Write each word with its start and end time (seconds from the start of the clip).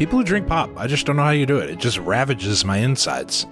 People 0.00 0.18
who 0.18 0.24
drink 0.24 0.46
pop, 0.46 0.70
I 0.78 0.86
just 0.86 1.04
don't 1.04 1.16
know 1.16 1.24
how 1.24 1.28
you 1.28 1.44
do 1.44 1.58
it. 1.58 1.68
It 1.68 1.78
just 1.78 1.98
ravages 1.98 2.64
my 2.64 2.78
insides. 2.78 3.46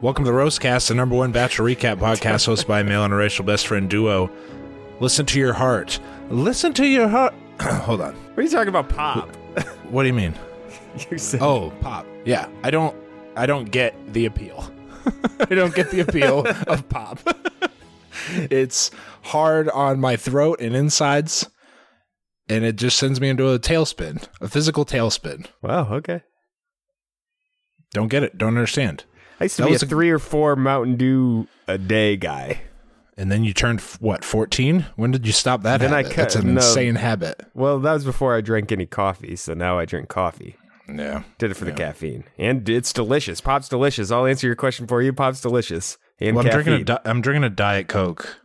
Welcome 0.00 0.24
to 0.24 0.30
the 0.30 0.34
Roastcast, 0.34 0.88
the 0.88 0.94
number 0.94 1.14
one 1.14 1.32
Bachelor 1.32 1.66
recap 1.66 1.98
podcast 1.98 2.48
hosted 2.48 2.66
by 2.66 2.80
a 2.80 2.84
male 2.84 3.04
and 3.04 3.12
a 3.12 3.16
racial 3.18 3.44
best 3.44 3.66
friend 3.66 3.90
duo. 3.90 4.30
Listen 5.00 5.26
to 5.26 5.38
your 5.38 5.52
heart. 5.52 6.00
Listen 6.30 6.72
to 6.72 6.86
your 6.86 7.08
heart. 7.08 7.34
Hold 7.60 8.00
on. 8.00 8.14
What 8.14 8.38
are 8.38 8.42
you 8.42 8.48
talking 8.48 8.70
about, 8.70 8.88
pop? 8.88 9.28
What 9.90 10.04
do 10.04 10.06
you 10.06 10.14
mean? 10.14 10.32
you 11.10 11.18
said, 11.18 11.42
Oh, 11.42 11.74
pop. 11.82 12.06
Yeah, 12.24 12.48
I 12.62 12.70
don't. 12.70 12.96
I 13.36 13.44
don't 13.44 13.70
get 13.70 13.94
the 14.14 14.24
appeal. 14.24 14.72
I 15.40 15.54
don't 15.54 15.74
get 15.74 15.90
the 15.90 16.00
appeal 16.00 16.46
of 16.66 16.88
pop. 16.88 17.18
it's 18.34 18.90
hard 19.24 19.68
on 19.68 20.00
my 20.00 20.16
throat 20.16 20.62
and 20.62 20.74
insides, 20.74 21.50
and 22.48 22.64
it 22.64 22.76
just 22.76 22.96
sends 22.98 23.20
me 23.20 23.28
into 23.28 23.48
a 23.48 23.58
tailspin, 23.58 24.26
a 24.40 24.48
physical 24.48 24.84
tailspin. 24.84 25.46
wow, 25.62 25.92
okay. 25.92 26.22
Don't 27.92 28.08
get 28.08 28.22
it. 28.22 28.36
Don't 28.36 28.48
understand. 28.56 29.04
I 29.40 29.44
used 29.44 29.56
to 29.56 29.62
That 29.62 29.68
be 29.68 29.74
a 29.74 29.76
a- 29.76 29.78
three 29.80 30.10
or 30.10 30.18
four 30.18 30.56
Mountain 30.56 30.96
Dew 30.96 31.48
a 31.66 31.78
day 31.78 32.16
guy. 32.16 32.62
And 33.16 33.32
then 33.32 33.42
you 33.42 33.52
turned 33.52 33.80
what? 33.98 34.24
Fourteen? 34.24 34.86
When 34.94 35.10
did 35.10 35.26
you 35.26 35.32
stop 35.32 35.62
that? 35.62 35.78
Then 35.80 35.92
I 35.92 36.04
cut- 36.04 36.14
That's 36.16 36.36
an 36.36 36.46
no. 36.54 36.60
insane 36.60 36.94
habit. 36.96 37.40
Well, 37.52 37.80
that 37.80 37.92
was 37.94 38.04
before 38.04 38.36
I 38.36 38.40
drank 38.40 38.70
any 38.70 38.86
coffee, 38.86 39.34
so 39.34 39.54
now 39.54 39.76
I 39.78 39.86
drink 39.86 40.08
coffee. 40.08 40.56
Yeah. 40.88 41.24
Did 41.38 41.50
it 41.50 41.54
for 41.54 41.64
the 41.64 41.72
caffeine, 41.72 42.24
and 42.38 42.66
it's 42.68 42.92
delicious. 42.92 43.40
Pop's 43.40 43.68
delicious. 43.68 44.10
I'll 44.12 44.24
answer 44.24 44.46
your 44.46 44.54
question 44.56 44.86
for 44.86 45.02
you. 45.02 45.12
Pop's 45.12 45.40
delicious, 45.40 45.98
and 46.20 46.36
Well, 46.36 46.44
I'm 46.46 46.50
caffeine. 46.52 46.64
drinking 46.64 46.82
a 46.82 46.84
di- 46.84 47.10
I'm 47.10 47.20
drinking 47.20 47.44
a 47.44 47.50
diet 47.50 47.88
coke, 47.88 48.38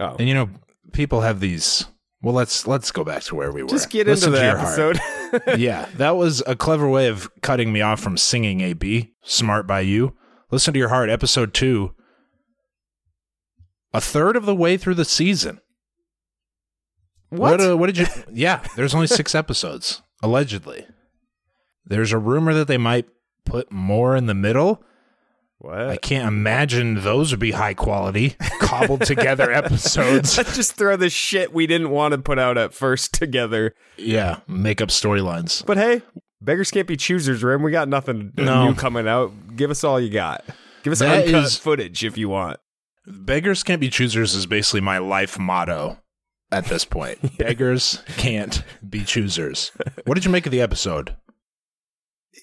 oh, 0.00 0.16
and 0.18 0.28
you 0.28 0.34
know 0.34 0.50
people 0.92 1.20
have 1.20 1.38
these. 1.40 1.86
Well, 2.20 2.34
let's 2.34 2.66
let's 2.66 2.90
go 2.90 3.04
back 3.04 3.22
to 3.24 3.36
where 3.36 3.52
we 3.52 3.62
were. 3.62 3.68
just 3.68 3.90
get 3.90 4.06
Listen 4.06 4.34
into 4.34 4.40
to 4.40 4.44
the 4.44 4.60
episode. 4.60 5.00
yeah, 5.58 5.86
that 5.96 6.16
was 6.16 6.42
a 6.46 6.56
clever 6.56 6.88
way 6.88 7.06
of 7.08 7.30
cutting 7.42 7.72
me 7.72 7.80
off 7.80 8.00
from 8.00 8.16
singing 8.16 8.60
AB. 8.60 9.12
Smart 9.22 9.66
by 9.66 9.80
you. 9.80 10.16
Listen 10.50 10.72
to 10.72 10.78
your 10.78 10.88
heart, 10.88 11.10
episode 11.10 11.54
two. 11.54 11.94
A 13.92 14.00
third 14.00 14.36
of 14.36 14.46
the 14.46 14.54
way 14.54 14.76
through 14.76 14.94
the 14.94 15.04
season. 15.04 15.60
what? 17.30 17.60
uh, 17.60 17.76
what 17.76 17.86
did 17.86 17.98
you? 17.98 18.06
Yeah, 18.32 18.66
there's 18.74 18.94
only 18.94 19.06
six 19.06 19.34
episodes, 19.34 20.02
allegedly. 20.22 20.86
There's 21.84 22.12
a 22.12 22.18
rumor 22.18 22.52
that 22.52 22.66
they 22.68 22.78
might 22.78 23.06
put 23.44 23.70
more 23.70 24.16
in 24.16 24.26
the 24.26 24.34
middle. 24.34 24.82
What? 25.58 25.78
I 25.88 25.96
can't 25.96 26.28
imagine 26.28 27.02
those 27.02 27.30
would 27.32 27.40
be 27.40 27.50
high 27.52 27.74
quality, 27.74 28.36
cobbled 28.60 29.02
together 29.02 29.50
episodes. 29.52 30.36
Let's 30.36 30.54
just 30.56 30.74
throw 30.74 30.96
the 30.96 31.10
shit 31.10 31.52
we 31.52 31.66
didn't 31.66 31.90
want 31.90 32.12
to 32.12 32.18
put 32.18 32.38
out 32.38 32.56
at 32.58 32.72
first 32.74 33.14
together. 33.14 33.74
Yeah, 33.96 34.40
make 34.46 34.80
up 34.80 34.88
storylines. 34.90 35.64
But 35.66 35.76
hey, 35.76 36.02
beggars 36.40 36.70
can't 36.70 36.86
be 36.86 36.96
choosers, 36.96 37.42
Rim. 37.42 37.62
We 37.62 37.70
got 37.72 37.88
nothing 37.88 38.32
No. 38.36 38.68
new 38.68 38.74
coming 38.74 39.08
out. 39.08 39.32
Give 39.56 39.70
us 39.70 39.82
all 39.84 40.00
you 40.00 40.10
got. 40.10 40.44
Give 40.84 40.92
us 40.92 41.00
That 41.00 41.26
uncut 41.26 41.44
is- 41.44 41.56
footage 41.56 42.04
if 42.04 42.16
you 42.16 42.28
want. 42.28 42.58
Beggars 43.06 43.62
can't 43.62 43.80
be 43.80 43.88
choosers 43.88 44.34
is 44.34 44.46
basically 44.46 44.82
my 44.82 44.98
life 44.98 45.38
motto 45.38 45.98
at 46.52 46.66
this 46.66 46.84
point. 46.84 47.36
Beggars 47.38 48.02
can't 48.16 48.62
be 48.88 49.02
choosers. 49.02 49.72
What 50.04 50.14
did 50.14 50.24
you 50.26 50.30
make 50.30 50.44
of 50.46 50.52
the 50.52 50.60
episode? 50.60 51.16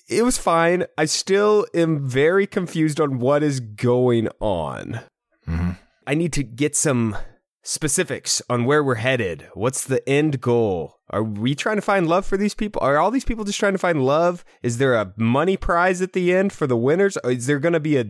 It 0.10 0.24
was 0.24 0.38
fine. 0.38 0.86
I 0.98 1.06
still 1.06 1.66
am 1.74 2.08
very 2.08 2.48
confused 2.48 3.00
on 3.00 3.20
what 3.20 3.44
is 3.44 3.60
going 3.60 4.30
on. 4.40 5.02
Mhm. 5.48 5.78
I 6.08 6.14
need 6.14 6.34
to 6.34 6.44
get 6.44 6.76
some 6.76 7.18
specifics 7.64 8.42
on 8.50 8.66
where 8.66 8.84
we're 8.84 8.96
headed. 8.96 9.48
What's 9.54 9.84
the 9.84 10.08
end 10.08 10.40
goal? 10.40 10.98
Are 11.10 11.24
we 11.24 11.56
trying 11.56 11.78
to 11.78 11.82
find 11.82 12.08
love 12.08 12.26
for 12.26 12.38
these 12.38 12.54
people? 12.54 12.82
Are 12.84 12.98
all 12.98 13.12
these 13.12 13.26
people 13.26 13.44
just 13.44 13.60
trying 13.60 13.74
to 13.74 13.80
find 13.80 14.06
love? 14.06 14.46
Is 14.62 14.78
there 14.78 14.94
a 14.96 15.14
money 15.18 15.58
prize 15.58 16.02
at 16.02 16.14
the 16.14 16.34
end 16.34 16.54
for 16.54 16.68
the 16.68 16.78
winners? 16.78 17.18
Or 17.24 17.32
is 17.32 17.48
there 17.48 17.60
going 17.60 17.74
to 17.74 17.80
be 17.80 17.98
a 17.98 18.06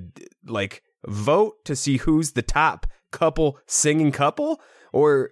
like 0.45 0.81
vote 1.07 1.63
to 1.65 1.75
see 1.75 1.97
who's 1.97 2.31
the 2.31 2.41
top 2.41 2.85
couple 3.11 3.57
singing 3.67 4.11
couple 4.11 4.59
or 4.91 5.29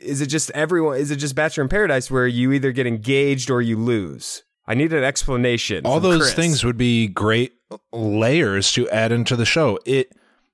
is 0.00 0.20
it 0.20 0.26
just 0.26 0.50
everyone 0.52 0.96
is 0.96 1.10
it 1.10 1.16
just 1.16 1.34
Bachelor 1.34 1.62
in 1.62 1.68
Paradise 1.68 2.10
where 2.10 2.26
you 2.26 2.50
either 2.50 2.72
get 2.72 2.86
engaged 2.86 3.50
or 3.50 3.60
you 3.62 3.76
lose? 3.76 4.42
I 4.66 4.74
need 4.74 4.92
an 4.92 5.02
explanation. 5.04 5.84
All 5.84 6.00
those 6.00 6.20
Chris. 6.22 6.34
things 6.34 6.64
would 6.64 6.76
be 6.76 7.08
great 7.08 7.52
layers 7.92 8.72
to 8.72 8.88
add 8.90 9.12
into 9.12 9.36
the 9.36 9.44
show. 9.44 9.78
It 9.84 10.12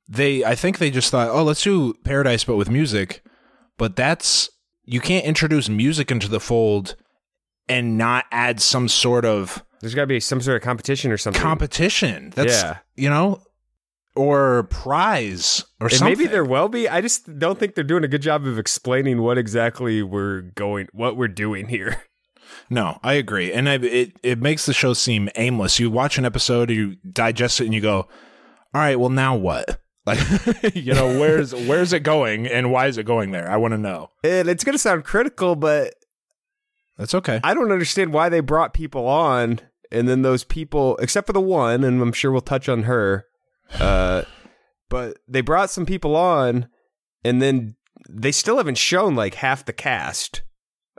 they 0.09 0.44
I 0.44 0.55
think 0.55 0.78
they 0.78 0.91
just 0.91 1.11
thought, 1.11 1.28
"Oh, 1.28 1.43
let's 1.43 1.62
do 1.62 1.94
Paradise 2.05 2.45
but 2.45 2.56
with 2.56 2.71
music." 2.71 3.22
But 3.78 3.97
that's 3.97 4.49
you 4.84 5.00
can't 5.00 5.25
introduce 5.27 5.69
music 5.69 6.11
into 6.11 6.28
the 6.28 6.41
fold 6.41 6.95
and 7.69 7.99
not 7.99 8.25
add 8.31 8.61
some 8.61 8.89
sort 8.89 9.25
of 9.25 9.62
There's 9.81 9.95
got 9.95 10.03
to 10.03 10.06
be 10.06 10.21
some 10.21 10.41
sort 10.41 10.56
of 10.56 10.62
competition 10.62 11.11
or 11.12 11.19
something. 11.19 11.43
competition. 11.43 12.33
That's 12.34 12.62
Yeah. 12.62 12.78
you 12.95 13.11
know, 13.11 13.43
or 14.15 14.62
prize 14.65 15.65
or 15.81 15.89
and 15.89 15.97
something. 15.97 16.16
maybe 16.19 16.31
there 16.31 16.45
will 16.45 16.69
be. 16.69 16.89
I 16.89 17.00
just 17.03 17.39
don't 17.39 17.59
think 17.59 17.75
they're 17.75 17.84
doing 17.84 18.05
a 18.05 18.09
good 18.09 18.22
job 18.22 18.47
of 18.47 18.59
explaining 18.59 19.21
what 19.21 19.37
exactly 19.37 20.03
we're 20.03 20.41
going, 20.43 20.87
what 20.93 21.16
we're 21.16 21.28
doing 21.28 21.69
here. 21.69 22.03
No, 22.71 22.99
I 23.03 23.15
agree, 23.15 23.53
and 23.53 23.69
I, 23.69 23.75
it 23.75 24.19
it 24.23 24.41
makes 24.41 24.67
the 24.67 24.73
show 24.73 24.93
seem 24.93 25.29
aimless. 25.37 25.79
You 25.79 25.91
watch 25.91 26.19
an 26.19 26.25
episode, 26.25 26.71
you 26.71 26.97
digest 27.11 27.61
it, 27.61 27.65
and 27.65 27.75
you 27.75 27.81
go, 27.81 27.97
"All 28.75 28.81
right, 28.81 28.99
well 28.99 29.11
now 29.11 29.37
what?" 29.37 29.81
Like, 30.07 30.77
you 30.77 30.95
know, 30.95 31.19
where's 31.19 31.53
where's 31.66 31.93
it 31.93 32.04
going, 32.04 32.47
and 32.47 32.71
why 32.71 32.87
is 32.87 32.97
it 32.97 33.07
going 33.07 33.33
there? 33.33 33.51
I 33.51 33.57
want 33.57 33.72
to 33.72 33.78
know. 33.78 34.10
And 34.22 34.48
it's 34.48 34.63
going 34.63 34.75
to 34.75 34.78
sound 34.78 35.03
critical, 35.03 35.57
but 35.57 35.95
That's 36.97 37.13
okay. 37.13 37.41
I 37.43 37.54
don't 37.54 37.72
understand 37.72 38.13
why 38.13 38.28
they 38.28 38.39
brought 38.39 38.72
people 38.72 39.09
on, 39.09 39.60
and 39.91 40.09
then 40.09 40.22
those 40.22 40.45
people, 40.45 40.97
except 40.99 41.27
for 41.27 41.33
the 41.33 41.41
one, 41.41 41.83
and 41.83 42.01
I'm 42.01 42.13
sure 42.13 42.31
we'll 42.31 42.41
touch 42.41 42.69
on 42.69 42.84
her. 42.84 43.27
Uh, 43.81 44.22
but 44.89 45.19
they 45.27 45.41
brought 45.41 45.71
some 45.71 45.87
people 45.87 46.15
on, 46.15 46.69
and 47.25 47.42
then 47.42 47.75
they 48.09 48.31
still 48.31 48.59
haven't 48.59 48.78
shown 48.78 49.16
like 49.16 49.34
half 49.34 49.65
the 49.65 49.72
cast 49.72 50.42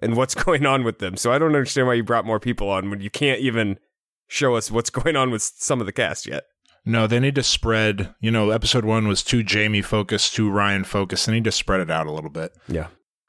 and 0.01 0.15
what's 0.15 0.35
going 0.43 0.65
on 0.65 0.83
with 0.83 0.99
them. 0.99 1.17
So 1.17 1.31
I 1.31 1.37
don't 1.37 1.55
understand 1.55 1.87
why 1.87 1.95
you 1.95 2.03
brought 2.03 2.25
more 2.25 2.39
people 2.39 2.69
on 2.69 2.89
when 2.89 3.01
you 3.01 3.09
can't 3.09 3.39
even 3.39 3.79
show 4.27 4.55
us 4.55 4.69
what's 4.71 4.89
going 4.91 5.15
on 5.15 5.31
with 5.31 5.41
some 5.41 5.79
of 5.79 5.85
the 5.85 5.91
cast 5.93 6.25
yet. 6.27 6.43
No, 6.85 7.05
they 7.05 7.19
need 7.19 7.35
to 7.35 7.43
spread. 7.43 8.13
You 8.21 8.31
know, 8.31 8.49
episode 8.51 8.85
one 8.85 9.07
was 9.09 9.21
too 9.23 9.43
Jamie 9.43 9.81
focused, 9.81 10.33
too 10.35 10.49
Ryan 10.49 10.85
focused. 10.85 11.25
They 11.25 11.33
need 11.33 11.43
to 11.43 11.51
spread 11.51 11.81
it 11.81 11.91
out 11.91 12.07
a 12.07 12.11
little 12.11 12.29
bit. 12.29 12.53
Yeah. 12.67 12.87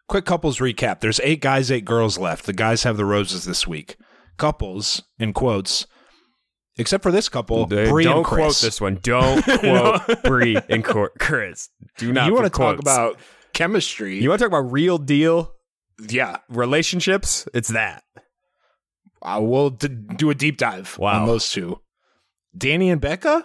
Quick 0.08 0.24
couples 0.24 0.58
recap. 0.58 1.00
There's 1.00 1.20
eight 1.24 1.40
guys, 1.40 1.70
eight 1.70 1.84
girls 1.84 2.18
left. 2.18 2.46
The 2.46 2.52
guys 2.52 2.84
have 2.84 2.96
the 2.96 3.04
roses 3.04 3.44
this 3.44 3.66
week. 3.66 3.96
Couples, 4.36 5.02
in 5.18 5.32
quotes, 5.32 5.86
except 6.76 7.02
for 7.02 7.10
this 7.10 7.28
couple, 7.28 7.64
Uh, 7.64 7.66
Bree 7.66 8.04
Don't 8.04 8.18
and 8.18 8.24
quote 8.24 8.38
Chris. 8.44 8.60
this 8.60 8.80
one. 8.80 9.00
Don't 9.02 9.42
quote 9.42 10.22
Bree 10.22 10.56
and 10.68 10.84
Chris. 10.84 11.68
Do 11.96 12.12
not. 12.12 12.28
you 12.28 12.34
want 12.34 12.44
to 12.46 12.50
talk 12.50 12.78
about 12.78 13.18
chemistry? 13.52 14.22
You 14.22 14.28
want 14.28 14.38
to 14.38 14.44
talk 14.48 14.56
about 14.56 14.70
real 14.72 14.98
deal 14.98 15.52
yeah, 16.08 16.38
relationships? 16.48 17.46
It's 17.54 17.68
that. 17.68 18.02
uh, 19.22 19.38
we'll 19.42 19.70
d- 19.70 19.88
do 19.88 20.30
a 20.30 20.34
deep 20.34 20.56
dive 20.58 20.96
Wow. 20.98 21.22
on 21.22 21.26
those 21.26 21.50
two. 21.50 21.80
Danny 22.56 22.90
and 22.90 23.00
Becca, 23.00 23.44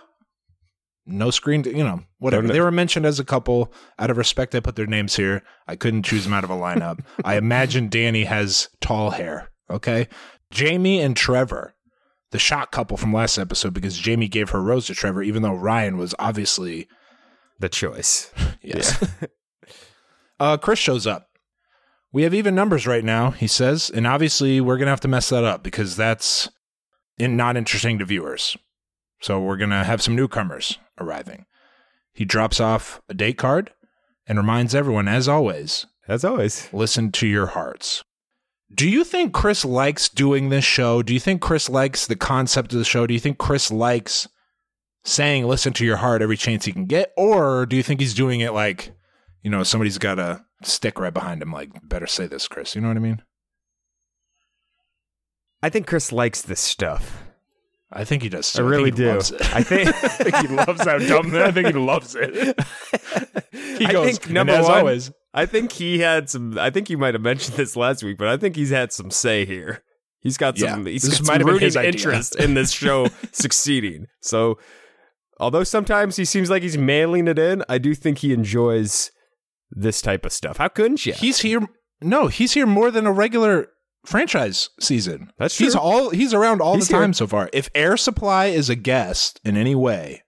no 1.05 1.29
screen, 1.31 1.63
you 1.65 1.83
know, 1.83 2.01
whatever. 2.19 2.47
They 2.47 2.61
were 2.61 2.71
mentioned 2.71 3.05
as 3.05 3.19
a 3.19 3.25
couple. 3.25 3.73
Out 3.99 4.09
of 4.09 4.17
respect, 4.17 4.55
I 4.55 4.59
put 4.61 4.75
their 4.75 4.85
names 4.87 5.15
here. 5.15 5.43
I 5.67 5.75
couldn't 5.75 6.03
choose 6.03 6.23
them 6.23 6.33
out 6.33 6.43
of 6.45 6.49
a 6.49 6.55
lineup. 6.55 7.03
I 7.25 7.35
imagine 7.37 7.89
Danny 7.89 8.23
has 8.23 8.69
tall 8.81 9.09
hair. 9.11 9.49
Okay, 9.69 10.07
Jamie 10.51 11.01
and 11.01 11.15
Trevor, 11.17 11.73
the 12.31 12.39
shot 12.39 12.71
couple 12.71 12.95
from 12.97 13.11
last 13.13 13.37
episode, 13.37 13.73
because 13.73 13.97
Jamie 13.97 14.27
gave 14.27 14.51
her 14.51 14.61
rose 14.61 14.87
to 14.87 14.93
Trevor, 14.93 15.23
even 15.23 15.41
though 15.41 15.53
Ryan 15.55 15.97
was 15.97 16.13
obviously 16.19 16.87
The 17.59 17.69
choice. 17.69 18.31
yes. 18.61 19.03
uh, 20.39 20.57
Chris 20.57 20.79
shows 20.79 21.07
up. 21.07 21.27
We 22.13 22.23
have 22.23 22.33
even 22.33 22.53
numbers 22.55 22.85
right 22.87 23.03
now, 23.03 23.31
he 23.31 23.47
says, 23.47 23.89
and 23.89 24.05
obviously 24.07 24.61
we're 24.61 24.77
gonna 24.77 24.91
have 24.91 24.99
to 25.01 25.07
mess 25.07 25.29
that 25.29 25.43
up 25.43 25.63
because 25.63 25.95
that's 25.95 26.47
not 27.19 27.57
interesting 27.57 27.97
to 27.99 28.05
viewers. 28.05 28.55
So 29.19 29.41
we're 29.41 29.57
gonna 29.57 29.83
have 29.83 30.01
some 30.01 30.15
newcomers 30.15 30.77
arriving. 30.99 31.45
He 32.13 32.23
drops 32.23 32.59
off 32.59 33.01
a 33.09 33.13
date 33.15 33.37
card 33.39 33.71
and 34.27 34.37
reminds 34.37 34.75
everyone, 34.75 35.07
as 35.07 35.27
always, 35.27 35.87
As 36.07 36.23
always. 36.23 36.69
listen 36.71 37.11
to 37.13 37.27
your 37.27 37.47
hearts. 37.47 38.03
Do 38.73 38.87
you 38.89 39.03
think 39.03 39.33
Chris 39.33 39.65
likes 39.65 40.07
doing 40.07 40.49
this 40.49 40.63
show? 40.65 41.01
Do 41.03 41.13
you 41.13 41.19
think 41.19 41.41
Chris 41.41 41.67
likes 41.69 42.05
the 42.07 42.15
concept 42.15 42.73
of 42.73 42.79
the 42.79 42.85
show? 42.85 43.05
Do 43.07 43.13
you 43.13 43.19
think 43.19 43.37
Chris 43.37 43.71
likes 43.71 44.27
saying 45.03 45.45
listen 45.45 45.73
to 45.73 45.85
your 45.85 45.97
heart 45.97 46.21
every 46.21 46.37
chance 46.37 46.65
he 46.65 46.71
can 46.71 46.85
get? 46.85 47.11
Or 47.17 47.65
do 47.65 47.75
you 47.75 47.83
think 47.83 47.99
he's 47.99 48.13
doing 48.13 48.39
it 48.39 48.53
like, 48.53 48.91
you 49.41 49.49
know, 49.49 49.63
somebody's 49.63 49.97
got 49.97 50.17
a 50.19 50.43
stick 50.65 50.99
right 50.99 51.13
behind 51.13 51.41
him, 51.41 51.51
like, 51.51 51.69
better 51.87 52.07
say 52.07 52.27
this, 52.27 52.47
Chris? 52.47 52.75
You 52.75 52.81
know 52.81 52.87
what 52.89 52.97
I 52.97 53.01
mean? 53.01 53.21
I 55.61 55.69
think 55.69 55.87
Chris 55.87 56.11
likes 56.11 56.41
this 56.41 56.59
stuff. 56.59 57.23
I 57.91 58.03
think 58.05 58.23
he 58.23 58.29
does. 58.29 58.53
I 58.55 58.59
too. 58.59 58.67
really 58.67 58.91
think 58.91 59.25
do. 59.27 59.35
I 59.53 59.61
think- 59.63 59.87
I 60.03 60.07
think 60.07 60.35
he 60.35 60.47
loves 60.47 60.83
how 60.83 60.97
dumb. 60.97 61.33
I 61.35 61.51
think 61.51 61.67
he 61.67 61.73
loves 61.73 62.15
it. 62.15 62.57
He 63.77 63.85
I 63.85 63.91
goes, 63.91 64.17
think 64.17 64.29
number 64.33 64.53
one, 64.61 64.71
always, 64.79 65.11
I 65.33 65.45
think 65.47 65.71
he 65.71 65.99
had 65.99 66.29
some. 66.29 66.57
I 66.59 66.69
think 66.69 66.89
you 66.89 66.97
might 66.97 67.13
have 67.15 67.21
mentioned 67.23 67.55
this 67.57 67.75
last 67.75 68.03
week, 68.03 68.17
but 68.17 68.27
I 68.27 68.37
think 68.37 68.55
he's 68.55 68.69
had 68.69 68.91
some 68.93 69.09
say 69.11 69.45
here. 69.45 69.83
He's 70.19 70.37
got 70.37 70.57
some. 70.57 70.85
Yeah, 70.85 70.91
he's 70.91 71.03
this 71.03 71.19
got 71.19 71.21
might 71.21 71.25
some 71.25 71.33
have 71.33 71.45
been 71.45 71.53
rooting 71.53 71.65
his 71.65 71.75
interest 71.75 72.35
in 72.35 72.53
this 72.55 72.71
show 72.71 73.07
succeeding. 73.31 74.07
So, 74.21 74.59
although 75.39 75.63
sometimes 75.63 76.15
he 76.17 76.25
seems 76.25 76.49
like 76.51 76.61
he's 76.61 76.77
mailing 76.77 77.27
it 77.27 77.39
in, 77.39 77.63
I 77.69 77.77
do 77.79 77.95
think 77.95 78.19
he 78.19 78.31
enjoys 78.33 79.11
this 79.75 80.01
type 80.01 80.25
of 80.25 80.31
stuff. 80.31 80.57
How 80.57 80.67
couldn't 80.67 81.05
you? 81.05 81.13
He's 81.13 81.39
here. 81.39 81.67
No, 82.01 82.27
he's 82.27 82.53
here 82.53 82.65
more 82.65 82.91
than 82.91 83.05
a 83.05 83.11
regular 83.11 83.67
franchise 84.05 84.69
season. 84.79 85.31
That's 85.37 85.55
true. 85.55 85.65
He's 85.65 85.75
all 85.75 86.09
he's 86.09 86.33
around 86.33 86.61
all 86.61 86.75
He's 86.75 86.87
the 86.87 86.93
time 86.93 87.09
here. 87.09 87.13
so 87.13 87.27
far. 87.27 87.49
If 87.53 87.69
Air 87.73 87.95
Supply 87.97 88.47
is 88.47 88.69
a 88.69 88.75
guest 88.75 89.39
in 89.43 89.55
any 89.57 89.75
way, 89.75 90.23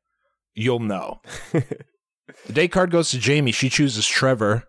you'll 0.54 0.80
know. 0.80 1.22
the 1.52 2.54
date 2.54 2.72
card 2.72 2.92
goes 2.92 3.10
to 3.12 3.20
Jamie. 3.20 3.52
She 3.52 3.70
chooses 3.70 4.08
Trevor, 4.08 4.64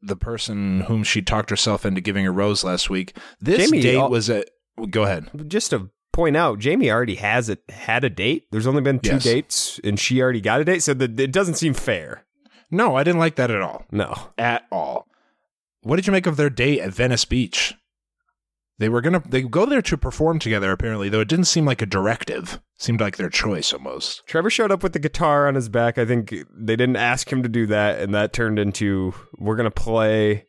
the 0.00 0.16
person 0.16 0.82
whom 0.82 1.04
she 1.04 1.22
talked 1.22 1.50
herself 1.50 1.84
into 1.84 2.00
giving 2.00 2.26
a 2.26 2.32
rose 2.32 2.64
last 2.64 2.88
week. 2.90 3.16
This 3.40 3.70
Jamie, 3.70 3.82
date 3.82 3.96
all- 3.96 4.10
was 4.10 4.28
a. 4.30 4.44
Go 4.90 5.02
ahead. 5.02 5.28
just 5.48 5.70
to 5.70 5.90
point 6.14 6.34
out, 6.36 6.58
Jamie 6.58 6.90
already 6.90 7.16
has 7.16 7.50
it 7.50 7.60
had 7.68 8.04
a 8.04 8.10
date. 8.10 8.44
There's 8.50 8.66
only 8.66 8.80
been 8.80 9.00
two 9.00 9.12
Yes. 9.12 9.22
dates, 9.24 9.80
and 9.84 10.00
she 10.00 10.22
already 10.22 10.40
got 10.40 10.60
a 10.62 10.64
date, 10.64 10.82
so 10.82 10.94
the, 10.94 11.04
it 11.22 11.30
doesn't 11.32 11.54
seem 11.56 11.74
fair. 11.74 12.24
No, 12.72 12.96
I 12.96 13.04
didn't 13.04 13.20
like 13.20 13.36
that 13.36 13.50
at 13.50 13.60
all. 13.62 13.84
No, 13.92 14.30
At 14.38 14.64
all. 14.72 15.06
What 15.82 15.96
did 15.96 16.06
you 16.06 16.12
make 16.12 16.26
of 16.26 16.36
their 16.36 16.50
date 16.50 16.80
at 16.80 16.92
Venice 16.94 17.24
Beach? 17.24 17.74
They 18.78 18.88
were 18.88 19.00
gonna 19.02 19.22
they 19.28 19.42
go 19.42 19.66
there 19.66 19.82
to 19.82 19.96
perform 19.96 20.38
together 20.40 20.72
apparently, 20.72 21.08
though 21.08 21.20
it 21.20 21.28
didn't 21.28 21.44
seem 21.44 21.64
like 21.66 21.82
a 21.82 21.86
directive. 21.86 22.60
Seemed 22.78 23.00
like 23.00 23.16
their 23.16 23.28
choice 23.28 23.72
almost. 23.72 24.22
Trevor 24.26 24.50
showed 24.50 24.72
up 24.72 24.82
with 24.82 24.92
the 24.92 24.98
guitar 24.98 25.46
on 25.46 25.54
his 25.54 25.68
back. 25.68 25.98
I 25.98 26.04
think 26.06 26.30
they 26.52 26.74
didn't 26.74 26.96
ask 26.96 27.30
him 27.30 27.42
to 27.44 27.48
do 27.48 27.66
that, 27.66 28.00
and 28.00 28.12
that 28.14 28.32
turned 28.32 28.58
into 28.58 29.12
we're 29.38 29.54
gonna 29.56 29.70
play 29.70 30.46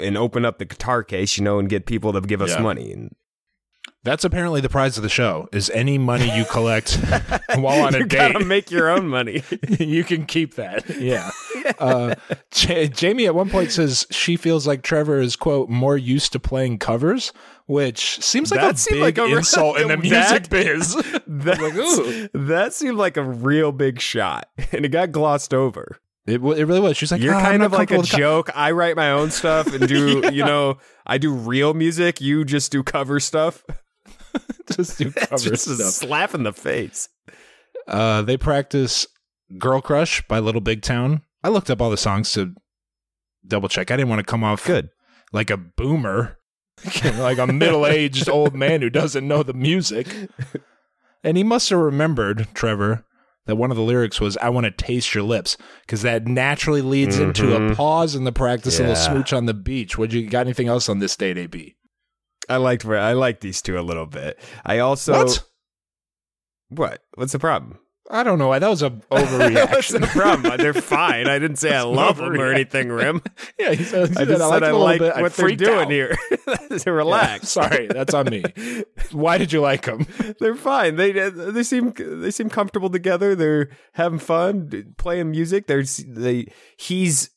and 0.00 0.16
open 0.18 0.44
up 0.44 0.58
the 0.58 0.64
guitar 0.66 1.02
case, 1.02 1.38
you 1.38 1.44
know, 1.44 1.58
and 1.58 1.68
get 1.70 1.86
people 1.86 2.12
to 2.12 2.20
give 2.20 2.42
us 2.42 2.50
Yeah. 2.50 2.60
money. 2.62 2.92
And 2.92 3.14
That's 4.04 4.22
apparently 4.24 4.60
the 4.60 4.68
prize 4.68 4.96
of 4.98 5.02
the 5.02 5.08
show. 5.08 5.48
Is 5.50 5.70
any 5.70 5.96
money 5.98 6.30
you 6.36 6.44
collect 6.44 6.94
while 7.56 7.82
on 7.86 7.94
a 7.94 7.98
you 7.98 8.04
date, 8.04 8.32
gotta 8.32 8.44
make 8.44 8.70
your 8.70 8.88
own 8.90 9.08
money. 9.08 9.42
you 9.78 10.04
can 10.04 10.26
keep 10.26 10.54
that. 10.56 10.88
Yeah. 10.98 11.30
Uh, 11.78 12.14
Ja- 12.54 12.84
Jamie 12.88 13.24
at 13.24 13.34
one 13.34 13.48
point 13.48 13.72
says 13.72 14.06
she 14.10 14.36
feels 14.36 14.66
like 14.66 14.82
Trevor 14.82 15.18
is 15.18 15.34
quote 15.34 15.70
more 15.70 15.96
used 15.96 16.30
to 16.32 16.38
playing 16.38 16.78
covers, 16.78 17.32
which 17.64 18.20
seems 18.22 18.50
like 18.50 18.60
That 18.60 18.74
a 18.74 18.76
seemed 18.76 18.96
big 19.00 19.16
like 19.16 19.30
a- 19.30 19.34
insult 19.38 19.78
in 19.80 19.88
the 19.88 19.96
music 19.96 20.48
that- 20.48 20.50
biz. 20.50 20.94
That's, 21.26 22.28
that 22.34 22.74
seemed 22.74 22.98
like 22.98 23.16
a 23.16 23.22
real 23.22 23.72
big 23.72 23.98
shot, 23.98 24.48
and 24.72 24.84
it 24.84 24.90
got 24.90 25.10
glossed 25.10 25.54
over. 25.54 25.96
It, 26.26 26.34
w- 26.38 26.54
it 26.54 26.64
really 26.64 26.80
was. 26.80 26.98
She's 26.98 27.10
like, 27.12 27.22
You're 27.22 27.34
"Ah, 27.34 27.38
I'm 27.38 27.44
kind 27.44 27.62
of 27.62 27.72
like 27.72 27.90
a 27.90 27.94
comfortable 27.96 28.18
co-" 28.18 28.18
joke. 28.18 28.50
I 28.54 28.70
write 28.72 28.96
my 28.96 29.10
own 29.10 29.30
stuff 29.30 29.72
and 29.72 29.88
do, 29.88 30.30
you 30.32 30.44
know, 30.44 30.76
I 31.06 31.16
do 31.16 31.32
real 31.32 31.72
music. 31.72 32.20
You 32.20 32.44
just 32.44 32.72
do 32.72 32.82
cover 32.82 33.20
stuff. 33.20 33.64
Just 34.72 34.98
do 34.98 35.10
cover 35.12 35.36
just 35.36 35.66
a 35.68 35.76
slap 35.76 36.34
in 36.34 36.42
the 36.42 36.52
face. 36.52 37.08
Uh, 37.86 38.22
they 38.22 38.36
practice 38.36 39.06
"Girl 39.58 39.80
Crush" 39.80 40.26
by 40.26 40.38
Little 40.38 40.60
Big 40.60 40.82
Town. 40.82 41.22
I 41.42 41.48
looked 41.48 41.70
up 41.70 41.80
all 41.82 41.90
the 41.90 41.96
songs 41.96 42.32
to 42.32 42.54
double 43.46 43.68
check. 43.68 43.90
I 43.90 43.96
didn't 43.96 44.08
want 44.08 44.20
to 44.20 44.24
come 44.30 44.42
off 44.42 44.64
Good. 44.64 44.88
like 45.32 45.50
a 45.50 45.56
boomer, 45.58 46.38
like 47.18 47.38
a 47.38 47.46
middle 47.46 47.86
aged 47.86 48.28
old 48.28 48.54
man 48.54 48.80
who 48.80 48.88
doesn't 48.90 49.28
know 49.28 49.42
the 49.42 49.52
music. 49.52 50.08
And 51.22 51.36
he 51.36 51.44
must 51.44 51.70
have 51.70 51.78
remembered, 51.78 52.48
Trevor, 52.54 53.04
that 53.46 53.56
one 53.56 53.70
of 53.70 53.76
the 53.76 53.82
lyrics 53.82 54.20
was, 54.20 54.36
I 54.38 54.48
want 54.48 54.64
to 54.64 54.70
taste 54.70 55.14
your 55.14 55.24
lips, 55.24 55.56
because 55.82 56.02
that 56.02 56.26
naturally 56.26 56.82
leads 56.82 57.18
into 57.18 57.54
a 57.54 57.74
pause 57.74 58.14
in 58.14 58.24
the 58.24 58.32
practice, 58.32 58.78
a 58.78 58.82
little 58.82 58.96
Mm-hmm. 58.96 59.12
Smooch 59.12 59.32
on 59.32 59.46
the 59.46 59.54
beach. 59.54 59.98
Would 59.98 60.12
you 60.12 60.26
got 60.28 60.40
anything 60.46 60.68
else 60.68 60.88
on 60.88 60.98
this 60.98 61.16
date, 61.16 61.36
AB? 61.38 61.76
I 62.48 62.56
liked 62.58 62.84
where 62.84 62.98
I 62.98 63.12
liked 63.12 63.40
these 63.40 63.62
two 63.62 63.78
a 63.78 63.82
little 63.82 64.06
bit. 64.06 64.38
I 64.64 64.78
also 64.80 65.12
what? 65.12 65.44
what? 66.68 67.02
What's 67.14 67.32
the 67.32 67.38
problem? 67.38 67.78
I 68.10 68.22
don't 68.22 68.38
know. 68.38 68.48
Why 68.48 68.58
that 68.58 68.68
was 68.68 68.82
a 68.82 68.90
overreaction. 69.10 69.70
What's 69.72 69.88
the 69.88 70.00
problem? 70.12 70.58
They're 70.58 70.74
fine. 70.74 71.26
I 71.26 71.38
didn't 71.38 71.56
say 71.56 71.74
I 71.74 71.82
love 71.82 72.18
them 72.18 72.38
or 72.38 72.52
anything, 72.52 72.90
Rim. 72.90 73.22
yeah, 73.58 73.72
he 73.72 73.82
said, 73.82 74.10
he 74.10 74.14
I 74.16 74.18
said, 74.18 74.28
just 74.28 74.42
I 74.42 74.50
said 74.50 74.62
I 74.62 74.70
like 74.72 74.98
bit. 74.98 75.14
I 75.14 75.22
what 75.22 75.32
they're 75.32 75.56
doing 75.56 75.86
out. 75.86 75.90
here. 75.90 76.14
so 76.44 76.56
Yeah, 76.86 76.90
relax. 76.90 77.48
Sorry, 77.48 77.86
that's 77.86 78.12
on 78.12 78.26
me. 78.26 78.44
Why 79.12 79.38
did 79.38 79.54
you 79.54 79.62
like 79.62 79.86
him? 79.86 80.06
They're 80.38 80.54
fine. 80.54 80.96
They 80.96 81.12
they 81.12 81.62
seem 81.62 81.94
they 81.96 82.30
seem 82.30 82.50
comfortable 82.50 82.90
together. 82.90 83.34
They're 83.34 83.70
having 83.94 84.18
fun, 84.18 84.94
playing 84.98 85.30
music. 85.30 85.66
There's 85.66 85.96
they 86.06 86.48
he's 86.76 87.30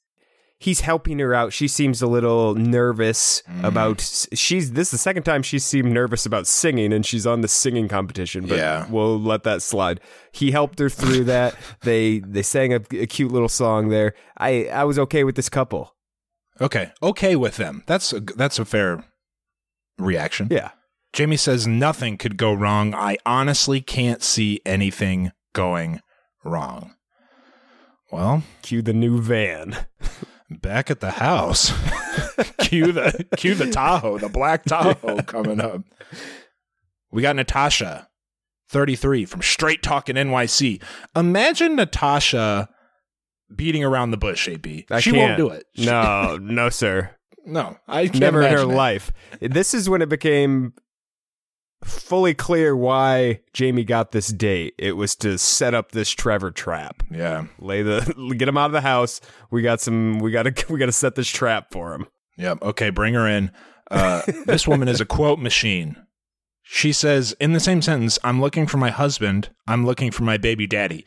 he's 0.60 0.82
helping 0.82 1.20
her 1.20 1.34
out. 1.34 1.54
She 1.54 1.68
seems 1.68 2.02
a 2.02 2.08
little 2.08 2.56
nervous 2.56 3.44
Mm. 3.50 3.64
about 3.64 4.02
she's 4.34 4.72
this 4.72 4.88
is 4.88 4.92
the 4.92 4.98
second 4.98 5.24
time 5.24 5.44
she 5.44 5.60
seemed 5.60 5.92
nervous 5.92 6.26
about 6.26 6.48
singing 6.48 6.92
and 6.94 7.06
she's 7.06 7.26
on 7.28 7.42
the 7.42 7.48
singing 7.48 7.88
competition, 7.88 8.46
but 8.48 8.58
Yeah. 8.58 8.88
we'll 8.90 9.20
let 9.20 9.44
that 9.44 9.62
slide. 9.62 10.00
He 10.32 10.52
helped 10.52 10.80
her 10.80 10.90
through 10.90 11.24
that. 11.36 11.56
they 11.82 12.20
they 12.20 12.42
sang 12.44 12.74
a, 12.74 12.82
a 12.92 13.06
cute 13.08 13.32
little 13.32 13.50
song 13.50 13.90
there. 13.90 14.14
I 14.38 14.66
I 14.68 14.84
was 14.84 14.98
okay 15.00 15.24
with 15.24 15.36
this 15.36 15.50
couple. 15.50 15.94
Okay, 16.60 16.92
okay 17.04 17.36
with 17.36 17.58
them. 17.58 17.84
That's 17.86 18.12
a, 18.14 18.20
that's 18.20 18.58
a 18.58 18.66
fair 18.66 19.04
reaction. 20.00 20.48
Yeah. 20.50 20.72
Jamie 21.14 21.38
says 21.38 21.68
nothing 21.68 22.18
could 22.18 22.36
go 22.36 22.52
wrong. 22.54 22.94
I 22.96 23.18
honestly 23.26 23.80
can't 23.80 24.22
see 24.24 24.60
anything 24.66 25.32
going 25.54 26.02
wrong. 26.44 26.96
Well, 28.12 28.44
Cue 28.62 28.82
the 28.82 28.94
new 28.94 29.22
van. 29.22 29.86
back 30.50 30.90
at 30.92 31.00
the 31.00 31.12
house. 31.12 31.72
cue 32.60 32.92
the 32.92 33.26
cue 33.38 33.56
the 33.56 33.70
Tahoe, 33.72 34.18
the 34.18 34.30
black 34.30 34.64
Tahoe 34.68 35.22
coming 35.24 35.60
up. 35.62 35.82
We 37.12 37.22
got 37.22 37.36
Natasha, 37.36 38.08
33 38.70 39.26
from 39.26 39.42
Straight 39.42 39.82
Talking 39.82 40.16
NYC. 40.16 40.82
Imagine 41.16 41.76
Natasha 41.76 42.70
beating 43.56 43.84
around 43.84 44.12
the 44.12 44.18
bush, 44.18 44.48
AB. 44.48 44.86
I 44.92 45.00
she 45.00 45.12
can't. 45.12 45.20
won't 45.22 45.38
do 45.38 45.50
it. 45.56 45.66
No, 45.78 46.38
no, 46.42 46.70
sir. 46.70 47.12
no, 47.46 47.78
I 47.88 48.08
can't 48.08 48.20
Never 48.20 48.42
in 48.44 48.52
her 48.52 48.64
it. 48.64 48.66
life. 48.68 49.12
This 49.40 49.74
is 49.74 49.90
when 49.90 50.02
it 50.02 50.10
became 50.10 50.74
fully 51.84 52.34
clear 52.34 52.76
why 52.76 53.42
Jamie 53.54 53.84
got 53.84 54.12
this 54.12 54.30
date. 54.30 54.74
It 54.78 54.94
was 54.94 55.16
to 55.18 55.38
set 55.38 55.74
up 55.74 55.92
this 55.92 56.10
Trevor 56.10 56.52
trap. 56.52 57.04
Yeah. 57.12 57.46
Lay 57.60 57.82
the 57.82 58.34
get 58.38 58.48
him 58.48 58.58
out 58.58 58.68
of 58.68 58.72
the 58.72 58.82
house. 58.82 59.22
We 59.52 59.62
got 59.62 59.82
some. 59.82 60.20
We 60.20 60.32
got 60.32 60.44
to. 60.44 60.66
We 60.70 60.80
got 60.80 60.88
to 60.88 60.92
set 60.92 61.16
this 61.16 61.30
trap 61.30 61.72
for 61.72 61.94
him. 61.94 62.08
Yep. 62.38 62.62
Okay, 62.62 62.90
bring 62.90 63.14
her 63.14 63.28
in. 63.28 63.52
Uh, 63.90 64.22
this 64.46 64.68
woman 64.68 64.88
is 64.88 65.00
a 65.00 65.06
quote 65.06 65.40
machine. 65.40 65.96
She 66.62 66.92
says 66.92 67.34
in 67.40 67.54
the 67.54 67.60
same 67.60 67.82
sentence, 67.82 68.20
I'm 68.24 68.42
looking 68.42 68.68
for 68.68 68.78
my 68.78 68.90
husband. 68.90 69.50
I'm 69.66 69.86
looking 69.86 70.12
for 70.12 70.24
my 70.24 70.38
baby 70.38 70.68
daddy. 70.68 71.06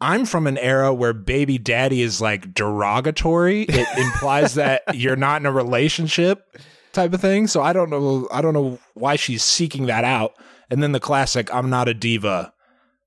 I'm 0.00 0.26
from 0.26 0.46
an 0.46 0.58
era 0.58 0.92
where 0.92 1.12
baby 1.12 1.58
daddy 1.58 2.02
is 2.02 2.20
like 2.20 2.54
derogatory. 2.54 3.62
It 3.62 3.88
implies 3.98 4.54
that 4.54 4.82
you're 4.94 5.16
not 5.16 5.40
in 5.40 5.46
a 5.46 5.52
relationship 5.52 6.44
type 6.98 7.14
of 7.14 7.20
thing. 7.20 7.46
So 7.46 7.62
I 7.62 7.72
don't 7.72 7.90
know 7.90 8.28
I 8.32 8.40
don't 8.42 8.54
know 8.54 8.78
why 8.94 9.16
she's 9.16 9.42
seeking 9.42 9.86
that 9.86 10.04
out. 10.04 10.32
And 10.70 10.82
then 10.82 10.92
the 10.92 11.00
classic, 11.00 11.52
I'm 11.54 11.70
not 11.70 11.88
a 11.88 11.94
diva, 11.94 12.52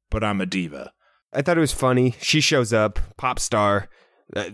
but 0.09 0.23
I'm 0.23 0.41
a 0.41 0.45
diva. 0.45 0.91
I 1.33 1.41
thought 1.41 1.57
it 1.57 1.61
was 1.61 1.71
funny. 1.73 2.15
She 2.19 2.41
shows 2.41 2.73
up, 2.73 2.99
pop 3.17 3.39
star. 3.39 3.87
Uh, 4.35 4.45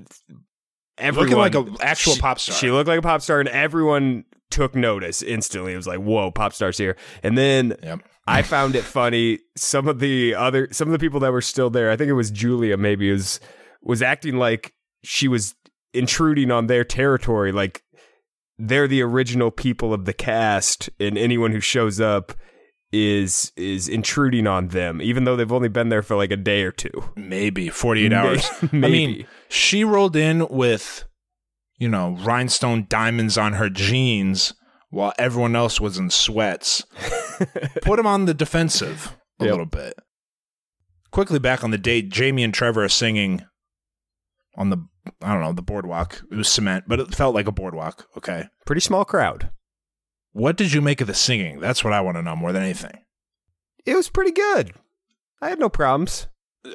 everyone, 0.97 1.29
Looking 1.29 1.37
like 1.37 1.55
an 1.55 1.77
actual 1.81 2.13
she- 2.15 2.21
pop 2.21 2.39
star. 2.39 2.55
She 2.55 2.71
looked 2.71 2.87
like 2.87 2.99
a 2.99 3.01
pop 3.03 3.21
star, 3.21 3.39
and 3.39 3.49
everyone 3.49 4.25
took 4.49 4.75
notice 4.75 5.21
instantly. 5.21 5.73
It 5.73 5.77
was 5.77 5.87
like, 5.87 5.99
"Whoa, 5.99 6.31
pop 6.31 6.53
stars 6.53 6.77
here!" 6.77 6.95
And 7.23 7.37
then 7.37 7.75
Yep. 7.83 7.99
I 8.27 8.41
found 8.41 8.75
it 8.75 8.83
funny. 8.83 9.39
Some 9.55 9.87
of 9.87 9.99
the 9.99 10.35
other, 10.35 10.67
some 10.71 10.87
of 10.87 10.91
the 10.91 10.99
people 10.99 11.19
that 11.21 11.31
were 11.31 11.41
still 11.41 11.69
there, 11.69 11.89
I 11.91 11.95
think 11.95 12.09
it 12.09 12.13
was 12.13 12.31
Julia, 12.31 12.77
maybe 12.77 13.11
was 13.11 13.39
was 13.81 14.01
acting 14.01 14.37
like 14.37 14.73
she 15.03 15.27
was 15.27 15.55
intruding 15.93 16.51
on 16.51 16.67
their 16.67 16.83
territory, 16.83 17.51
like 17.51 17.83
they're 18.59 18.87
the 18.87 19.01
original 19.01 19.51
people 19.51 19.93
of 19.93 20.05
the 20.05 20.13
cast, 20.13 20.89
and 20.99 21.17
anyone 21.17 21.51
who 21.51 21.59
shows 21.59 21.99
up 22.01 22.33
is 22.91 23.51
is 23.57 23.87
intruding 23.89 24.47
on 24.47 24.69
them, 24.69 25.01
even 25.01 25.25
though 25.25 25.35
they've 25.35 25.51
only 25.51 25.67
been 25.69 25.89
there 25.89 26.01
for 26.01 26.15
like 26.15 26.31
a 26.31 26.37
day 26.37 26.63
or 26.63 26.71
two. 26.71 27.03
Maybe 27.15 27.69
48 27.69 28.09
May- 28.09 28.15
hours. 28.15 28.49
I 28.61 28.69
maybe. 28.71 28.91
mean, 28.91 29.27
she 29.49 29.83
rolled 29.83 30.15
in 30.15 30.47
with, 30.47 31.03
you 31.77 31.89
know, 31.89 32.17
rhinestone 32.21 32.85
diamonds 32.89 33.37
on 33.37 33.53
her 33.53 33.69
jeans 33.69 34.53
while 34.89 35.13
everyone 35.19 35.55
else 35.55 35.81
was 35.81 35.97
in 35.97 36.09
sweats. 36.09 36.85
Put 37.81 37.99
him 37.99 38.07
on 38.07 38.23
the 38.25 38.33
defensive 38.33 39.17
a 39.39 39.43
Yep. 39.43 39.51
little 39.51 39.65
bit. 39.65 39.93
Quickly 41.11 41.39
back 41.39 41.63
on 41.63 41.71
the 41.71 41.77
date, 41.77 42.09
Jamie 42.09 42.43
and 42.43 42.53
Trevor 42.53 42.85
are 42.85 42.89
singing 42.89 43.43
on 44.55 44.69
the, 44.69 44.77
I 45.21 45.33
don't 45.33 45.41
know, 45.41 45.53
the 45.53 45.61
boardwalk. 45.61 46.21
It 46.31 46.35
was 46.35 46.47
cement, 46.49 46.85
but 46.87 46.99
it 46.99 47.15
felt 47.15 47.35
like 47.35 47.47
a 47.47 47.51
boardwalk. 47.51 48.07
Okay. 48.17 48.45
Pretty 48.65 48.81
small 48.81 49.05
crowd. 49.05 49.51
What 50.33 50.55
did 50.57 50.73
you 50.73 50.81
make 50.81 51.01
of 51.01 51.07
the 51.07 51.13
singing? 51.13 51.59
That's 51.59 51.83
what 51.83 51.93
I 51.93 52.01
want 52.01 52.17
to 52.17 52.21
know 52.21 52.35
more 52.35 52.51
than 52.53 52.63
anything. 52.63 52.99
It 53.85 53.95
was 53.95 54.09
pretty 54.09 54.31
good. 54.31 54.73
I 55.41 55.49
had 55.49 55.59
no 55.59 55.69
problems. 55.69 56.27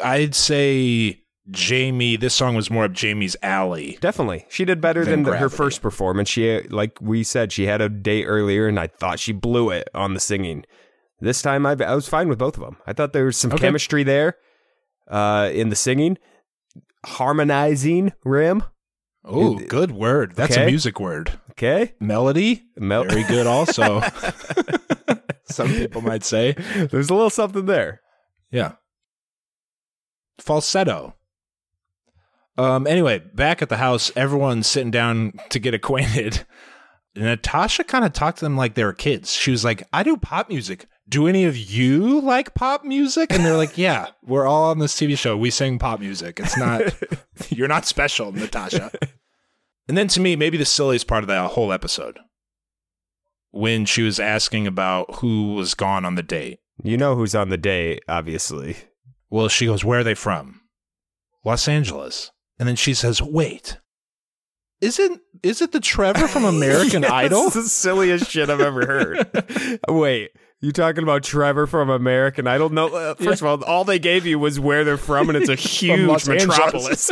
I'd 0.02 0.34
say 0.34 1.20
Jamie, 1.50 2.16
this 2.16 2.34
song 2.34 2.54
was 2.54 2.70
more 2.70 2.84
up 2.84 2.92
Jamie's 2.92 3.36
alley. 3.42 3.98
Definitely. 4.00 4.46
She 4.48 4.64
did 4.64 4.80
better 4.80 5.04
Than 5.04 5.24
than, 5.24 5.32
the- 5.32 5.38
her 5.38 5.48
first 5.48 5.82
performance. 5.82 6.28
She 6.28 6.60
like 6.70 6.98
we 7.00 7.22
said 7.24 7.52
she 7.52 7.66
had 7.66 7.80
a 7.80 7.88
day 7.88 8.24
earlier 8.24 8.66
and 8.68 8.78
I 8.80 8.86
thought 8.86 9.18
she 9.20 9.32
blew 9.32 9.70
it 9.70 9.88
on 9.94 10.14
the 10.14 10.20
singing. 10.20 10.64
This 11.20 11.42
time 11.42 11.66
I 11.66 11.72
I 11.72 11.94
was 11.94 12.08
fine 12.08 12.28
with 12.28 12.38
both 12.38 12.56
of 12.56 12.62
them. 12.64 12.76
I 12.86 12.92
thought 12.92 13.12
there 13.12 13.26
was 13.26 13.36
some 13.36 13.52
Okay. 13.52 13.60
chemistry 13.66 14.02
there 14.04 14.36
uh 15.08 15.50
in 15.52 15.68
the 15.68 15.76
singing. 15.76 16.16
Harmonizing 17.04 18.12
rim, 18.24 18.62
Oh, 19.24 19.54
good 19.58 19.92
word. 19.92 20.34
That's 20.34 20.56
a 20.56 20.66
music 20.66 20.98
word. 20.98 21.38
okay? 21.52 21.94
Melody, 22.00 22.64
Mel- 22.76 23.04
very 23.04 23.22
good 23.24 23.46
also. 23.46 24.02
Some 25.44 25.68
people 25.68 26.00
might 26.00 26.24
say. 26.24 26.52
There's 26.52 27.08
a 27.10 27.14
little 27.14 27.30
something 27.30 27.66
there. 27.66 28.00
Yeah. 28.50 28.72
Falsetto. 30.38 31.14
Um 32.58 32.86
anyway, 32.86 33.20
back 33.34 33.62
at 33.62 33.68
the 33.68 33.76
house, 33.78 34.10
everyone's 34.16 34.66
sitting 34.66 34.90
down 34.90 35.32
to 35.50 35.58
get 35.58 35.74
acquainted. 35.74 36.44
Natasha 37.16 37.84
kind 37.84 38.04
of 38.04 38.12
talked 38.12 38.38
to 38.38 38.44
them 38.44 38.56
like 38.56 38.74
they 38.74 38.84
were 38.84 38.92
kids. 38.92 39.32
She 39.32 39.50
was 39.50 39.64
like, 39.64 39.82
I 39.92 40.02
do 40.02 40.16
pop 40.16 40.48
music. 40.48 40.86
Do 41.08 41.26
any 41.26 41.44
of 41.44 41.56
you 41.56 42.20
like 42.20 42.54
pop 42.54 42.84
music? 42.84 43.32
And 43.32 43.44
they're 43.44 43.56
like, 43.56 43.76
Yeah, 43.76 44.08
we're 44.22 44.46
all 44.46 44.64
on 44.70 44.78
this 44.78 44.94
TV 44.94 45.16
show. 45.18 45.36
We 45.36 45.50
sing 45.50 45.78
pop 45.78 46.00
music. 46.00 46.40
It's 46.40 46.56
not, 46.56 46.82
you're 47.48 47.68
not 47.68 47.86
special, 47.86 48.32
Natasha. 48.32 48.90
And 49.88 49.98
then 49.98 50.08
to 50.08 50.20
me, 50.20 50.36
maybe 50.36 50.56
the 50.56 50.64
silliest 50.64 51.06
part 51.08 51.24
of 51.24 51.28
that 51.28 51.50
whole 51.52 51.72
episode 51.72 52.18
when 53.50 53.84
she 53.84 54.02
was 54.02 54.18
asking 54.18 54.66
about 54.66 55.16
who 55.16 55.54
was 55.54 55.74
gone 55.74 56.04
on 56.04 56.14
the 56.14 56.22
date. 56.22 56.58
You 56.82 56.96
know 56.96 57.14
who's 57.14 57.34
on 57.34 57.50
the 57.50 57.58
date, 57.58 58.02
obviously. 58.08 58.76
Well, 59.30 59.48
she 59.48 59.66
goes, 59.66 59.84
Where 59.84 60.00
are 60.00 60.04
they 60.04 60.14
from? 60.14 60.62
Los 61.44 61.68
Angeles. 61.68 62.30
And 62.58 62.68
then 62.68 62.76
she 62.76 62.94
says, 62.94 63.20
Wait, 63.20 63.78
isn't 64.80 65.20
is 65.42 65.60
it 65.62 65.72
the 65.72 65.80
Trevor 65.80 66.26
from 66.28 66.44
American 66.46 67.02
Yes, 67.02 67.10
Idol? 67.12 67.46
It's 67.46 67.54
the 67.54 67.62
silliest 67.64 68.30
shit 68.30 68.50
I've 68.50 68.60
ever 68.60 68.86
heard. 68.86 69.78
Wait, 69.88 70.30
you 70.62 70.72
talking 70.72 71.02
about 71.02 71.22
Trevor 71.24 71.66
from 71.66 71.90
American 71.90 72.46
Idol? 72.46 72.70
No, 72.70 72.86
uh, 72.94 73.14
first 73.22 73.42
of 73.42 73.46
all, 73.46 73.62
all 73.64 73.84
they 73.84 73.98
gave 73.98 74.24
you 74.24 74.38
was 74.38 74.58
where 74.58 74.84
they're 74.84 74.96
from, 74.96 75.28
and 75.28 75.36
it's 75.36 75.48
a 75.50 75.54
huge 75.68 76.26
metropolis. 76.26 77.10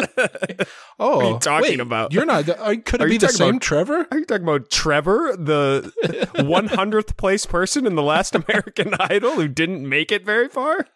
Oh, 0.99 1.17
What 1.17 1.25
are 1.25 1.31
you 1.33 1.39
talking 1.41 1.71
wait, 1.73 1.81
about? 1.81 2.13
You're 2.13 2.25
not. 2.25 2.49
uh, 2.49 2.77
Could 2.85 3.03
Are 3.03 3.07
it 3.07 3.13
you 3.13 3.19
be 3.19 3.19
the 3.19 3.27
talking 3.27 3.37
same 3.37 3.49
about- 3.51 3.63
Trevor? 3.63 4.07
Are 4.11 4.19
you 4.19 4.25
talking 4.25 4.45
about 4.45 4.71
Trevor, 4.71 5.37
the 5.37 5.93
100th 6.37 7.17
place 7.17 7.45
person 7.45 7.87
in 7.87 7.97
the 7.97 8.03
last 8.03 8.35
American 8.35 8.95
Idol 8.99 9.33
who 9.33 9.49
didn't 9.49 9.87
make 9.87 10.11
it 10.13 10.25
very 10.25 10.49
far? 10.49 10.87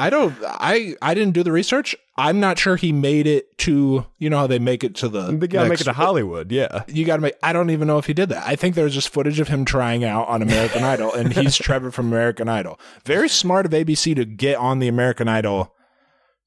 I 0.00 0.10
don't. 0.10 0.34
I 0.44 0.94
I 1.02 1.14
didn't 1.14 1.34
do 1.34 1.42
the 1.42 1.52
research. 1.52 1.94
I'm 2.16 2.38
not 2.40 2.58
sure 2.58 2.76
he 2.76 2.92
made 2.92 3.26
it 3.26 3.56
to. 3.58 4.06
You 4.18 4.30
know 4.30 4.38
how 4.38 4.46
they 4.46 4.58
make 4.58 4.82
it 4.84 4.94
to 4.96 5.08
the. 5.08 5.22
They 5.32 5.46
gotta 5.46 5.68
make 5.68 5.80
it 5.80 5.84
to 5.84 5.92
Hollywood, 5.92 6.50
yeah. 6.52 6.84
You 6.88 7.04
got 7.04 7.16
to 7.16 7.22
make. 7.22 7.34
I 7.42 7.52
don't 7.52 7.70
even 7.70 7.86
know 7.86 7.98
if 7.98 8.06
he 8.06 8.12
did 8.14 8.28
that. 8.30 8.46
I 8.46 8.56
think 8.56 8.74
there's 8.74 8.94
just 8.94 9.08
footage 9.10 9.40
of 9.40 9.48
him 9.48 9.64
trying 9.64 10.04
out 10.04 10.28
on 10.28 10.42
American 10.42 10.82
Idol, 10.82 11.12
and 11.14 11.32
he's 11.32 11.56
Trevor 11.66 11.90
from 11.90 12.06
American 12.08 12.48
Idol. 12.48 12.78
Very 13.04 13.28
smart 13.28 13.66
of 13.66 13.72
ABC 13.72 14.14
to 14.16 14.24
get 14.24 14.56
on 14.56 14.78
the 14.80 14.88
American 14.88 15.28
Idol 15.28 15.74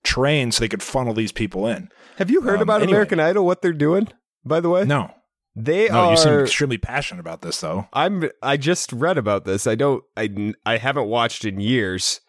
train 0.04 0.52
so 0.52 0.60
they 0.60 0.68
could 0.70 0.84
funnel 0.84 1.14
these 1.14 1.32
people 1.32 1.68
in. 1.68 1.90
Have 2.18 2.30
you 2.30 2.42
heard 2.42 2.58
Um, 2.58 2.62
about 2.64 2.82
anyway. 2.82 2.94
American 2.98 3.20
Idol? 3.20 3.46
What 3.46 3.62
they're 3.62 3.74
doing? 3.74 4.10
By 4.46 4.60
the 4.60 4.70
way, 4.70 4.84
No, 4.86 5.12
they 5.56 5.90
are 5.90 6.12
you 6.12 6.18
seem 6.18 6.34
extremely 6.34 6.78
passionate 6.78 7.22
about 7.22 7.42
this, 7.42 7.60
though. 7.62 7.88
I'm. 7.94 8.30
I 8.42 8.58
just 8.58 8.92
read 8.92 9.18
about 9.18 9.46
this. 9.46 9.66
I 9.68 9.76
don't. 9.76 10.04
I. 10.18 10.54
I 10.66 10.78
haven't 10.78 11.08
watched 11.08 11.46
in 11.46 11.60
years. 11.60 12.20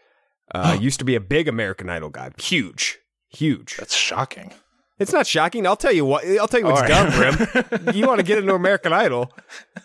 Uh, 0.53 0.77
used 0.81 0.99
to 0.99 1.05
be 1.05 1.15
a 1.15 1.21
big 1.21 1.49
American 1.49 1.89
Idol 1.89 2.11
guy. 2.11 2.31
Huge, 2.39 2.99
huge. 3.29 3.77
That's 3.79 3.95
shocking. 3.97 4.53
It's 4.99 5.13
not 5.13 5.27
shocking. 5.27 5.67
I'll 5.67 5.77
tell 5.77 5.93
you 5.93 6.05
what. 6.05 6.25
I'll 6.25 6.47
tell 6.47 6.61
you 6.61 6.67
what's 6.67 6.83
All 6.83 6.89
dumb. 6.89 7.11
Brim. 7.11 7.95
You 7.95 8.07
want 8.07 8.21
to 8.21 8.25
get 8.25 8.39
into 8.39 8.55
American 8.55 8.93
Idol? 8.93 9.33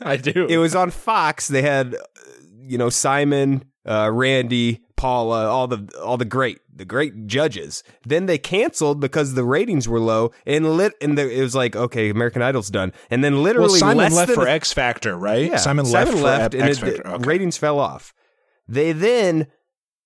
I 0.01 0.18
do. 0.18 0.46
It 0.48 0.58
was 0.58 0.75
on 0.75 0.92
Fox. 0.92 1.48
They 1.48 1.63
had, 1.63 1.96
uh, 1.96 2.00
you 2.62 2.78
know, 2.78 2.89
Simon, 2.89 3.63
uh, 3.88 4.12
Randy, 4.13 4.82
Paula, 4.98 5.48
all 5.48 5.68
the 5.68 5.89
all 6.04 6.18
the 6.18 6.25
great 6.25 6.60
the 6.75 6.86
great 6.86 7.25
judges. 7.25 7.84
Then 8.06 8.28
they 8.28 8.38
canceled 8.38 9.00
because 9.00 9.34
the 9.34 9.44
ratings 9.44 9.88
were 9.88 10.00
low, 10.00 10.32
and 10.46 10.78
lit 10.78 10.94
and 11.01 11.18
the, 11.18 11.28
it 11.30 11.42
was 11.42 11.56
like, 11.56 11.75
okay, 11.75 12.10
American 12.10 12.42
Idol's 12.44 12.70
done. 12.70 12.94
And 13.10 13.24
then 13.24 13.36
well, 13.36 13.44
literally 13.44 13.80
Simon 13.80 14.13
left 14.13 14.34
for 14.34 14.46
a- 14.46 14.51
X 14.51 14.72
Factor, 14.74 15.18
right? 15.18 15.50
yeah, 15.50 15.58
Simon 15.58 15.89
left 15.89 16.12
for 16.12 16.18
left, 16.18 16.54
and 16.54 16.70
it- 16.70 16.78
Factor. 16.78 17.08
Okay. 17.08 17.24
ratings 17.25 17.58
fell 17.58 17.80
off. 17.80 18.13
They 18.68 18.92
then 18.92 19.48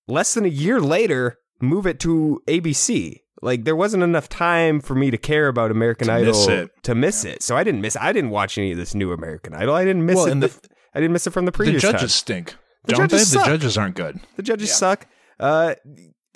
less 0.08 0.34
than 0.34 0.46
a 0.46 0.50
year 0.50 0.80
later 0.82 1.38
move 1.62 1.86
it 1.88 2.00
to 2.02 2.42
ABC. 2.48 3.20
Like 3.42 3.66
there 3.66 3.76
wasn't 3.76 4.04
enough 4.04 4.30
time 4.30 4.80
for 4.80 4.96
me 4.96 5.12
to 5.12 5.18
care 5.18 5.48
about 5.48 5.70
American 5.72 6.08
To 6.08 6.14
Idol 6.14 6.28
miss 6.34 6.48
it. 6.48 6.72
to 6.84 6.96
miss 6.96 7.26
it. 7.26 7.44
So 7.44 7.58
I 7.58 7.64
didn't 7.64 7.82
miss. 7.82 7.98
I 8.00 8.14
didn't 8.14 8.30
watch 8.30 8.58
any 8.58 8.72
of 8.72 8.78
this 8.78 8.96
new 8.96 9.12
American 9.12 9.54
Idol. 9.54 9.76
I 9.76 9.84
didn't 9.84 10.06
miss 10.06 10.16
Well, 10.16 10.26
it. 10.28 10.32
and 10.32 10.44
the- 10.44 10.70
I 10.96 11.00
didn't 11.00 11.14
miss 11.14 11.28
it 11.28 11.32
from 11.34 11.46
the 11.46 11.52
The 11.52 11.58
previous 11.58 11.82
judges 11.82 12.00
time. 12.02 12.08
stink, 12.10 12.56
The 12.86 12.94
don't 12.94 13.10
judges 13.10 13.32
they? 13.32 13.36
suck. 13.38 13.46
The 13.46 13.52
judges 13.52 13.78
aren't 13.78 13.96
good. 13.96 14.20
The 14.38 14.44
judges 14.44 14.70
Yeah. 14.70 14.76
suck. 14.76 15.08
Uh, 15.40 15.76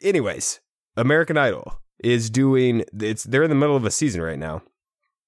anyways, 0.01 0.59
American 0.95 1.37
Idol 1.37 1.79
is 2.03 2.29
doing. 2.29 2.83
It's 2.99 3.23
they're 3.23 3.43
in 3.43 3.49
the 3.49 3.55
middle 3.55 3.75
of 3.75 3.85
a 3.85 3.91
season 3.91 4.21
right 4.21 4.39
now. 4.39 4.63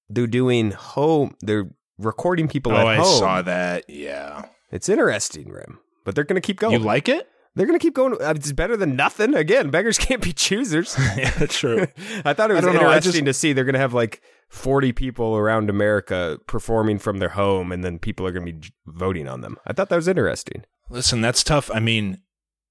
They're 0.08 0.26
doing 0.26 0.72
home. 0.72 1.36
They're 1.40 1.70
recording 1.98 2.48
people 2.48 2.72
oh, 2.72 2.76
at 2.78 2.86
I 2.86 2.96
home. 2.96 3.18
saw 3.18 3.42
that. 3.42 3.84
Yeah. 3.88 4.46
It's 4.72 4.88
interesting, 4.88 5.48
Rim. 5.48 5.78
But 6.04 6.14
they're 6.14 6.24
going 6.24 6.40
to 6.40 6.46
keep 6.46 6.58
going. 6.58 6.72
You 6.72 6.78
like 6.80 7.08
it? 7.08 7.28
They're 7.56 7.66
going 7.66 7.78
to 7.78 7.82
keep 7.82 7.94
going. 7.94 8.14
Uh, 8.14 8.32
It's 8.36 8.52
better 8.52 8.76
than 8.76 8.94
nothing. 8.96 9.34
Again, 9.34 9.70
beggars 9.70 9.98
can't 10.06 10.22
be 10.22 10.32
choosers. 10.32 10.96
yeah, 11.16 11.30
true. 11.46 11.86
I 12.24 12.32
thought 12.32 12.50
it 12.50 12.54
was 12.54 12.64
don't 12.64 12.74
know, 12.74 12.92
interesting 12.92 13.24
just- 13.24 13.36
to 13.38 13.40
see 13.40 13.52
they're 13.52 13.64
going 13.64 13.74
to 13.74 13.80
have 13.80 13.94
like 13.94 14.22
40 14.50 14.92
people 14.92 15.36
around 15.36 15.68
America 15.70 16.38
performing 16.46 16.98
from 16.98 17.18
their 17.18 17.30
home, 17.30 17.72
and 17.72 17.82
then 17.84 17.98
people 17.98 18.26
are 18.26 18.32
going 18.32 18.46
to 18.46 18.52
be 18.52 18.68
voting 18.86 19.28
on 19.28 19.40
them. 19.40 19.56
I 19.66 19.72
thought 19.72 19.88
that 19.88 19.96
was 19.96 20.08
interesting. 20.08 20.64
Listen, 20.90 21.20
that's 21.20 21.42
tough. 21.44 21.70
I 21.74 21.80
mean, 21.80 22.18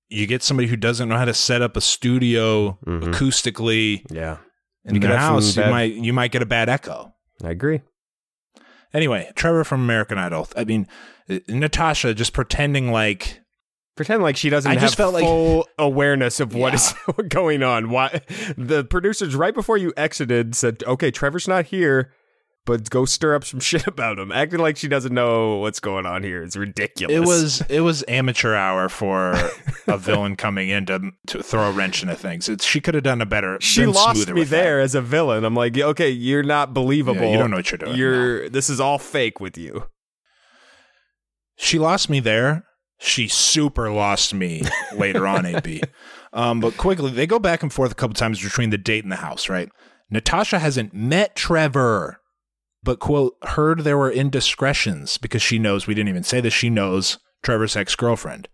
you 0.09 0.25
get 0.27 0.43
somebody 0.43 0.67
who 0.67 0.75
doesn't 0.75 1.07
know 1.09 1.17
how 1.17 1.25
to 1.25 1.33
set 1.33 1.62
up 1.62 1.77
a 1.77 1.81
studio 1.81 2.77
Mhm. 2.86 3.03
acoustically 3.13 4.03
Yeah, 4.12 4.38
in 4.86 4.95
You 4.95 5.01
their 5.01 5.17
house. 5.17 5.55
You 5.55 5.63
bad- 5.63 5.71
might 5.71 5.93
you 5.93 6.13
might 6.13 6.31
get 6.31 6.41
a 6.41 6.45
bad 6.48 6.67
echo. 6.69 7.13
I 7.43 7.51
agree. 7.51 7.81
Anyway, 8.93 9.31
Trevor 9.36 9.63
from 9.63 9.81
American 9.81 10.17
Idol. 10.17 10.48
I 10.57 10.63
mean, 10.63 10.88
uh, 11.29 11.39
Natasha 11.48 12.13
just 12.13 12.33
pretending 12.33 12.91
like 12.91 13.38
Pretend 14.00 14.24
like 14.24 14.38
she 14.38 14.50
doesn't 14.50 14.72
I 14.72 14.75
have 14.75 14.82
just 14.82 14.96
felt 14.96 15.13
like- 15.13 15.25
full 15.25 15.68
awareness 15.77 16.39
of 16.39 16.56
what 16.56 16.74
is 16.74 16.94
going 17.27 17.63
on. 17.63 17.89
Why 17.89 18.22
the 18.58 18.86
producers 18.86 19.36
right 19.36 19.53
before 19.53 19.75
you 19.75 19.91
exited 19.98 20.56
said, 20.56 20.86
"Okay, 20.88 21.12
Trevor's 21.12 21.50
not 21.50 21.65
here, 21.65 22.13
but 22.65 22.89
go 22.89 23.03
stir 23.03 23.36
up 23.36 23.44
some 23.44 23.60
shit 23.60 23.88
about 23.88 24.18
him. 24.18 24.32
Acting 24.32 24.62
like 24.62 24.77
she 24.77 24.88
doesn't 24.88 25.13
know 25.13 25.58
what's 25.58 25.82
going 25.82 26.06
on 26.06 26.24
here 26.24 26.41
is 26.41 26.56
ridiculous. 26.56 27.13
It 27.13 27.20
was 27.20 27.62
it 27.68 27.82
was 27.82 28.06
amateur 28.08 28.56
hour 28.56 28.88
for 28.88 29.34
a 29.86 29.98
villain 29.98 30.38
coming 30.38 30.70
in 30.70 30.86
to, 30.86 31.12
to 31.27 31.44
throw 31.44 31.68
a 31.68 31.72
wrench 31.74 32.01
into 32.01 32.15
things. 32.15 32.48
It's, 32.48 32.63
she 32.63 32.79
could 32.79 32.94
have 32.94 33.03
done 33.03 33.20
a 33.20 33.25
better. 33.25 33.58
She 33.60 33.86
lost 33.86 34.32
me 34.32 34.46
there 34.46 34.77
that. 34.77 34.84
as 34.84 34.96
a 34.96 35.01
villain. 35.01 35.44
I'm 35.44 35.56
like, 35.56 35.77
okay, 35.77 36.10
you're 36.10 36.41
not 36.41 36.74
believable. 36.74 37.20
Yeah, 37.24 37.32
you 37.32 37.38
don't 37.38 37.51
know 37.51 37.58
what 37.58 37.70
you're 37.70 37.79
doing. 37.79 37.98
You're 37.98 38.48
this 38.48 38.70
is 38.70 38.79
all 38.79 38.98
fake 38.98 39.41
with 39.41 39.58
you. 39.58 39.89
She 41.58 41.77
lost 41.79 42.10
me 42.10 42.22
there. 42.22 42.63
She 43.00 43.27
super 43.27 43.89
lost 43.91 44.34
me 44.34 44.62
later 44.96 45.25
on, 45.25 45.46
AB. 45.46 45.82
Um, 46.34 46.60
but 46.60 46.77
quickly, 46.77 47.12
they 47.12 47.25
go 47.25 47.39
back 47.39 47.63
and 47.63 47.72
forth 47.72 47.91
a 47.91 47.96
couple 47.96 48.13
times 48.13 48.44
between 48.44 48.70
the 48.70 48.77
date 48.77 49.03
and 49.03 49.12
the 49.12 49.18
house, 49.18 49.50
right? 49.50 49.70
Natasha 50.12 50.60
hasn't 50.60 50.94
met 50.94 51.36
Trevor, 51.36 52.20
but, 52.84 53.00
quote, 53.00 53.36
heard 53.44 53.82
there 53.82 53.98
were 53.98 54.12
indiscretions 54.12 55.18
because 55.18 55.41
she 55.41 55.60
knows, 55.60 55.88
we 55.88 55.94
didn't 55.94 56.10
even 56.10 56.24
say 56.24 56.41
this, 56.41 56.53
she 56.53 56.70
knows 56.70 57.20
Trevor's 57.41 57.75
ex 57.75 57.96
girlfriend. 57.96 58.48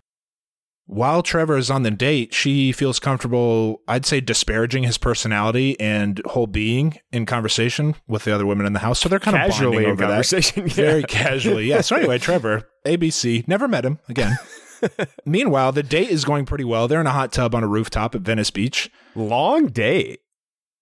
While 0.87 1.23
Trevor 1.23 1.57
is 1.57 1.71
on 1.71 1.81
the 1.81 1.89
date, 1.89 2.31
she 2.33 2.71
feels 2.71 2.99
comfortable, 2.99 3.81
I'd 3.87 4.05
say, 4.05 4.21
disparaging 4.21 4.83
his 4.83 4.99
personality 4.99 5.79
and 5.79 6.21
whole 6.25 6.45
being 6.45 6.99
in 7.11 7.25
conversation 7.25 7.95
with 8.07 8.23
the 8.23 8.33
other 8.35 8.45
women 8.45 8.67
in 8.67 8.73
the 8.73 8.79
house. 8.79 8.99
So 8.99 9.09
they're 9.09 9.19
kind 9.19 9.35
of 9.35 9.41
Casually 9.49 9.77
bonding 9.77 9.83
in 9.85 9.91
over 9.91 10.01
that. 10.03 10.07
conversation, 10.09 10.67
yeah. 10.67 10.73
Very 10.73 11.03
casually. 11.03 11.65
Yeah. 11.65 11.81
So 11.81 11.95
anyway, 11.95 12.19
Trevor, 12.19 12.69
ABC, 12.85 13.47
never 13.47 13.67
met 13.67 13.83
him 13.83 13.99
again. 14.07 14.37
Meanwhile, 15.25 15.71
the 15.71 15.81
date 15.81 16.09
is 16.09 16.23
going 16.23 16.45
pretty 16.45 16.63
well. 16.65 16.87
They're 16.87 17.01
in 17.01 17.07
a 17.07 17.11
hot 17.11 17.31
tub 17.31 17.55
on 17.55 17.63
a 17.63 17.67
rooftop 17.67 18.13
at 18.13 18.21
Venice 18.21 18.51
Beach. 18.51 18.91
Long 19.15 19.67
date. 19.67 20.19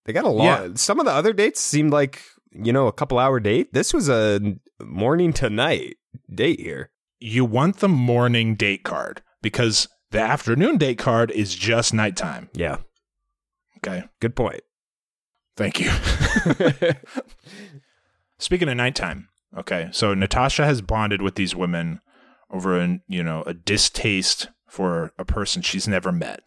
They 0.05 0.11
got 0.11 0.25
a 0.25 0.29
long. 0.29 0.45
Yeah. 0.45 0.67
Some 0.75 0.99
of 0.99 1.05
the 1.05 1.13
other 1.13 1.31
dates 1.31 1.61
seemed 1.61 1.93
like 1.93 2.21
you 2.51 2.73
know 2.73 2.87
a 2.87 2.91
couple 2.91 3.19
hour 3.19 3.39
date. 3.39 3.71
This 3.71 3.93
was 3.93 4.09
a 4.09 4.55
morning 4.81 5.31
to 5.33 5.49
night 5.49 5.95
date 6.33 6.59
here. 6.59 6.91
You 7.19 7.45
want 7.45 7.77
the 7.77 7.87
morning 7.87 8.55
date 8.55 8.83
card 8.83 9.21
because 9.43 9.87
the 10.09 10.19
afternoon 10.19 10.77
date 10.77 10.97
card 10.97 11.29
is 11.29 11.53
just 11.53 11.93
nighttime. 11.93 12.49
Yeah, 12.53 12.77
Okay. 13.77 14.05
good 14.19 14.35
point. 14.35 14.61
Thank 15.55 15.79
you. 15.79 15.91
Speaking 18.39 18.67
of 18.69 18.77
nighttime, 18.77 19.29
okay. 19.57 19.89
So 19.91 20.13
Natasha 20.13 20.65
has 20.65 20.81
bonded 20.81 21.21
with 21.21 21.35
these 21.35 21.55
women 21.55 22.01
over 22.49 22.77
an, 22.79 23.01
you 23.07 23.23
know, 23.23 23.43
a 23.45 23.53
distaste 23.53 24.49
for 24.67 25.11
a 25.17 25.25
person 25.25 25.61
she's 25.61 25.87
never 25.87 26.11
met. 26.11 26.41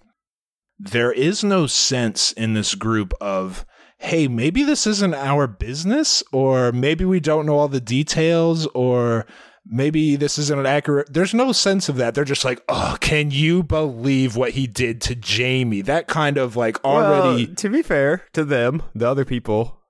There 0.79 1.13
is 1.13 1.43
no 1.43 1.67
sense 1.67 2.33
in 2.33 2.53
this 2.55 2.75
group 2.75 3.15
of, 3.21 3.65
hey, 3.99 4.29
maybe 4.29 4.63
this 4.63 4.87
isn't 4.87 5.15
our 5.15 5.47
business, 5.47 6.23
or 6.33 6.71
maybe 6.73 7.05
we 7.05 7.19
don't 7.21 7.47
know 7.47 7.59
all 7.59 7.69
the 7.69 7.81
details, 7.81 8.67
or 8.75 9.27
maybe 9.69 10.17
this 10.17 10.39
isn't 10.39 10.59
an 10.59 10.67
accurate. 10.67 11.13
There's 11.13 11.35
no 11.35 11.53
sense 11.53 11.89
of 11.89 11.97
that. 11.97 12.15
They're 12.15 12.25
just 12.25 12.45
like, 12.45 12.63
oh, 12.69 12.97
can 13.01 13.31
you 13.31 13.63
believe 13.63 14.37
what 14.37 14.53
he 14.53 14.67
did 14.67 15.01
to 15.03 15.15
Jamie? 15.15 15.81
That 15.83 16.07
kind 16.09 16.39
of 16.39 16.57
like 16.57 16.83
already. 16.85 17.47
Well, 17.47 17.55
to 17.57 17.69
be 17.69 17.83
fair 17.83 18.25
to 18.33 18.45
them, 18.45 18.83
the 18.95 19.09
other 19.09 19.25
people, 19.25 19.81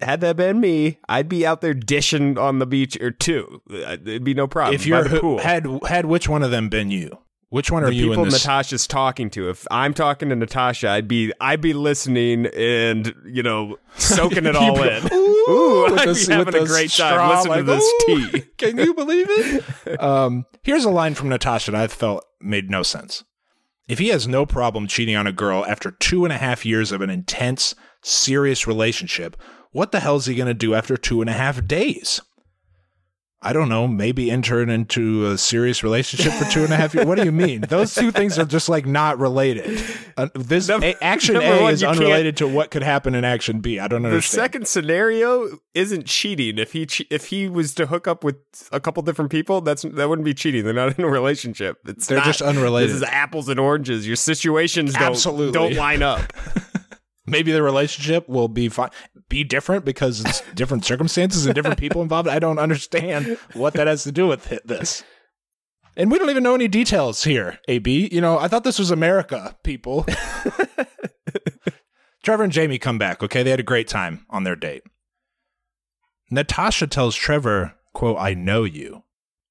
had 0.00 0.20
that 0.22 0.36
been 0.36 0.60
me, 0.60 0.98
I'd 1.08 1.28
be 1.28 1.46
out 1.46 1.60
there 1.60 1.74
dishing 1.74 2.36
on 2.38 2.58
the 2.58 2.66
beach 2.66 3.00
or 3.00 3.10
two. 3.10 3.62
Uh, 3.70 3.96
It'd 4.04 4.24
be 4.24 4.34
no 4.34 4.46
problem. 4.46 4.74
if 4.74 4.86
pool. 5.20 5.38
had 5.38 5.66
had 5.86 6.06
which 6.06 6.28
one 6.28 6.42
of 6.42 6.50
them 6.50 6.68
been 6.68 6.90
you? 6.90 7.18
Which 7.54 7.70
one 7.70 7.84
are 7.84 7.86
the 7.86 7.94
you 7.94 8.08
people 8.08 8.24
in 8.24 8.30
this? 8.30 8.44
Natasha's 8.44 8.88
talking 8.88 9.30
to. 9.30 9.48
If 9.48 9.64
I'm 9.70 9.94
talking 9.94 10.28
to 10.30 10.34
Natasha, 10.34 10.88
I'd 10.88 11.06
be 11.06 11.32
I'd 11.40 11.60
be 11.60 11.72
listening 11.72 12.46
and 12.46 13.14
you 13.24 13.44
know 13.44 13.76
soaking 13.94 14.46
it 14.46 14.56
all 14.56 14.82
in. 14.82 15.04
Ooh, 15.12 15.88
with 15.88 16.00
I'd 16.00 16.08
the- 16.08 16.14
be 16.14 16.36
with 16.36 16.46
having 16.46 16.62
a 16.62 16.66
great 16.66 16.90
straw, 16.90 17.10
time 17.10 17.30
listening 17.30 17.52
like, 17.52 17.60
to 17.60 17.64
this 17.64 18.32
tea. 18.32 18.40
Can 18.58 18.76
you 18.78 18.92
believe 18.92 19.28
it? 19.30 20.02
um, 20.02 20.46
here's 20.64 20.84
a 20.84 20.90
line 20.90 21.14
from 21.14 21.28
Natasha 21.28 21.70
that 21.70 21.80
I 21.80 21.86
felt 21.86 22.26
made 22.40 22.72
no 22.72 22.82
sense. 22.82 23.22
If 23.86 24.00
he 24.00 24.08
has 24.08 24.26
no 24.26 24.44
problem 24.44 24.88
cheating 24.88 25.14
on 25.14 25.28
a 25.28 25.32
girl 25.32 25.64
after 25.64 25.92
two 25.92 26.24
and 26.24 26.32
a 26.32 26.38
half 26.38 26.66
years 26.66 26.90
of 26.90 27.02
an 27.02 27.10
intense, 27.10 27.76
serious 28.02 28.66
relationship, 28.66 29.36
what 29.70 29.92
the 29.92 30.00
hell 30.00 30.16
is 30.16 30.26
he 30.26 30.34
going 30.34 30.48
to 30.48 30.54
do 30.54 30.74
after 30.74 30.96
two 30.96 31.20
and 31.20 31.30
a 31.30 31.34
half 31.34 31.64
days? 31.64 32.20
I 33.46 33.52
don't 33.52 33.68
know. 33.68 33.86
Maybe 33.86 34.30
enter 34.30 34.62
into 34.62 35.26
a 35.26 35.36
serious 35.36 35.82
relationship 35.84 36.32
for 36.32 36.46
two 36.50 36.64
and 36.64 36.72
a 36.72 36.76
half 36.76 36.94
years. 36.94 37.04
What 37.06 37.18
do 37.18 37.24
you 37.24 37.30
mean? 37.32 37.60
Those 37.68 37.94
two 37.94 38.10
things 38.10 38.38
are 38.38 38.46
just 38.46 38.70
like 38.70 38.86
not 38.86 39.18
related. 39.18 39.82
Uh, 40.16 40.28
this 40.34 40.68
Number- 40.68 40.86
a- 40.86 41.04
action 41.04 41.36
A 41.36 41.60
one, 41.60 41.72
is 41.74 41.84
unrelated 41.84 42.38
to 42.38 42.48
what 42.48 42.70
could 42.70 42.82
happen 42.82 43.14
in 43.14 43.22
action 43.22 43.60
B. 43.60 43.78
I 43.78 43.86
don't 43.86 44.06
understand. 44.06 44.40
The 44.40 44.42
second 44.44 44.68
scenario 44.68 45.58
isn't 45.74 46.06
cheating. 46.06 46.56
If 46.58 46.72
he 46.72 46.86
che- 46.86 47.06
if 47.10 47.26
he 47.26 47.48
was 47.50 47.74
to 47.74 47.84
hook 47.86 48.08
up 48.08 48.24
with 48.24 48.36
a 48.72 48.80
couple 48.80 49.02
different 49.02 49.30
people, 49.30 49.60
that's 49.60 49.82
that 49.82 50.08
wouldn't 50.08 50.24
be 50.24 50.32
cheating. 50.34 50.64
They're 50.64 50.72
not 50.72 50.98
in 50.98 51.04
a 51.04 51.08
relationship. 51.08 51.78
It's 51.86 52.06
They're 52.06 52.16
not- 52.18 52.26
just 52.26 52.40
unrelated. 52.40 52.88
This 52.90 52.96
is 52.96 53.02
apples 53.02 53.50
and 53.50 53.60
oranges. 53.60 54.06
Your 54.06 54.16
situations 54.16 54.94
don't 54.94 55.02
Absolutely. 55.02 55.52
don't 55.52 55.74
line 55.76 56.02
up. 56.02 56.32
maybe 57.26 57.52
the 57.52 57.62
relationship 57.62 58.28
will 58.28 58.48
be 58.48 58.68
fine, 58.68 58.90
be 59.28 59.44
different 59.44 59.84
because 59.84 60.20
it's 60.20 60.40
different 60.54 60.84
circumstances 60.84 61.46
and 61.46 61.54
different 61.54 61.78
people 61.78 62.02
involved. 62.02 62.28
I 62.28 62.38
don't 62.38 62.58
understand 62.58 63.38
what 63.54 63.74
that 63.74 63.86
has 63.86 64.04
to 64.04 64.12
do 64.12 64.26
with 64.26 64.48
this. 64.64 65.02
And 65.96 66.10
we 66.10 66.18
don't 66.18 66.30
even 66.30 66.42
know 66.42 66.54
any 66.54 66.68
details 66.68 67.24
here, 67.24 67.60
AB. 67.68 68.08
You 68.10 68.20
know, 68.20 68.38
I 68.38 68.48
thought 68.48 68.64
this 68.64 68.78
was 68.78 68.90
America, 68.90 69.56
people. 69.62 70.06
Trevor 72.24 72.44
and 72.44 72.52
Jamie 72.52 72.78
come 72.78 72.98
back, 72.98 73.22
okay? 73.22 73.42
They 73.42 73.50
had 73.50 73.60
a 73.60 73.64
great 73.64 73.86
time 73.86 74.26
on 74.30 74.44
their 74.44 74.56
date. 74.56 74.82
Natasha 76.30 76.86
tells 76.86 77.14
Trevor, 77.14 77.74
quote, 77.92 78.16
I 78.18 78.34
know 78.34 78.64
you. 78.64 79.02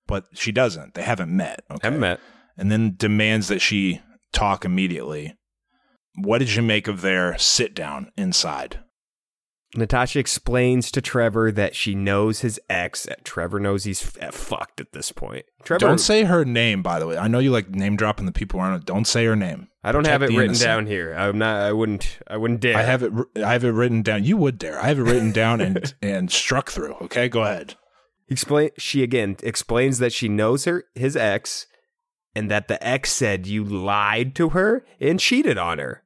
But 0.06 0.26
she 0.34 0.52
doesn't. 0.52 0.96
They 0.96 1.04
haven't 1.04 1.36
met. 1.36 1.64
Okay? 1.72 1.88
Haven't 1.88 2.02
met. 2.02 2.20
and 2.58 2.72
then 2.72 2.96
demands 2.98 3.48
that 3.48 3.62
she 3.62 4.02
talk 4.34 4.66
immediately. 4.66 5.38
What 6.16 6.40
did 6.40 6.54
you 6.54 6.62
make 6.62 6.88
of 6.88 7.02
their 7.02 7.38
sit 7.38 7.74
down 7.74 8.12
inside? 8.18 8.80
Natasha 9.76 10.20
explains 10.20 10.92
to 10.92 11.02
Trevor 11.02 11.52
that 11.52 11.76
she 11.76 11.96
knows 11.96 12.42
his 12.42 12.60
ex. 12.70 13.08
Trevor 13.24 13.60
knows 13.60 13.86
he's 13.86 14.16
f- 14.22 14.34
fucked 14.34 14.80
at 14.80 14.92
this 14.94 15.12
point. 15.12 15.46
Trevor, 15.64 15.80
Don't 15.80 15.98
say 15.98 16.24
her 16.26 16.46
name, 16.46 16.84
by 16.84 17.00
the 17.00 17.08
way. 17.08 17.18
I 17.18 17.28
know 17.28 17.40
you 17.40 17.50
like 17.52 17.70
name 17.70 17.96
dropping 17.96 18.26
the 18.28 18.32
people 18.32 18.60
around. 18.60 18.86
Don't 18.86 19.06
say 19.06 19.26
her 19.26 19.36
name. 19.36 19.70
I 19.84 19.92
don't 19.92 20.06
have 20.06 20.22
it 20.22 20.28
written 20.28 20.44
innocent. 20.46 20.66
down 20.66 20.86
here. 20.86 21.14
I'm 21.14 21.38
not. 21.40 21.62
I 21.62 21.74
wouldn't. 21.74 22.20
I 22.28 22.38
wouldn't 22.38 22.60
dare. 22.60 22.78
I 22.78 22.84
have 22.84 23.04
it. 23.04 23.12
I 23.38 23.54
have 23.54 23.64
it 23.64 23.72
written 23.72 24.02
down. 24.02 24.24
You 24.24 24.38
would 24.38 24.58
dare. 24.60 24.80
I 24.80 24.88
have 24.88 25.00
it 25.00 25.04
written 25.04 25.32
down 25.32 25.60
and 25.60 25.94
and 26.02 26.32
struck 26.32 26.70
through. 26.70 26.94
Okay, 27.02 27.28
go 27.28 27.42
ahead. 27.42 27.76
Explain. 28.30 28.70
She 28.78 29.02
again 29.04 29.38
explains 29.44 29.98
that 30.00 30.14
she 30.14 30.30
knows 30.30 30.66
her 30.66 30.86
his 30.96 31.18
ex, 31.18 31.66
and 32.36 32.50
that 32.52 32.68
the 32.68 32.86
ex 32.86 33.12
said 33.12 33.48
you 33.48 33.64
lied 33.64 34.36
to 34.36 34.50
her 34.50 34.86
and 35.00 35.20
cheated 35.20 35.58
on 35.58 35.80
her. 35.80 36.03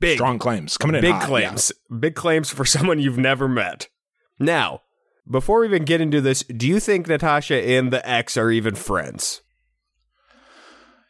Big, 0.00 0.16
Strong 0.16 0.38
claims 0.38 0.76
coming 0.78 0.96
in. 0.96 1.02
big 1.02 1.12
hot, 1.12 1.26
claims. 1.26 1.72
Big 1.98 2.14
claims 2.14 2.50
for 2.50 2.64
someone 2.76 2.98
you've 2.98 3.18
never 3.18 3.46
met. 3.48 3.88
Now, 4.38 4.80
before 5.30 5.60
we 5.60 5.66
even 5.66 5.84
get 5.84 6.00
into 6.00 6.20
this, 6.20 6.42
do 6.44 6.66
you 6.66 6.80
think 6.80 7.06
Natasha 7.06 7.54
and 7.56 7.92
the 7.92 8.06
ex 8.08 8.36
are 8.36 8.50
even 8.50 8.74
friends? 8.74 9.42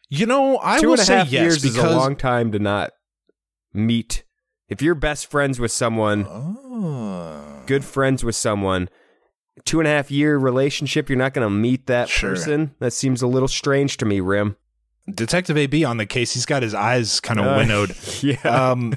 You 0.08 0.26
know, 0.26 0.58
I 0.62 0.80
Two 0.80 0.92
a 0.92 0.98
say 0.98 1.16
half 1.18 1.30
yes 1.30 1.42
years 1.42 1.62
because 1.62 1.76
is 1.76 1.84
a 1.84 1.96
long 1.96 2.16
time 2.16 2.50
to 2.52 2.58
not 2.58 2.90
meet. 3.72 4.24
If 4.68 4.82
you're 4.82 4.96
best 4.96 5.30
friends 5.30 5.60
with 5.60 5.70
someone, 5.72 6.26
Oh. 6.28 7.62
good 7.66 7.84
friends 7.84 8.24
with 8.24 8.34
someone, 8.34 8.88
two 9.64 9.78
and 9.78 9.86
a 9.86 9.90
half 9.90 10.10
year 10.10 10.36
relationship, 10.36 11.08
you're 11.08 11.18
not 11.18 11.32
going 11.34 11.46
to 11.46 11.50
meet 11.50 11.86
that 11.86 12.08
Sure. 12.08 12.30
person. 12.30 12.74
That 12.80 12.92
seems 12.92 13.22
a 13.22 13.26
little 13.28 13.48
strange 13.48 13.96
to 13.98 14.04
me, 14.04 14.18
Rim. 14.20 14.56
Detective 15.12 15.56
AB 15.56 15.84
on 15.84 15.96
the 15.96 16.06
case. 16.06 16.32
He's 16.34 16.46
got 16.46 16.62
his 16.62 16.74
eyes 16.74 17.20
kind 17.20 17.40
of 17.40 17.46
Uh, 17.46 17.56
winnowed. 17.56 17.94
Yeah. 18.22 18.36
um, 18.44 18.94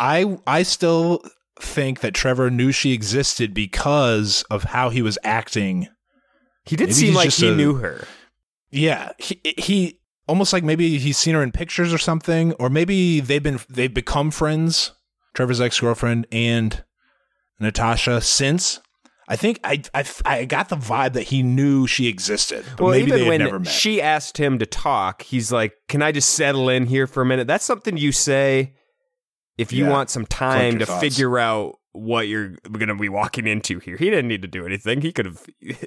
I 0.00 0.38
I 0.46 0.62
still 0.62 1.22
think 1.60 2.00
that 2.00 2.14
Trevor 2.14 2.50
knew 2.50 2.72
she 2.72 2.92
existed 2.92 3.52
because 3.54 4.42
of 4.50 4.64
how 4.64 4.90
he 4.90 5.02
was 5.02 5.18
acting. 5.24 5.88
he 6.64 6.76
did 6.76 6.84
maybe 6.88 6.92
seem 6.94 7.14
like 7.14 7.30
he 7.32 7.48
a- 7.48 7.54
knew 7.54 7.74
her. 7.74 8.06
Yeah, 8.70 9.10
he, 9.18 9.40
he 9.58 10.00
almost 10.26 10.52
like 10.54 10.64
maybe 10.64 10.96
he's 10.98 11.18
seen 11.18 11.34
her 11.34 11.42
in 11.42 11.52
pictures 11.52 11.92
or 11.92 11.98
something, 11.98 12.52
or 12.54 12.70
maybe 12.70 13.20
they've 13.20 13.42
been 13.42 13.60
they've 13.68 13.92
become 13.92 14.30
friends. 14.30 14.92
Trevor's 15.34 15.60
ex 15.60 15.78
girlfriend 15.80 16.26
and 16.32 16.82
Natasha 17.60 18.20
since. 18.20 18.80
I 19.32 19.36
think 19.36 19.60
I, 19.64 19.82
I 19.94 20.04
I 20.24 20.44
got 20.44 20.68
the 20.68 20.76
vibe 20.76 21.14
that 21.14 21.24
he 21.24 21.42
knew 21.42 21.86
she 21.86 22.06
existed, 22.06 22.64
but 22.76 22.84
well, 22.84 22.90
maybe 22.92 23.12
even 23.12 23.28
when 23.48 23.64
she 23.64 24.00
asked 24.02 24.36
him 24.38 24.58
to 24.58 24.66
talk, 24.66 25.22
he's 25.22 25.50
like, 25.50 25.72
"Can 25.88 26.02
I 26.02 26.12
just 26.12 26.30
settle 26.34 26.68
in 26.68 26.86
here 26.86 27.06
for 27.06 27.22
a 27.22 27.26
minute?" 27.26 27.46
That's 27.46 27.64
something 27.64 27.96
you 27.96 28.12
say 28.12 28.74
if 29.56 29.72
you 29.72 29.84
Yeah. 29.86 29.90
want 29.90 30.10
some 30.10 30.26
time 30.26 30.78
to 30.80 30.86
thoughts. 30.86 31.00
figure 31.00 31.38
out 31.38 31.76
what 31.94 32.26
you're 32.28 32.54
going 32.72 32.88
to 32.88 32.94
be 32.94 33.08
walking 33.08 33.46
into 33.46 33.78
here. 33.78 33.96
He 33.98 34.06
didn't 34.10 34.28
need 34.28 34.42
to 34.42 34.48
do 34.48 34.66
anything. 34.66 35.00
He 35.02 35.12
could 35.12 35.26
have. 35.26 35.42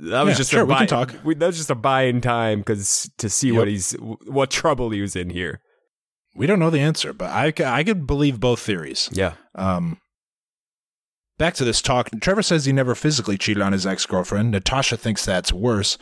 That 0.00 0.22
was 0.24 0.32
Yeah, 0.32 0.34
just 0.34 0.50
sure, 0.50 0.62
a 0.62 0.64
we 0.64 0.70
buy, 0.74 0.78
can 0.80 0.86
talk. 0.88 1.14
we- 1.24 1.34
That 1.34 1.46
was 1.48 1.56
just 1.58 1.70
a 1.70 1.74
buying 1.74 2.20
time 2.20 2.58
because 2.60 3.10
to 3.18 3.28
see 3.30 3.48
Yep. 3.48 3.56
what 3.56 3.68
he's 3.68 3.92
what 4.26 4.50
trouble 4.50 4.90
he 4.90 5.00
was 5.00 5.14
in 5.16 5.30
here. 5.30 5.60
we 6.34 6.46
don't 6.46 6.58
know 6.58 6.70
the 6.70 6.80
answer, 6.80 7.12
but 7.12 7.30
I 7.30 7.52
I 7.64 7.84
could 7.84 8.06
believe 8.06 8.40
both 8.40 8.60
theories. 8.60 9.08
Yeah. 9.12 9.34
Um, 9.54 9.98
back 11.42 11.54
to 11.54 11.64
this 11.64 11.82
talk. 11.82 12.08
Trevor 12.20 12.40
says 12.40 12.66
he 12.66 12.72
never 12.72 12.94
physically 12.94 13.36
cheated 13.36 13.64
on 13.64 13.72
his 13.72 13.84
ex 13.84 14.06
girlfriend. 14.06 14.52
Natasha 14.52 14.96
thinks 14.96 15.24
that's 15.24 15.52
worse. 15.52 15.98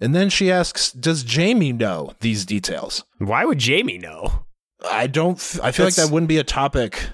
And 0.00 0.14
then 0.14 0.30
she 0.30 0.50
asks, 0.50 0.90
Does 0.92 1.24
Jamie 1.24 1.74
know 1.74 2.14
these 2.20 2.46
details? 2.46 3.04
Why 3.18 3.44
would 3.44 3.58
Jamie 3.58 3.98
know? 3.98 4.46
I 4.90 5.08
don't, 5.08 5.38
th- 5.38 5.62
I 5.62 5.72
feel 5.72 5.84
like 5.84 5.96
that 5.96 6.10
wouldn't 6.10 6.30
be 6.30 6.38
a 6.38 6.44
topic 6.44 7.10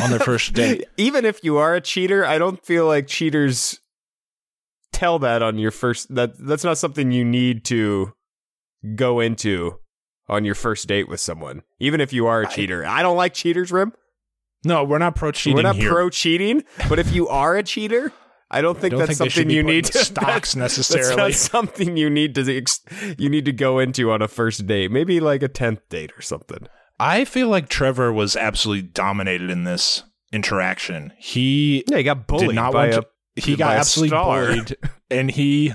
on 0.00 0.10
their 0.10 0.20
first 0.20 0.52
date. 0.52 0.84
Even 0.96 1.24
if 1.24 1.42
you 1.42 1.56
are 1.56 1.74
a 1.74 1.80
cheater, 1.80 2.24
I 2.24 2.38
don't 2.38 2.64
feel 2.64 2.86
like 2.86 3.08
cheaters 3.08 3.80
tell 4.92 5.18
that 5.18 5.42
on 5.42 5.58
your 5.58 5.72
first 5.72 6.14
that 6.14 6.38
that's 6.38 6.62
not 6.62 6.78
something 6.78 7.10
you 7.10 7.24
need 7.24 7.64
to 7.64 8.12
go 8.94 9.18
into 9.18 9.80
on 10.28 10.44
your 10.44 10.54
first 10.54 10.86
date 10.86 11.08
with 11.08 11.18
someone. 11.18 11.64
Even 11.80 12.00
if 12.00 12.12
you 12.12 12.28
are 12.28 12.42
a 12.42 12.48
cheater. 12.48 12.86
I 12.86 13.02
don't 13.02 13.16
like 13.16 13.34
cheaters, 13.34 13.72
Rim. 13.72 13.92
No, 14.64 14.84
we're 14.84 14.98
not 14.98 15.14
pro 15.14 15.32
cheating 15.32 15.56
We're 15.56 15.62
not 15.62 15.76
here. 15.76 15.90
pro 15.90 16.10
cheating, 16.10 16.64
but 16.88 16.98
if 16.98 17.12
you 17.12 17.28
are 17.28 17.56
a 17.56 17.62
cheater, 17.62 18.12
I 18.50 18.60
don't 18.60 18.78
think 18.78 18.92
don't 18.92 19.00
that's 19.00 19.18
think 19.18 19.32
something 19.32 19.50
you 19.50 19.62
need 19.62 19.86
to 19.86 19.98
stocks 19.98 20.54
necessarily. 20.54 21.08
That's 21.16 21.16
not 21.16 21.50
something 21.50 21.96
you 21.96 22.08
need 22.08 22.34
to 22.36 22.56
ex- 22.56 22.80
you 23.18 23.28
need 23.28 23.44
to 23.44 23.52
go 23.52 23.78
into 23.78 24.10
on 24.12 24.22
a 24.22 24.28
first 24.28 24.66
date. 24.66 24.90
Maybe 24.90 25.18
like 25.20 25.42
a 25.42 25.48
tenth 25.48 25.88
date 25.88 26.12
or 26.16 26.22
something. 26.22 26.66
I 26.98 27.24
feel 27.24 27.48
like 27.48 27.68
Trevor 27.68 28.12
was 28.12 28.36
absolutely 28.36 28.88
dominated 28.88 29.50
in 29.50 29.64
this 29.64 30.04
interaction. 30.32 31.12
He 31.18 31.84
Yeah, 31.88 31.98
he 31.98 32.02
got 32.04 32.26
bullied 32.26 32.54
not 32.54 32.72
by 32.72 32.90
want 32.90 33.04
a 33.04 33.40
to, 33.40 33.42
he 33.42 33.56
got 33.56 33.76
absolutely 33.76 34.16
bullied 34.16 34.76
and 35.10 35.30
he 35.30 35.74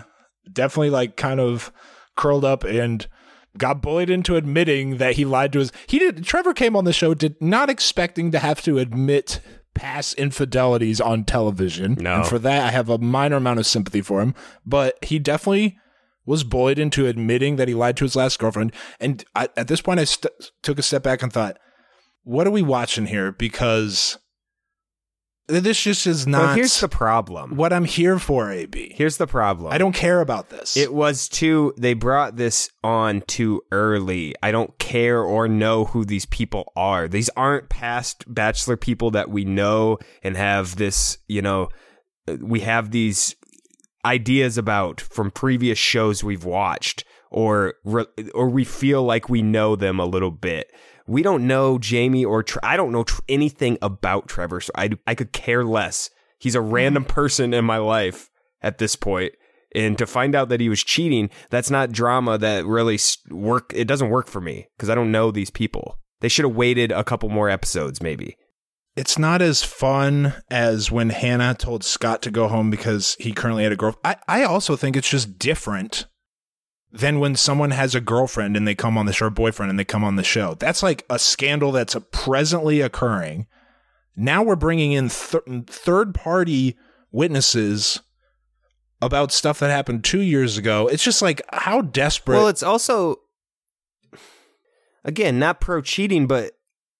definitely 0.51 0.89
like 0.89 1.17
kind 1.17 1.39
of 1.39 1.71
curled 2.15 2.45
up 2.45 2.63
and 2.63 3.07
got 3.57 3.81
bullied 3.81 4.09
into 4.09 4.35
admitting 4.35 4.97
that 4.97 5.15
he 5.15 5.25
lied 5.25 5.51
to 5.53 5.59
his 5.59 5.71
he 5.87 5.99
did 5.99 6.23
Trevor 6.23 6.53
came 6.53 6.75
on 6.75 6.85
the 6.85 6.93
show 6.93 7.13
did 7.13 7.35
not 7.41 7.69
expecting 7.69 8.31
to 8.31 8.39
have 8.39 8.61
to 8.63 8.77
admit 8.77 9.41
past 9.73 10.13
infidelities 10.15 11.01
on 11.01 11.23
television. 11.23 11.95
No. 11.99 12.15
and 12.15 12.27
for 12.27 12.39
that 12.39 12.67
I 12.67 12.71
have 12.71 12.89
a 12.89 12.97
minor 12.97 13.37
amount 13.37 13.59
of 13.59 13.65
sympathy 13.65 14.01
for 14.01 14.21
him. 14.21 14.35
But 14.65 15.03
he 15.03 15.19
definitely 15.19 15.77
was 16.25 16.43
bullied 16.43 16.79
into 16.79 17.07
admitting 17.07 17.55
that 17.55 17.67
he 17.67 17.73
lied 17.73 17.97
to 17.97 18.05
his 18.05 18.15
last 18.15 18.37
girlfriend. 18.39 18.73
And 18.99 19.23
I, 19.35 19.49
at 19.57 19.67
this 19.67 19.81
point 19.81 19.99
I 19.99 20.03
st- 20.03 20.51
took 20.61 20.77
a 20.79 20.83
step 20.83 21.03
back 21.03 21.23
and 21.23 21.31
thought 21.31 21.57
what 22.23 22.45
are 22.45 22.51
we 22.51 22.61
watching 22.61 23.07
here? 23.07 23.31
Because 23.31 24.17
this 25.59 25.81
just 25.81 26.07
is 26.07 26.25
not 26.25 26.41
Well, 26.41 26.55
here's 26.55 26.79
the 26.79 26.87
problem. 26.87 27.55
what 27.55 27.73
I'm 27.73 27.85
here 27.85 28.17
for, 28.19 28.51
AB. 28.51 28.93
Here's 28.95 29.17
the 29.17 29.27
problem. 29.27 29.71
I 29.73 29.77
don't 29.77 29.93
care 29.93 30.21
about 30.21 30.49
this. 30.49 30.77
It 30.77 30.93
was 30.93 31.27
too. 31.27 31.73
They 31.77 31.93
brought 31.93 32.37
this 32.37 32.69
on 32.83 33.21
too 33.21 33.61
early. 33.71 34.33
I 34.41 34.51
don't 34.51 34.77
care 34.79 35.21
or 35.21 35.47
know 35.47 35.85
who 35.85 36.05
these 36.05 36.25
people 36.25 36.71
are. 36.75 37.07
These 37.07 37.29
aren't 37.35 37.69
past 37.69 38.23
Bachelor 38.27 38.77
people 38.77 39.11
that 39.11 39.29
we 39.29 39.45
know 39.45 39.97
and 40.23 40.37
have 40.37 40.77
this. 40.77 41.17
You 41.27 41.41
know, 41.41 41.69
we 42.39 42.61
have 42.61 42.91
these 42.91 43.35
ideas 44.05 44.57
about 44.57 45.01
from 45.01 45.31
previous 45.31 45.77
shows 45.77 46.23
we've 46.23 46.45
watched, 46.45 47.03
or 47.29 47.75
or 48.33 48.49
we 48.49 48.63
feel 48.63 49.03
like 49.03 49.29
we 49.29 49.41
know 49.41 49.75
them 49.75 49.99
a 49.99 50.05
little 50.05 50.31
bit. 50.31 50.71
We 51.11 51.23
don't 51.23 51.45
know 51.45 51.77
Jamie 51.77 52.23
or 52.23 52.41
Tre- 52.41 52.61
I 52.63 52.77
don't 52.77 52.93
know 52.93 53.03
tr- 53.03 53.21
anything 53.27 53.77
about 53.81 54.27
Trevor, 54.27 54.61
so 54.61 54.71
I 54.75 54.91
I 55.05 55.13
could 55.13 55.33
care 55.33 55.65
less. 55.65 56.09
He's 56.39 56.55
a 56.55 56.59
mm-hmm. 56.59 56.71
random 56.71 57.05
person 57.05 57.53
in 57.53 57.65
my 57.65 57.77
life 57.77 58.29
at 58.61 58.77
this 58.77 58.95
point 58.95 59.33
and 59.73 59.97
to 59.97 60.05
find 60.05 60.35
out 60.35 60.49
that 60.49 60.59
he 60.59 60.69
was 60.69 60.83
cheating 60.83 61.29
that's 61.49 61.71
not 61.71 61.91
drama 61.91 62.37
that 62.37 62.65
really 62.65 62.99
work 63.29 63.71
it 63.73 63.87
doesn't 63.87 64.09
work 64.09 64.27
for 64.27 64.41
me 64.41 64.67
because 64.75 64.89
i 64.89 64.95
don't 64.95 65.11
know 65.11 65.31
these 65.31 65.49
people 65.49 65.97
they 66.19 66.27
should 66.27 66.45
have 66.45 66.55
waited 66.55 66.91
a 66.91 67.03
couple 67.03 67.29
more 67.29 67.49
episodes 67.49 68.01
maybe 68.01 68.37
it's 68.95 69.17
not 69.17 69.41
as 69.41 69.63
fun 69.63 70.33
as 70.49 70.91
when 70.91 71.11
Hannah 71.11 71.55
told 71.55 71.81
Scott 71.81 72.21
to 72.23 72.29
go 72.29 72.49
home 72.49 72.69
because 72.69 73.15
he 73.19 73.31
currently 73.31 73.63
had 73.63 73.71
a 73.71 73.77
girlfriend. 73.77 74.17
I, 74.27 74.41
I 74.41 74.43
also 74.43 74.75
think 74.75 74.97
it's 74.97 75.09
just 75.09 75.39
different 75.39 76.07
than 76.91 77.19
when 77.19 77.35
someone 77.35 77.71
has 77.71 77.95
a 77.95 78.01
girlfriend 78.01 78.57
and 78.57 78.67
they 78.67 78.75
come 78.75 78.97
on 78.97 79.05
the 79.05 79.13
show, 79.13 79.27
or 79.27 79.29
boyfriend 79.29 79.69
and 79.69 79.79
they 79.79 79.85
come 79.85 80.03
on 80.03 80.15
the 80.17 80.23
show. 80.23 80.55
That's 80.55 80.83
like 80.83 81.05
a 81.09 81.17
scandal 81.17 81.71
that's 81.71 81.95
presently 82.11 82.81
occurring. 82.81 83.47
Now 84.15 84.43
we're 84.43 84.55
bringing 84.57 84.91
in 84.91 85.09
th- 85.09 85.43
third 85.67 86.13
party 86.13 86.77
witnesses 87.11 88.01
about 89.01 89.31
stuff 89.31 89.59
that 89.59 89.69
happened 89.71 90.03
two 90.03 90.21
years 90.21 90.57
ago. 90.57 90.87
It's 90.87 91.03
just 91.03 91.21
like 91.21 91.41
how 91.53 91.81
desperate. 91.81 92.35
well 92.35 92.47
it's 92.49 92.61
also 92.63 93.15
again 95.03 95.39
not 95.39 95.59
pro 95.59 95.81
cheating 95.81 96.27
but 96.27 96.51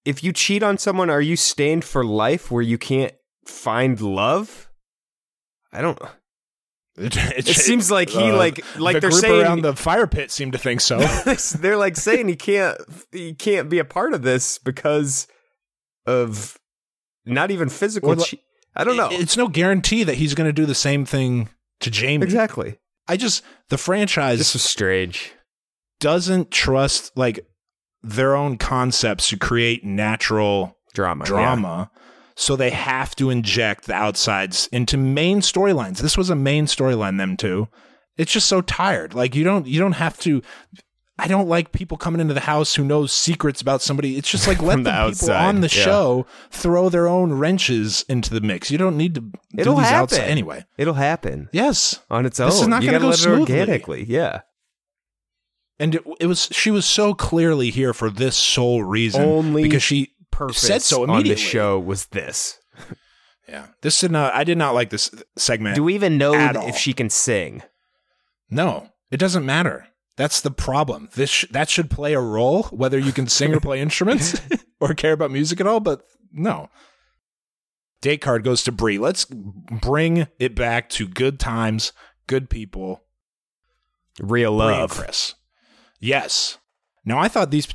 if 0.04 0.24
you 0.24 0.32
cheat 0.32 0.62
on 0.62 0.78
someone 0.78 1.08
are 1.10 1.20
you 1.20 1.36
stained 1.36 1.84
for 1.84 2.04
life 2.04 2.50
where 2.50 2.62
you 2.62 2.76
can't 2.76 3.12
find 3.46 4.00
love 4.00 4.68
i 5.72 5.80
don't 5.80 6.00
it, 6.98 7.16
it 7.16 7.46
seems 7.46 7.90
like 7.90 8.10
he 8.10 8.30
uh, 8.30 8.36
like 8.36 8.60
like 8.78 8.94
the 8.96 9.00
they're 9.00 9.10
group 9.10 9.22
saying 9.22 9.42
around 9.42 9.62
the 9.62 9.74
fire 9.74 10.06
pit 10.06 10.30
seem 10.30 10.52
to 10.52 10.58
think 10.58 10.80
so. 10.80 10.98
they're 11.58 11.76
like 11.78 11.96
saying 11.96 12.28
he 12.28 12.36
can't 12.36 12.76
he 13.10 13.32
can't 13.34 13.68
be 13.70 13.78
a 13.78 13.84
part 13.84 14.12
of 14.14 14.22
this 14.22 14.58
because 14.58 15.26
of 16.06 16.58
not 17.24 17.50
even 17.50 17.68
physical 17.68 18.10
Well, 18.10 18.24
che- 18.24 18.42
I 18.74 18.84
don't 18.84 18.96
know. 18.96 19.08
It's 19.10 19.36
no 19.36 19.48
guarantee 19.48 20.04
that 20.04 20.16
he's 20.16 20.34
going 20.34 20.48
to 20.48 20.52
do 20.52 20.66
the 20.66 20.74
same 20.74 21.04
thing 21.04 21.48
to 21.80 21.90
Jamie. 21.90 22.24
exactly. 22.24 22.78
I 23.08 23.16
just 23.16 23.42
the 23.68 23.78
franchise 23.78 24.38
This 24.38 24.52
was 24.54 24.62
strange. 24.62 25.32
doesn't 26.00 26.50
trust 26.50 27.16
like 27.16 27.46
their 28.02 28.34
own 28.34 28.58
concepts 28.58 29.28
to 29.28 29.36
create 29.36 29.84
natural 29.84 30.76
Drama. 30.94 31.24
drama. 31.24 31.90
So 32.34 32.56
they 32.56 32.70
have 32.70 33.14
to 33.16 33.30
inject 33.30 33.86
the 33.86 33.94
outsides 33.94 34.68
into 34.72 34.96
main 34.96 35.40
storylines. 35.40 35.98
This 35.98 36.16
was 36.16 36.30
a 36.30 36.34
main 36.36 36.66
storyline 36.66 37.18
them 37.18 37.36
too. 37.36 37.68
It's 38.16 38.32
just 38.32 38.46
so 38.48 38.60
tired. 38.60 39.14
Like 39.14 39.34
you 39.34 39.44
don't 39.44 39.66
you 39.66 39.78
don't 39.80 39.92
have 39.92 40.18
to 40.20 40.42
I 41.18 41.28
don't 41.28 41.46
like 41.48 41.72
people 41.72 41.96
coming 41.98 42.20
into 42.20 42.34
the 42.34 42.40
house 42.40 42.74
who 42.74 42.84
knows 42.84 43.12
secrets 43.12 43.60
about 43.60 43.82
somebody. 43.82 44.16
It's 44.16 44.30
just 44.30 44.48
like 44.48 44.60
let 44.62 44.76
the, 44.76 44.82
the 44.90 45.10
people 45.20 45.34
on 45.34 45.60
the 45.60 45.68
yeah. 45.68 45.84
show 45.84 46.26
throw 46.50 46.88
their 46.88 47.06
own 47.06 47.32
wrenches 47.34 48.04
into 48.08 48.32
the 48.34 48.40
mix. 48.40 48.70
You 48.70 48.78
don't 48.78 48.96
need 48.96 49.14
to 49.16 49.24
It'll 49.56 49.74
do 49.74 49.80
these 49.80 49.90
happen. 49.90 50.02
outside 50.02 50.24
anyway. 50.24 50.64
It'll 50.78 50.94
happen 50.94 51.48
Yes. 51.52 52.00
on 52.10 52.26
its 52.26 52.40
own. 52.40 52.48
This 52.48 52.60
is 52.62 52.66
not 52.68 52.80
gonna 52.80 52.92
gotta 52.92 53.02
go 53.02 53.08
let 53.08 53.18
it 53.18 53.22
smoothly. 53.22 53.40
organically. 53.60 54.04
Yeah. 54.08 54.40
And 55.78 55.96
it, 55.96 56.02
it 56.20 56.26
was 56.26 56.48
she 56.52 56.70
was 56.70 56.86
so 56.86 57.12
clearly 57.14 57.70
here 57.70 57.92
for 57.92 58.08
this 58.10 58.36
sole 58.36 58.84
reason 58.84 59.22
Only 59.22 59.62
because 59.62 59.82
she 59.82 60.11
Purpose 60.32 60.58
said 60.58 60.82
so 60.82 61.02
on 61.04 61.10
immediately. 61.10 61.34
the 61.34 61.40
show 61.48 61.78
was 61.78 62.06
this. 62.06 62.58
Yeah. 63.48 63.66
This 63.82 64.00
did 64.00 64.12
not 64.12 64.32
I 64.34 64.44
did 64.44 64.56
not 64.56 64.72
like 64.72 64.88
this 64.90 65.10
segment. 65.36 65.74
Do 65.74 65.82
we 65.84 65.94
even 65.94 66.16
know 66.16 66.32
At 66.34 66.56
all. 66.56 66.68
if 66.68 66.76
she 66.76 66.92
can 66.94 67.10
sing? 67.10 67.62
No, 68.48 68.88
it 69.10 69.18
doesn't 69.18 69.44
matter. 69.44 69.88
That's 70.16 70.40
the 70.40 70.52
problem. 70.52 71.10
This 71.14 71.28
sh- 71.28 71.44
that 71.50 71.68
should 71.68 71.90
play 71.90 72.14
a 72.14 72.20
role 72.20 72.62
whether 72.64 72.98
you 72.98 73.12
can 73.12 73.26
sing 73.26 73.52
or 73.52 73.60
play 73.60 73.80
instruments 73.82 74.40
or 74.80 74.94
care 74.94 75.12
about 75.12 75.32
music 75.32 75.60
at 75.60 75.66
all, 75.66 75.80
but 75.80 76.02
no. 76.32 76.70
Date 78.00 78.20
card 78.22 78.42
goes 78.44 78.62
to 78.62 78.72
Brie. 78.72 78.96
Let's 78.98 79.24
bring 79.26 80.28
it 80.38 80.54
back 80.54 80.88
to 80.90 81.06
good 81.08 81.38
times, 81.40 81.92
good 82.28 82.48
people. 82.48 83.02
Real 84.20 84.56
Brie 84.56 84.68
and 84.68 84.78
love. 84.80 84.90
Chris. 84.92 85.34
Yes. 86.00 86.58
Now 87.04 87.18
I 87.18 87.28
thought 87.28 87.50
these 87.50 87.68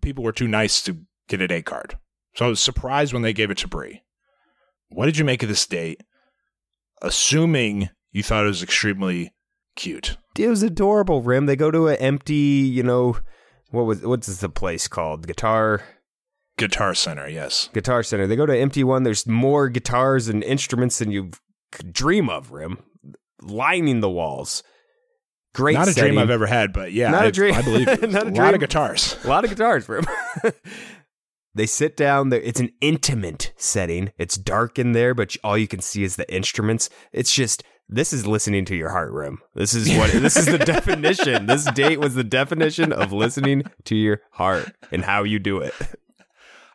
people 0.00 0.24
were 0.24 0.32
too 0.32 0.48
nice 0.48 0.82
to 0.82 0.96
get 1.36 1.42
a 1.42 1.48
date 1.48 1.66
card. 1.66 1.98
So 2.34 2.46
I 2.46 2.48
was 2.48 2.60
surprised 2.60 3.12
when 3.12 3.22
they 3.22 3.32
gave 3.32 3.50
it 3.50 3.58
to 3.58 3.68
Brie. 3.68 4.02
What 4.88 5.06
did 5.06 5.18
you 5.18 5.24
make 5.24 5.42
of 5.42 5.48
this 5.48 5.66
date? 5.66 6.02
Assuming 7.00 7.90
you 8.12 8.22
thought 8.22 8.44
it 8.44 8.48
was 8.48 8.62
extremely 8.62 9.32
cute. 9.76 10.16
It 10.38 10.48
was 10.48 10.62
adorable, 10.62 11.22
Rim. 11.22 11.46
They 11.46 11.56
go 11.56 11.70
to 11.70 11.88
an 11.88 11.96
empty, 11.96 12.34
you 12.34 12.82
know, 12.82 13.16
what 13.70 13.84
was 13.84 14.02
what's 14.02 14.40
the 14.40 14.48
place 14.48 14.86
called? 14.88 15.26
Guitar 15.26 15.82
Guitar 16.58 16.94
Center, 16.94 17.28
yes. 17.28 17.68
Guitar 17.72 18.02
Center. 18.02 18.26
They 18.26 18.36
go 18.36 18.46
to 18.46 18.52
an 18.52 18.60
empty 18.60 18.84
one. 18.84 19.02
There's 19.02 19.26
more 19.26 19.68
guitars 19.68 20.28
and 20.28 20.44
instruments 20.44 20.98
than 20.98 21.10
you 21.10 21.30
could 21.70 21.92
dream 21.92 22.28
of, 22.28 22.52
Rim, 22.52 22.78
lining 23.40 24.00
the 24.00 24.10
walls. 24.10 24.62
Great, 25.54 25.74
Not 25.74 25.88
a 25.88 25.92
setting. 25.92 26.12
dream 26.12 26.22
I've 26.22 26.30
ever 26.30 26.46
had, 26.46 26.72
but 26.72 26.92
yeah, 26.92 27.10
Not 27.10 27.24
I, 27.24 27.26
a 27.26 27.32
dream. 27.32 27.54
I 27.54 27.62
believe 27.62 27.88
it. 27.88 28.10
Not 28.10 28.26
a 28.26 28.30
a 28.30 28.32
lot 28.32 28.54
of 28.54 28.60
guitars. 28.60 29.16
A 29.24 29.28
lot 29.28 29.44
of 29.44 29.50
guitars, 29.50 29.88
Rim. 29.88 30.04
they 31.54 31.66
sit 31.66 31.96
down. 31.96 32.30
There, 32.30 32.40
it's 32.40 32.60
an 32.60 32.72
intimate 32.80 33.52
setting. 33.56 34.12
It's 34.18 34.36
dark 34.36 34.78
in 34.78 34.92
there, 34.92 35.14
but 35.14 35.36
all 35.44 35.58
you 35.58 35.68
can 35.68 35.80
see 35.80 36.02
is 36.04 36.16
the 36.16 36.32
instruments. 36.32 36.88
It's 37.12 37.34
just 37.34 37.62
this 37.88 38.12
is 38.12 38.26
listening 38.26 38.64
to 38.66 38.76
your 38.76 38.90
heart, 38.90 39.12
room. 39.12 39.38
This 39.54 39.74
is 39.74 39.94
what 39.96 40.12
this 40.12 40.36
is 40.36 40.46
the 40.46 40.58
definition. 40.64 41.46
This 41.46 41.64
date 41.72 42.00
was 42.00 42.14
the 42.14 42.24
definition 42.24 42.92
of 42.92 43.12
listening 43.12 43.64
to 43.84 43.94
your 43.94 44.20
heart 44.32 44.74
and 44.90 45.04
how 45.04 45.24
you 45.24 45.38
do 45.38 45.58
it. 45.58 45.74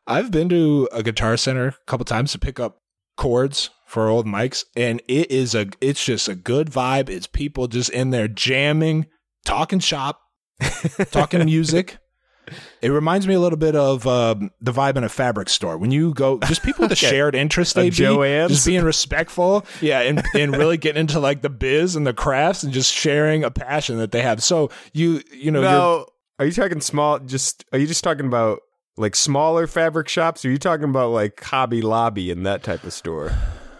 I've 0.06 0.32
been 0.32 0.48
to 0.50 0.88
a 0.92 1.04
Guitar 1.04 1.36
Center 1.36 1.68
a 1.68 1.76
couple 1.86 2.06
times 2.06 2.32
to 2.34 2.40
pick 2.40 2.60
up 2.60 2.82
chords 3.18 3.72
for 3.86 4.10
old 4.10 4.28
mics, 4.28 4.63
and 4.76 5.02
it 5.08 5.32
is 5.32 5.56
a 5.56 5.68
it's 5.82 6.04
just 6.06 6.30
a 6.30 6.36
good 6.36 6.70
vibe. 6.70 7.10
It's 7.10 7.28
people 7.28 7.68
just 7.68 7.90
in 7.90 8.12
there 8.12 8.28
jamming, 8.28 9.08
talking 9.44 9.80
shop, 9.80 10.22
talking 11.12 11.44
music. 11.46 11.98
It 12.81 12.89
reminds 12.89 13.27
me 13.27 13.33
a 13.33 13.39
little 13.39 13.57
bit 13.57 13.75
of 13.75 14.05
um, 14.07 14.51
the 14.62 14.71
vibe 14.71 14.95
in 14.97 15.03
a 15.03 15.10
fabric 15.10 15.49
store. 15.49 15.77
When 15.77 15.91
you 15.91 16.13
go, 16.13 16.39
just 16.39 16.63
people 16.63 16.83
with 16.83 16.91
a 16.91 16.95
shared 17.07 17.36
interest, 17.36 17.75
A 17.77 17.81
AB, 17.81 17.95
Joann's? 17.95 18.51
just 18.51 18.65
being 18.65 18.83
respectful, 18.83 19.65
yeah, 19.81 20.01
and, 20.01 20.23
and 20.33 20.55
really 20.55 20.77
getting 20.77 20.99
into 21.01 21.19
like 21.19 21.41
the 21.41 21.49
biz 21.49 21.95
and 21.95 22.05
the 22.05 22.13
crafts 22.13 22.63
and 22.63 22.73
just 22.73 22.93
sharing 22.93 23.43
a 23.43 23.51
passion 23.51 23.97
that 23.97 24.12
they 24.12 24.21
have. 24.21 24.43
So 24.43 24.69
you, 24.93 25.21
you 25.31 25.51
know, 25.51 25.62
you're, 25.62 26.05
are 26.39 26.45
you 26.45 26.51
talking 26.51 26.81
small? 26.81 27.19
Just 27.19 27.65
are 27.71 27.79
you 27.79 27.88
just 27.88 28.03
talking 28.03 28.25
about 28.25 28.62
like 28.97 29.15
smaller 29.15 29.67
fabric 29.67 30.07
shops? 30.07 30.43
Or 30.43 30.49
are 30.49 30.51
you 30.51 30.57
talking 30.57 30.86
about 30.89 31.12
like 31.12 31.41
Hobby 31.43 31.81
Lobby 31.81 32.31
and 32.31 32.45
that 32.45 32.63
type 32.63 32.83
of 32.83 32.93
store? 32.93 33.31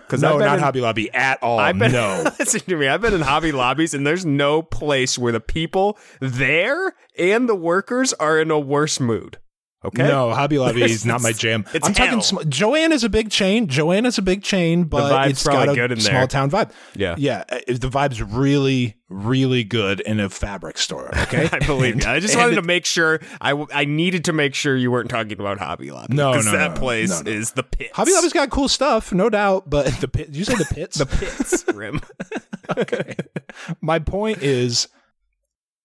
Because 0.08 0.22
no, 0.22 0.38
not 0.38 0.60
Hobby 0.60 0.80
Lobby 0.80 1.12
at 1.14 1.44
all. 1.44 1.60
I've 1.60 1.78
been, 1.78 1.92
no, 1.92 2.24
listen 2.40 2.62
to 2.62 2.78
me. 2.78 2.88
I've 2.88 3.02
been 3.02 3.14
in 3.14 3.22
Hobby 3.22 3.52
Lobbies, 3.52 3.94
and 3.94 4.08
there's 4.08 4.26
no 4.26 4.62
place 4.62 5.18
where 5.18 5.34
the 5.34 5.42
people 5.42 5.98
there 6.22 6.96
and 7.20 7.50
the 7.50 7.56
workers 7.56 8.14
are 8.14 8.40
in 8.40 8.50
a 8.50 8.60
worse 8.60 9.02
mood. 9.02 9.38
Okay, 9.86 10.08
No, 10.08 10.34
Hobby 10.34 10.58
Lobby 10.58 10.82
is 10.82 11.06
not 11.06 11.22
my 11.22 11.32
jam. 11.34 11.64
it's 11.72 11.88
I'm 11.88 11.94
talking. 11.94 12.22
Sm- 12.22 12.38
Joann 12.50 12.90
is 12.92 13.04
a 13.04 13.10
big 13.10 13.30
chain. 13.30 13.68
Joann 13.68 14.08
is 14.08 14.18
a 14.18 14.24
big 14.24 14.42
chain, 14.42 14.86
but 14.86 15.12
vibe's 15.12 15.32
it's 15.34 15.44
got 15.48 15.70
a 15.70 15.76
good 15.76 15.92
in 15.92 16.00
there. 16.00 16.10
small 16.14 16.28
town 16.28 16.50
vibe. 16.50 16.72
Yeah. 16.96 17.14
yeah. 17.20 17.44
uh, 17.48 17.60
The 17.68 17.88
vibe's 17.88 18.20
really, 18.20 18.98
really 19.08 19.64
good 19.64 20.00
in 20.00 20.20
a 20.20 20.30
fabric 20.32 20.80
store. 20.80 21.16
Okay, 21.24 21.48
I 21.54 21.60
believe 21.60 22.04
you. 22.04 22.10
I 22.10 22.20
just 22.20 22.36
wanted 22.36 22.54
it- 22.54 22.56
to 22.56 22.62
make 22.64 22.88
sure. 22.88 23.20
I, 23.40 23.52
w- 23.52 23.68
I 23.72 23.86
needed 23.86 24.26
to 24.26 24.34
make 24.34 24.56
sure 24.56 24.76
you 24.76 24.90
weren't 24.90 25.12
talking 25.12 25.34
about 25.40 25.60
Hobby 25.60 25.92
Lobby. 25.92 26.16
No, 26.16 26.34
no, 26.34 26.42
that 26.54 26.74
no, 26.74 26.80
place 26.80 27.10
no, 27.12 27.32
no. 27.32 27.38
is 27.38 27.52
the 27.52 27.62
pits. 27.64 27.92
Hobby 27.94 28.14
Lobby's 28.14 28.34
got 28.34 28.50
cool 28.50 28.68
stuff, 28.70 29.14
no 29.14 29.30
doubt. 29.30 29.70
But 29.70 29.86
the 30.02 30.08
pit, 30.08 30.28
did 30.32 30.38
you 30.38 30.44
say 30.46 30.56
the 30.56 30.66
pits? 30.66 30.98
the 30.98 31.06
pits 31.06 31.64
rim. 31.76 32.02
okay. 32.78 33.16
My 33.80 34.00
point 34.00 34.42
is, 34.42 34.88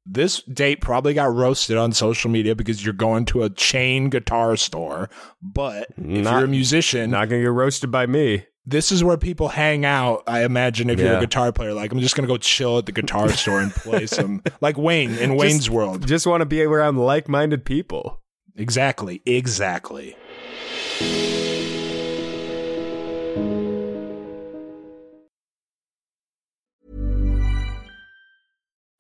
this 0.05 0.43
date 0.43 0.81
probably 0.81 1.15
got 1.15 1.33
roasted 1.35 1.77
on 1.77 1.93
social 1.93 2.31
media 2.31 2.55
because 2.57 2.85
you're 2.85 2.93
going 2.93 3.25
to 3.27 3.43
a 3.45 3.51
chain 3.51 4.11
guitar 4.11 4.57
store. 4.57 5.09
But 5.41 5.89
if 5.97 6.25
Not- 6.25 6.37
you're 6.37 6.45
a 6.45 6.49
musician, 6.49 7.11
Not 7.11 7.29
gonna 7.29 7.43
get 7.43 7.47
roasted 7.53 7.91
by 7.91 8.07
me. 8.07 8.45
this 8.67 8.91
is 8.93 9.03
where 9.05 9.17
people 9.17 9.49
hang 9.49 9.85
out. 9.85 10.23
I 10.27 10.45
imagine 10.45 10.91
if 10.91 10.99
you're 11.01 11.17
a 11.17 11.21
guitar 11.21 11.53
player, 11.53 11.73
like 11.73 11.93
I'm 11.93 12.01
just 12.01 12.15
gonna 12.17 12.29
go 12.29 12.37
chill 12.37 12.79
at 12.79 12.87
the 12.87 12.93
guitar 12.93 13.29
store 13.33 13.61
and 13.61 13.73
play 13.73 14.07
some, 14.07 14.43
like 14.61 14.77
Wayne 14.77 15.15
in 15.19 15.37
Wayne's 15.37 15.71
World. 15.71 16.07
Just 16.07 16.27
want 16.27 16.41
to 16.41 16.47
be 16.47 16.63
around 16.63 16.99
like-minded 16.99 17.65
people. 17.65 18.21
Exactly, 18.57 19.23
exactly. 19.25 20.15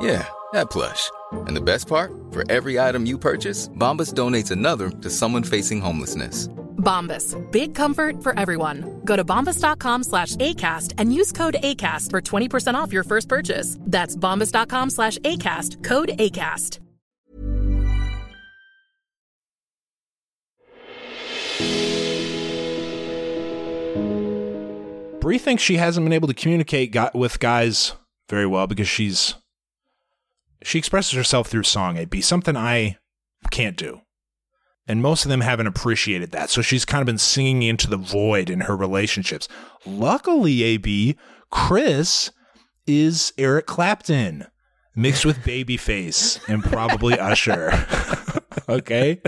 Yeah, 0.00 0.26
that 0.52 0.70
plush. 0.70 1.10
And 1.32 1.56
the 1.56 1.60
best 1.60 1.86
part? 1.86 2.12
For 2.30 2.50
every 2.50 2.80
item 2.80 3.06
you 3.06 3.18
purchase, 3.18 3.68
Bombas 3.68 4.14
donates 4.14 4.50
another 4.50 4.90
to 4.90 5.10
someone 5.10 5.42
facing 5.42 5.80
homelessness. 5.80 6.48
Bombas. 6.78 7.36
Big 7.50 7.74
comfort 7.74 8.22
for 8.22 8.38
everyone. 8.38 9.02
Go 9.04 9.14
to 9.16 9.24
bombas.com 9.24 10.02
slash 10.04 10.36
ACAST 10.36 10.94
and 10.98 11.14
use 11.14 11.32
code 11.32 11.56
ACAST 11.62 12.10
for 12.10 12.20
20% 12.20 12.74
off 12.74 12.92
your 12.92 13.04
first 13.04 13.28
purchase. 13.28 13.76
That's 13.80 14.16
bombas.com 14.16 14.90
slash 14.90 15.18
ACAST. 15.18 15.84
Code 15.84 16.10
ACAST. 16.18 16.78
Brie 25.20 25.36
thinks 25.36 25.62
she 25.62 25.76
hasn't 25.76 26.06
been 26.06 26.14
able 26.14 26.28
to 26.28 26.34
communicate 26.34 26.96
with 27.14 27.38
guys 27.40 27.92
very 28.30 28.46
well 28.46 28.66
because 28.66 28.88
she's 28.88 29.34
she 30.62 30.78
expresses 30.78 31.12
herself 31.12 31.48
through 31.48 31.64
song. 31.64 31.96
It'd 31.96 32.10
be 32.10 32.20
something 32.20 32.56
I 32.56 32.98
can't 33.50 33.76
do, 33.76 34.02
and 34.86 35.02
most 35.02 35.24
of 35.24 35.28
them 35.28 35.40
haven't 35.40 35.66
appreciated 35.66 36.32
that. 36.32 36.50
So 36.50 36.62
she's 36.62 36.84
kind 36.84 37.02
of 37.02 37.06
been 37.06 37.18
singing 37.18 37.62
into 37.62 37.88
the 37.88 37.96
void 37.96 38.50
in 38.50 38.62
her 38.62 38.76
relationships. 38.76 39.48
Luckily, 39.86 40.62
AB 40.62 41.16
Chris 41.50 42.30
is 42.86 43.32
Eric 43.38 43.66
Clapton 43.66 44.46
mixed 44.94 45.24
with 45.24 45.38
Babyface 45.38 46.40
and 46.48 46.62
probably 46.62 47.18
Usher. 47.18 47.72
okay. 48.68 49.20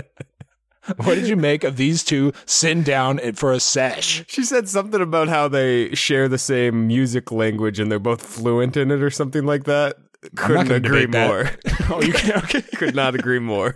What 0.97 1.15
did 1.15 1.29
you 1.29 1.37
make 1.37 1.63
of 1.63 1.77
these 1.77 2.03
two 2.03 2.33
sitting 2.45 2.83
down 2.83 3.19
it 3.19 3.37
for 3.37 3.53
a 3.53 3.59
sesh? 3.59 4.25
She 4.27 4.43
said 4.43 4.67
something 4.67 5.01
about 5.01 5.29
how 5.29 5.47
they 5.47 5.95
share 5.95 6.27
the 6.27 6.37
same 6.37 6.87
music 6.87 7.31
language 7.31 7.79
and 7.79 7.89
they're 7.89 7.99
both 7.99 8.21
fluent 8.21 8.75
in 8.75 8.91
it 8.91 9.01
or 9.01 9.09
something 9.09 9.45
like 9.45 9.63
that. 9.63 9.95
Couldn't 10.35 10.71
agree 10.71 11.07
more. 11.07 11.49
Oh, 11.89 12.01
you 12.01 12.13
can, 12.13 12.37
okay. 12.37 12.61
Could 12.61 12.95
not 12.95 13.13
agree 13.13 13.39
more. 13.39 13.75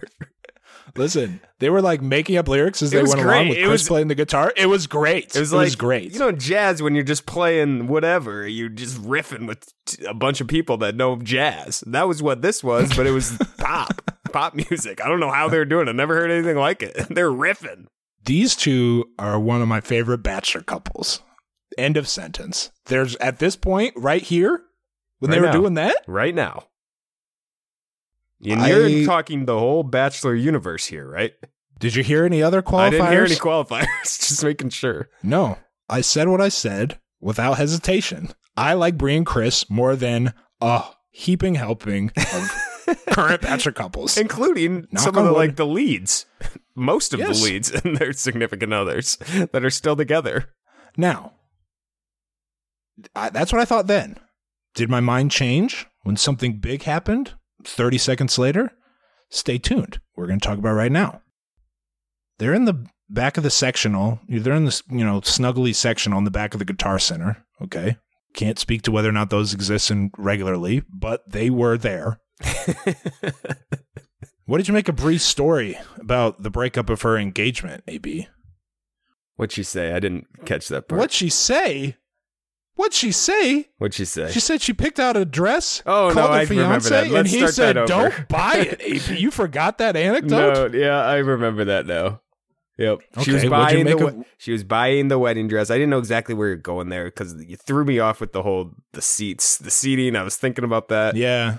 Listen, 0.95 1.41
they 1.59 1.69
were 1.69 1.81
like 1.81 2.01
making 2.01 2.37
up 2.37 2.47
lyrics 2.47 2.81
as 2.81 2.91
It 2.91 2.95
they 2.95 3.01
was 3.03 3.13
went 3.13 3.21
along 3.27 3.37
great. 3.45 3.49
with 3.49 3.57
It 3.57 3.61
Chris 3.65 3.81
was- 3.81 3.87
playing 3.87 4.07
the 4.07 4.15
guitar. 4.15 4.53
It 4.55 4.65
was 4.67 4.87
great. 4.87 5.35
It 5.35 5.39
was 5.39 5.53
like 5.53 5.77
great. 5.77 6.13
You 6.13 6.19
know, 6.19 6.31
jazz 6.31 6.81
when 6.81 6.95
you're 6.95 7.03
just 7.03 7.25
playing 7.25 7.87
whatever, 7.87 8.47
you're 8.47 8.69
just 8.69 8.97
riffing 9.03 9.45
with 9.47 9.67
a 10.07 10.13
bunch 10.13 10.41
of 10.41 10.47
people 10.47 10.77
that 10.77 10.95
know 10.95 11.17
jazz. 11.17 11.83
That 11.85 12.07
was 12.07 12.23
what 12.23 12.41
this 12.41 12.63
was, 12.63 12.95
but 12.95 13.05
it 13.05 13.11
was 13.11 13.37
pop, 13.57 14.01
pop 14.31 14.55
music. 14.55 15.03
I 15.03 15.07
don't 15.09 15.19
know 15.19 15.31
how 15.31 15.49
they're 15.49 15.65
doing. 15.65 15.87
it. 15.87 15.91
I 15.91 15.93
never 15.93 16.15
heard 16.15 16.31
anything 16.31 16.57
like 16.57 16.81
it. 16.81 16.95
They're 17.09 17.29
riffing. 17.31 17.87
These 18.25 18.55
two 18.55 19.05
are 19.19 19.39
one 19.39 19.61
of 19.61 19.67
my 19.67 19.81
favorite 19.81 20.19
bachelor 20.23 20.61
couples. 20.61 21.21
End 21.77 21.97
of 21.97 22.07
sentence. 22.07 22.71
There's 22.85 23.15
at 23.17 23.39
this 23.39 23.55
point 23.55 23.93
right 23.97 24.21
here 24.23 24.61
when 25.19 25.31
they 25.31 25.39
were 25.39 25.47
now. 25.47 25.51
doing 25.51 25.73
that. 25.75 25.95
right 26.07 26.33
now. 26.35 26.67
And 28.45 28.61
I- 28.61 28.69
you're 28.69 29.05
talking 29.05 29.45
the 29.45 29.57
whole 29.57 29.83
Bachelor 29.83 30.35
universe 30.35 30.85
here, 30.85 31.09
right? 31.09 31.33
Did 31.79 31.95
you 31.95 32.03
hear 32.03 32.25
any 32.25 32.41
other 32.41 32.61
qualifiers? 32.61 32.85
I 32.87 32.89
didn't 32.91 33.11
hear 33.11 33.23
any 33.25 33.35
qualifiers. 33.35 33.87
Just 34.03 34.43
making 34.43 34.69
sure. 34.69 35.09
no, 35.23 35.57
I 35.89 36.01
said 36.01 36.27
what 36.27 36.41
I 36.41 36.49
said 36.49 36.99
without 37.19 37.57
hesitation. 37.57 38.29
I 38.55 38.73
like 38.73 38.97
Brie 38.97 39.15
and 39.15 39.25
Chris 39.25 39.69
more 39.69 39.95
than 39.95 40.33
a 40.61 40.83
heaping 41.11 41.55
helping 41.55 42.11
of 42.17 42.95
current 43.11 43.41
bachelor 43.41 43.71
couples. 43.71 44.17
including 44.17 44.87
Knock 44.91 45.03
some 45.03 45.15
of 45.17 45.25
the 45.25 45.31
wood. 45.33 45.37
like 45.37 45.55
the 45.55 45.65
leads, 45.67 46.25
most 46.75 47.13
of 47.13 47.19
Yes. 47.19 47.39
the 47.39 47.45
leads 47.45 47.71
and 47.83 47.97
their 47.97 48.11
significant 48.13 48.73
others 48.73 49.17
that 49.51 49.63
are 49.63 49.69
still 49.69 49.95
together. 49.95 50.49
Now, 50.97 51.33
I, 53.15 53.29
that's 53.29 53.51
what 53.53 53.61
I 53.61 53.65
thought 53.65 53.85
then. 53.87 54.17
Did 54.77 54.89
my 54.91 54.99
mind 54.99 55.31
change 55.31 55.87
when 56.03 56.17
something 56.17 56.59
big 56.59 56.83
happened 56.83 57.33
30 57.63 57.97
seconds 57.97 58.37
later? 58.37 58.73
Stay 59.31 59.57
tuned. 59.57 59.99
We're 60.15 60.27
going 60.27 60.39
to 60.39 60.47
talk 60.47 60.59
about 60.59 60.73
it 60.73 60.73
right 60.73 60.91
now. 60.91 61.23
They're 62.37 62.53
in 62.53 62.65
the 62.65 62.85
back 63.09 63.37
of 63.37 63.43
the 63.43 63.49
sectional. 63.49 64.19
They're 64.29 64.53
in 64.53 64.65
the, 64.65 64.81
you 64.91 65.03
know, 65.03 65.21
snuggly 65.21 65.73
sectional 65.73 66.19
in 66.19 66.25
the 66.25 66.31
back 66.31 66.53
of 66.53 66.59
the 66.59 66.65
Guitar 66.65 66.99
Center. 66.99 67.43
Okay. 67.59 67.97
Can't 68.35 68.59
speak 68.59 68.83
to 68.83 68.91
whether 68.91 69.09
or 69.09 69.13
not 69.13 69.31
those 69.31 69.51
exist 69.51 69.89
in 69.89 70.11
regularly, 70.15 70.83
but 70.93 71.27
they 71.27 71.49
were 71.49 71.79
there. 71.79 72.19
what 74.45 74.57
did 74.57 74.67
you 74.67 74.75
make 74.75 74.89
a 74.89 74.93
brief 74.93 75.23
story 75.23 75.75
about 75.99 76.43
the 76.43 76.51
breakup 76.51 76.91
of 76.91 77.01
her 77.01 77.17
engagement, 77.17 77.83
AB? 77.87 78.27
What'd 79.37 79.53
she 79.53 79.63
say? 79.63 79.93
I 79.93 79.99
didn't 79.99 80.27
catch 80.45 80.67
that 80.67 80.87
part. 80.87 80.99
What'd 80.99 81.13
she 81.13 81.29
say? 81.29 81.95
What'd 82.77 82.93
she 82.93 83.11
say? 83.11 83.67
What'd 83.79 83.93
she 83.95 84.05
say? 84.05 84.31
She 84.31 84.39
said 84.39 84.61
she 84.61 84.71
picked 84.71 84.99
out 84.99 85.17
a 85.17 85.25
dress. 85.25 85.81
Oh, 85.85 86.11
called 86.13 86.15
no, 86.15 86.27
I 86.27 86.43
remember 86.43 86.79
fiance, 86.79 86.89
that. 86.91 87.03
and 87.05 87.11
Let's 87.13 87.31
he 87.31 87.37
start 87.39 87.53
said, 87.53 87.75
that 87.75 87.91
over. 87.91 88.09
"Don't 88.09 88.27
buy 88.29 88.55
it." 88.57 88.81
AP, 89.11 89.19
you 89.19 89.31
forgot 89.31 89.79
that 89.79 89.95
anecdote. 89.97 90.71
no, 90.73 90.79
yeah, 90.79 90.97
I 91.03 91.17
remember 91.17 91.65
that 91.65 91.85
now. 91.85 92.21
Yep. 92.77 92.99
she 93.23 93.31
was 93.31 93.43
Okay, 93.43 93.49
what'd 93.49 93.77
you 93.79 93.83
buying 93.83 93.97
the 93.97 94.05
of- 94.19 94.25
she 94.37 94.51
was 94.51 94.63
buying 94.63 95.07
the 95.07 95.17
wedding 95.17 95.47
dress. 95.47 95.71
I 95.71 95.75
didn't 95.75 95.89
know 95.89 95.97
exactly 95.97 96.35
where 96.35 96.47
you're 96.49 96.57
going 96.57 96.89
there 96.89 97.05
because 97.05 97.33
you 97.43 97.55
threw 97.57 97.83
me 97.83 97.97
off 97.97 98.21
with 98.21 98.33
the 98.33 98.43
whole 98.43 98.71
the 98.93 99.01
seats, 99.01 99.57
the 99.57 99.71
seating. 99.71 100.15
I 100.15 100.21
was 100.21 100.37
thinking 100.37 100.63
about 100.63 100.87
that. 100.89 101.15
Yeah, 101.15 101.57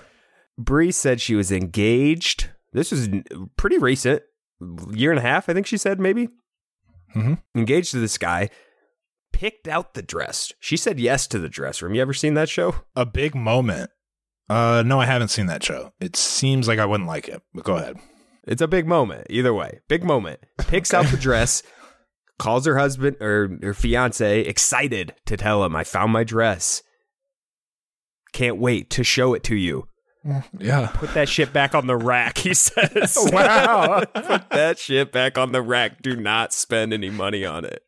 Bree 0.57 0.91
said 0.93 1.19
she 1.19 1.35
was 1.35 1.51
engaged. 1.51 2.49
This 2.71 2.91
was 2.91 3.09
pretty 3.57 3.77
recent, 3.77 4.21
year 4.93 5.11
and 5.11 5.19
a 5.19 5.23
half, 5.23 5.49
I 5.49 5.53
think 5.53 5.67
she 5.67 5.75
said 5.77 5.99
maybe. 5.99 6.29
Mhm. 7.15 7.41
Engaged 7.55 7.91
to 7.91 7.99
this 7.99 8.17
guy, 8.17 8.49
picked 9.31 9.67
out 9.67 9.93
the 9.93 10.01
dress. 10.01 10.51
She 10.59 10.77
said 10.77 10.99
yes 10.99 11.27
to 11.27 11.39
the 11.39 11.49
dress 11.49 11.81
room. 11.81 11.95
You 11.95 12.01
ever 12.01 12.13
seen 12.13 12.33
that 12.35 12.49
show? 12.49 12.75
a 12.95 13.05
big 13.05 13.35
moment. 13.35 13.91
Uh, 14.49 14.83
no, 14.85 14.99
I 14.99 15.05
haven't 15.05 15.27
seen 15.27 15.45
that 15.45 15.63
show. 15.63 15.93
It 15.99 16.15
seems 16.15 16.67
like 16.67 16.79
I 16.79 16.85
wouldn't 16.85 17.07
like 17.07 17.27
it, 17.27 17.41
but 17.53 17.63
go 17.63 17.75
ahead. 17.75 17.97
It's 18.47 18.61
a 18.61 18.67
big 18.67 18.87
moment. 18.87 19.27
Either 19.29 19.53
way, 19.53 19.81
big 19.87 20.03
moment. 20.03 20.39
Picks 20.57 20.93
out 20.93 21.05
the 21.05 21.17
dress, 21.17 21.61
calls 22.39 22.65
her 22.65 22.77
husband 22.77 23.17
or 23.21 23.59
her 23.61 23.73
fiance, 23.75 24.39
excited 24.41 25.13
to 25.27 25.37
tell 25.37 25.63
him, 25.63 25.75
"I 25.75 25.83
found 25.83 26.11
my 26.11 26.23
dress. 26.23 26.81
Can't 28.33 28.57
wait 28.57 28.89
to 28.91 29.03
show 29.03 29.33
it 29.33 29.43
to 29.43 29.55
you." 29.55 29.88
Yeah. 30.59 30.87
Put 30.93 31.13
that 31.13 31.29
shit 31.29 31.53
back 31.53 31.73
on 31.73 31.87
the 31.87 31.95
rack, 31.95 32.37
he 32.39 32.53
says. 32.53 33.17
Wow. 33.31 33.99
Put 34.13 34.49
that 34.49 34.77
shit 34.77 35.11
back 35.13 35.37
on 35.37 35.53
the 35.53 35.61
rack. 35.61 36.01
Do 36.01 36.15
not 36.17 36.53
spend 36.53 36.91
any 36.93 37.09
money 37.09 37.45
on 37.45 37.63
it. 37.63 37.83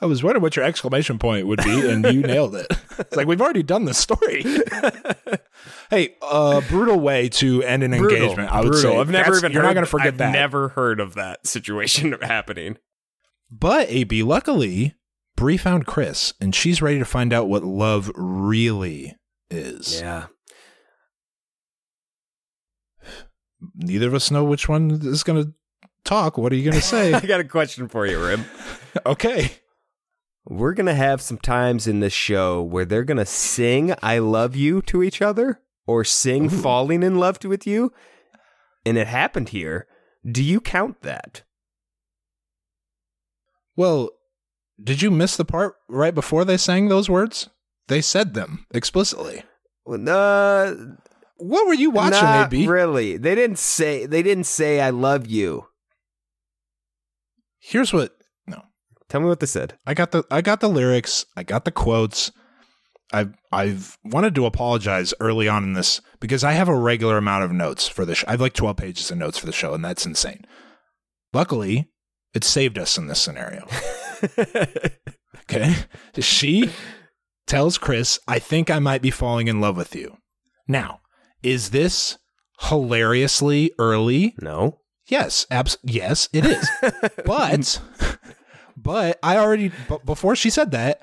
I 0.00 0.06
was 0.06 0.22
wondering 0.22 0.42
what 0.42 0.54
your 0.56 0.64
exclamation 0.64 1.18
point 1.18 1.46
would 1.46 1.62
be, 1.64 1.88
and 1.90 2.04
you 2.06 2.20
nailed 2.22 2.54
it. 2.54 2.66
It's 2.98 3.16
like 3.16 3.26
we've 3.26 3.40
already 3.40 3.62
done 3.62 3.84
this 3.84 3.98
story. 3.98 4.44
hey, 5.90 6.14
uh, 6.22 6.60
brutal 6.62 6.98
way 7.00 7.28
to 7.30 7.62
end 7.62 7.82
an 7.82 7.94
engagement. 7.94 8.50
I 8.52 8.60
would 8.60 8.72
Brutal. 8.72 8.92
say 8.92 8.98
I've 8.98 9.10
never 9.10 9.24
That's- 9.24 9.38
even 9.42 9.52
You're 9.52 9.62
heard, 9.62 9.74
not 9.74 9.80
to 9.82 9.86
forget 9.86 10.06
I've 10.08 10.18
that. 10.18 10.32
never 10.32 10.68
heard 10.70 11.00
of 11.00 11.14
that 11.14 11.46
situation 11.46 12.12
happening. 12.22 12.76
But 13.50 13.88
AB, 13.90 14.22
luckily, 14.22 14.94
Bree 15.36 15.56
found 15.56 15.86
Chris, 15.86 16.32
and 16.40 16.54
she's 16.54 16.82
ready 16.82 16.98
to 16.98 17.04
find 17.04 17.32
out 17.32 17.48
what 17.48 17.62
love 17.64 18.10
really 18.14 19.16
is. 19.50 20.00
Yeah. 20.00 20.26
Neither 23.74 24.08
of 24.08 24.14
us 24.14 24.30
know 24.30 24.44
which 24.44 24.68
one 24.68 24.90
is 24.90 25.22
going 25.22 25.44
to 25.44 25.52
talk. 26.04 26.38
What 26.38 26.52
are 26.52 26.56
you 26.56 26.64
going 26.70 26.80
to 26.80 26.86
say? 26.86 27.12
I 27.14 27.20
got 27.20 27.40
a 27.40 27.44
question 27.44 27.88
for 27.88 28.06
you, 28.06 28.24
Rim. 28.24 28.44
okay. 29.06 29.52
We're 30.48 30.74
going 30.74 30.86
to 30.86 30.94
have 30.94 31.20
some 31.20 31.38
times 31.38 31.86
in 31.88 32.00
this 32.00 32.12
show 32.12 32.62
where 32.62 32.84
they're 32.84 33.04
going 33.04 33.16
to 33.16 33.26
sing 33.26 33.94
I 34.02 34.18
love 34.18 34.54
you 34.54 34.80
to 34.82 35.02
each 35.02 35.20
other 35.20 35.60
or 35.86 36.04
sing 36.04 36.48
falling 36.48 37.02
in 37.02 37.18
love 37.18 37.42
with 37.44 37.66
you. 37.66 37.92
And 38.84 38.96
it 38.96 39.08
happened 39.08 39.48
here. 39.48 39.86
Do 40.24 40.42
you 40.42 40.60
count 40.60 41.02
that? 41.02 41.42
Well, 43.76 44.10
did 44.82 45.02
you 45.02 45.10
miss 45.10 45.36
the 45.36 45.44
part 45.44 45.74
right 45.88 46.14
before 46.14 46.44
they 46.44 46.56
sang 46.56 46.88
those 46.88 47.10
words? 47.10 47.48
They 47.88 48.00
said 48.00 48.34
them 48.34 48.66
explicitly. 48.72 49.42
Well, 49.84 50.08
Uh, 50.08 50.74
What 51.38 51.66
were 51.66 51.74
you 51.74 51.90
watching, 51.90 52.22
not 52.22 52.52
AB? 52.52 52.66
really. 52.66 53.16
They 53.16 53.34
didn't 53.34 53.58
say 53.58 54.06
they 54.06 54.22
didn't 54.22 54.44
say 54.44 54.80
I 54.80 54.90
love 54.90 55.26
you. 55.26 55.66
Here's 57.58 57.92
what. 57.92 58.16
No, 58.46 58.62
Tell 59.08 59.20
me 59.20 59.26
what 59.26 59.40
they 59.40 59.46
said. 59.46 59.78
I 59.86 59.94
got 59.94 60.12
the 60.12 60.24
I 60.30 60.40
got 60.40 60.60
the 60.60 60.68
lyrics. 60.68 61.26
I 61.36 61.42
got 61.42 61.64
the 61.64 61.70
quotes. 61.72 62.32
I've 63.12 63.34
I've 63.52 63.98
wanted 64.04 64.34
to 64.34 64.46
apologize 64.46 65.14
early 65.20 65.48
on 65.48 65.62
in 65.64 65.74
this 65.74 66.00
because 66.20 66.42
I 66.42 66.52
have 66.52 66.68
a 66.68 66.78
regular 66.78 67.18
amount 67.18 67.44
of 67.44 67.52
notes 67.52 67.86
for 67.86 68.04
the 68.04 68.14
show. 68.14 68.26
I 68.28 68.32
have 68.32 68.40
like 68.40 68.52
twelve 68.54 68.76
pages 68.78 69.10
of 69.10 69.18
notes 69.18 69.38
for 69.38 69.46
the 69.46 69.52
show, 69.52 69.74
and 69.74 69.84
that's 69.84 70.06
insane. 70.06 70.44
Luckily, 71.32 71.90
it 72.34 72.44
saved 72.44 72.78
us 72.78 72.96
in 72.98 73.06
this 73.06 73.20
scenario. 73.20 73.66
Okay, 75.48 75.76
she 76.18 76.70
tells 77.46 77.78
Chris, 77.78 78.18
"I 78.26 78.40
think 78.40 78.68
I 78.68 78.80
might 78.80 79.00
be 79.00 79.12
falling 79.12 79.46
in 79.46 79.60
love 79.60 79.76
with 79.76 79.94
you." 79.94 80.16
Now, 80.66 81.00
is 81.46 81.70
this 81.70 82.18
hilariously 82.60 83.70
early? 83.78 84.34
no. 84.40 84.80
Yes, 85.08 85.46
abs- 85.52 85.78
yes, 85.84 86.28
it 86.32 86.44
is. 86.44 86.68
but 87.24 87.80
but 88.76 89.18
I 89.22 89.36
already 89.36 89.68
b- 89.68 89.98
before 90.04 90.34
she 90.34 90.50
said 90.50 90.72
that, 90.72 91.00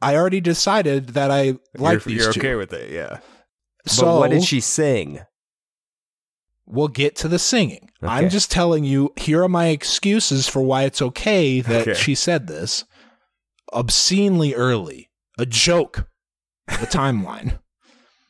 I 0.00 0.14
already 0.14 0.40
decided 0.40 1.08
that 1.10 1.32
I 1.32 1.58
like 1.76 1.92
you're, 1.94 1.98
these 2.00 2.22
you're 2.22 2.32
two. 2.32 2.40
okay 2.40 2.54
with 2.54 2.72
it, 2.72 2.92
yeah. 2.92 3.18
so 3.88 4.04
but 4.06 4.18
what 4.20 4.30
did 4.30 4.44
she 4.44 4.60
sing? 4.60 5.18
We'll 6.64 6.86
get 6.86 7.16
to 7.16 7.28
the 7.28 7.40
singing. 7.40 7.90
Okay. 8.00 8.12
I'm 8.12 8.28
just 8.28 8.52
telling 8.52 8.84
you. 8.84 9.12
Here 9.16 9.42
are 9.42 9.48
my 9.48 9.66
excuses 9.66 10.46
for 10.48 10.62
why 10.62 10.84
it's 10.84 11.02
okay 11.02 11.60
that 11.60 11.88
Okay. 11.88 11.94
she 11.94 12.14
said 12.14 12.46
this. 12.46 12.84
Obscenely 13.72 14.54
early, 14.54 15.10
a 15.38 15.44
joke. 15.46 16.06
The 16.68 16.86
timeline. 16.86 17.58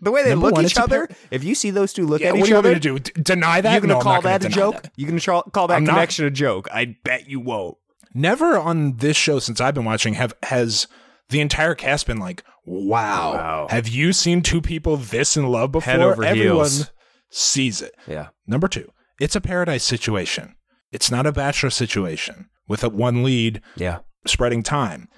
The 0.02 0.10
way 0.10 0.22
they 0.22 0.30
Number 0.30 0.46
look 0.46 0.54
one, 0.56 0.64
each 0.64 0.78
other. 0.78 1.06
par- 1.08 1.16
if 1.30 1.44
you 1.44 1.54
see 1.54 1.70
those 1.70 1.92
two 1.92 2.06
look 2.06 2.20
yeah, 2.20 2.28
at 2.30 2.36
each 2.36 2.50
other, 2.52 2.68
what 2.70 2.80
do 2.80 2.88
you 2.88 2.92
want 2.94 3.06
me 3.06 3.10
to 3.10 3.12
do? 3.12 3.22
Deny 3.22 3.60
that? 3.60 3.72
You're 3.72 3.80
gonna 3.82 3.94
No, 3.94 4.00
call 4.00 4.14
not 4.14 4.22
gonna 4.22 4.38
that 4.38 4.44
a 4.46 4.48
joke? 4.48 4.82
that. 4.82 4.92
You 4.96 5.06
gonna 5.06 5.20
tra- 5.20 5.42
call 5.52 5.68
that 5.68 5.76
I'm 5.76 5.84
not- 5.84 5.92
connection 5.94 6.24
a 6.24 6.30
joke? 6.30 6.68
I 6.72 6.96
bet 7.04 7.28
you 7.28 7.40
won't. 7.40 7.76
Never 8.14 8.58
on 8.58 8.96
this 8.96 9.16
show 9.16 9.38
since 9.38 9.60
I've 9.60 9.74
been 9.74 9.84
watching 9.84 10.14
have 10.14 10.32
has 10.44 10.86
the 11.28 11.40
entire 11.40 11.74
cast 11.74 12.06
been 12.06 12.18
like, 12.18 12.42
"Wow, 12.66 13.34
Wow. 13.34 13.66
have 13.70 13.86
you 13.88 14.12
seen 14.12 14.42
two 14.42 14.60
people 14.60 14.96
this 14.96 15.36
in 15.36 15.46
love 15.46 15.70
before?" 15.72 15.92
Head 15.92 16.00
over 16.00 16.24
Everyone 16.24 16.56
heels. 16.64 16.90
sees 17.30 17.80
it. 17.82 17.94
Yeah. 18.08 18.28
Number 18.46 18.66
two, 18.68 18.90
it's 19.20 19.36
a 19.36 19.40
paradise 19.40 19.84
situation. 19.84 20.54
It's 20.90 21.10
not 21.10 21.26
a 21.26 21.30
bachelor 21.32 21.70
situation 21.70 22.46
with 22.66 22.82
a 22.82 22.88
one 22.88 23.22
lead 23.22 23.60
Yeah. 23.76 23.98
spreading 24.26 24.62
time. 24.64 25.08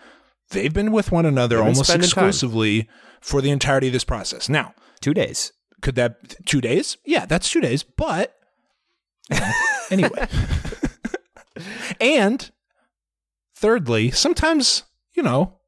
They've 0.52 0.72
been 0.72 0.92
with 0.92 1.10
one 1.12 1.26
another 1.26 1.56
They've 1.56 1.64
almost 1.66 1.88
spending 1.90 2.08
time. 2.08 2.26
exclusively 2.28 2.88
for 3.20 3.40
the 3.42 3.50
entirety 3.50 3.88
of 3.88 3.92
this 3.92 4.04
process. 4.04 4.48
Now, 4.48 4.74
Two 5.00 5.12
days. 5.14 5.52
could 5.80 5.96
that 5.96 6.46
two 6.46 6.60
days? 6.60 6.96
Yeah, 7.04 7.26
that's 7.26 7.50
two 7.50 7.60
days. 7.60 7.82
But 7.82 8.34
anyway, 9.90 10.28
and 12.00 12.50
thirdly, 13.56 14.10
sometimes 14.10 14.84
you 15.14 15.22
know 15.22 15.58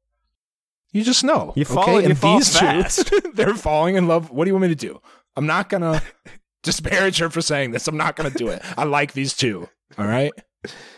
you 0.91 1.03
just 1.03 1.23
know 1.23 1.53
You 1.55 1.65
fall 1.65 1.97
and 1.97 2.09
you 2.09 2.15
fall 2.15 2.39
fast. 2.41 3.07
two, 3.07 3.19
they're 3.33 3.53
falling 3.55 3.95
in 3.95 4.07
love. 4.07 4.31
What 4.31 4.45
do 4.45 4.49
you 4.49 4.53
want 4.53 4.63
me 4.63 4.69
to 4.69 4.75
do? 4.75 5.01
I'm 5.35 5.45
not 5.47 5.69
gonna 5.69 6.01
disparage 6.63 7.17
her 7.19 7.29
for 7.29 7.41
saying 7.41 7.71
this. 7.71 7.87
I'm 7.87 7.97
not 7.97 8.15
gonna 8.15 8.29
do 8.29 8.47
it. 8.49 8.61
I 8.77 8.85
like 8.85 9.13
these 9.13 9.33
two. 9.33 9.67
All 9.97 10.05
right. 10.07 10.31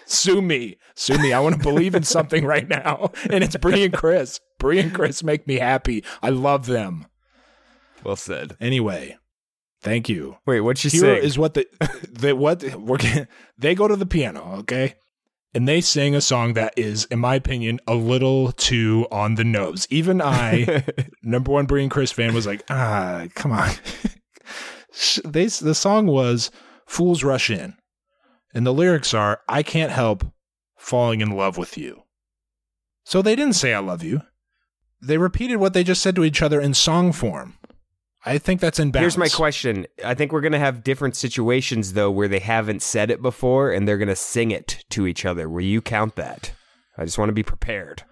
Sue 0.07 0.41
me. 0.41 0.77
Sue 0.95 1.17
me. 1.17 1.33
I 1.33 1.39
want 1.39 1.55
to 1.55 1.61
believe 1.61 1.93
in 1.93 2.03
something 2.03 2.45
right 2.45 2.67
now. 2.67 3.11
And 3.29 3.43
it's 3.43 3.57
Brie 3.57 3.83
and 3.83 3.93
Chris. 3.93 4.39
Brie 4.57 4.79
and 4.79 4.93
Chris 4.93 5.21
make 5.23 5.47
me 5.47 5.55
happy. 5.55 6.03
I 6.23 6.29
love 6.29 6.65
them. 6.65 7.07
Well 8.03 8.15
said. 8.15 8.55
Anyway, 8.59 9.17
thank 9.81 10.07
you. 10.07 10.37
Wait, 10.45 10.77
she 10.77 10.89
Here 10.89 11.15
sing? 11.15 11.23
is 11.23 11.37
what 11.37 11.53
the 11.55 11.67
the 12.09 12.35
what 12.35 12.63
we're 12.75 13.27
they 13.57 13.75
go 13.75 13.87
to 13.87 13.95
the 13.95 14.05
piano, 14.05 14.55
okay? 14.59 14.95
And 15.53 15.67
they 15.67 15.81
sing 15.81 16.13
a 16.13 16.21
song 16.21 16.53
that 16.53 16.73
is, 16.77 17.05
in 17.05 17.19
my 17.19 17.35
opinion, 17.35 17.79
a 17.87 17.95
little 17.95 18.51
too 18.51 19.07
on 19.11 19.35
the 19.35 19.43
nose. 19.43 19.87
Even 19.89 20.21
I, 20.21 20.83
number 21.23 21.51
one 21.51 21.65
Brie 21.65 21.81
and 21.81 21.91
Chris 21.91 22.11
fan, 22.11 22.33
was 22.33 22.45
like, 22.45 22.63
ah, 22.69 23.25
come 23.33 23.51
on. 23.51 23.71
they 25.25 25.45
the 25.47 25.73
song 25.73 26.07
was 26.07 26.51
"Fools 26.85 27.23
Rush 27.23 27.49
In," 27.49 27.75
and 28.57 28.65
the 28.65 28.73
lyrics 28.73 29.13
are, 29.13 29.41
"I 29.47 29.61
can't 29.61 29.91
help 29.91 30.25
falling 30.75 31.21
in 31.21 31.29
love 31.29 31.57
with 31.57 31.77
you." 31.77 32.03
So 33.03 33.21
they 33.21 33.35
didn't 33.35 33.53
say 33.53 33.73
"I 33.73 33.79
love 33.79 34.03
you." 34.03 34.23
They 34.99 35.19
repeated 35.19 35.57
what 35.57 35.73
they 35.73 35.83
just 35.83 36.01
said 36.01 36.15
to 36.15 36.23
each 36.23 36.41
other 36.41 36.59
in 36.59 36.73
song 36.73 37.11
form. 37.11 37.59
I 38.25 38.39
think 38.39 38.59
that's 38.59 38.79
in 38.79 38.89
balance. 38.89 39.13
Here's 39.13 39.17
my 39.17 39.29
question. 39.29 39.85
I 40.03 40.15
think 40.15 40.31
we're 40.31 40.41
gonna 40.41 40.57
have 40.57 40.83
different 40.83 41.15
situations 41.15 41.93
though 41.93 42.09
where 42.09 42.27
they 42.27 42.39
haven't 42.39 42.81
said 42.81 43.11
it 43.11 43.21
before 43.21 43.71
and 43.71 43.87
they're 43.87 43.99
gonna 43.99 44.15
sing 44.15 44.49
it 44.49 44.83
to 44.89 45.05
each 45.05 45.23
other. 45.23 45.47
Will 45.47 45.61
you 45.61 45.81
count 45.81 46.15
that? 46.15 46.51
I 46.97 47.05
just 47.05 47.19
want 47.19 47.29
to 47.29 47.33
be 47.33 47.43
prepared. 47.43 48.03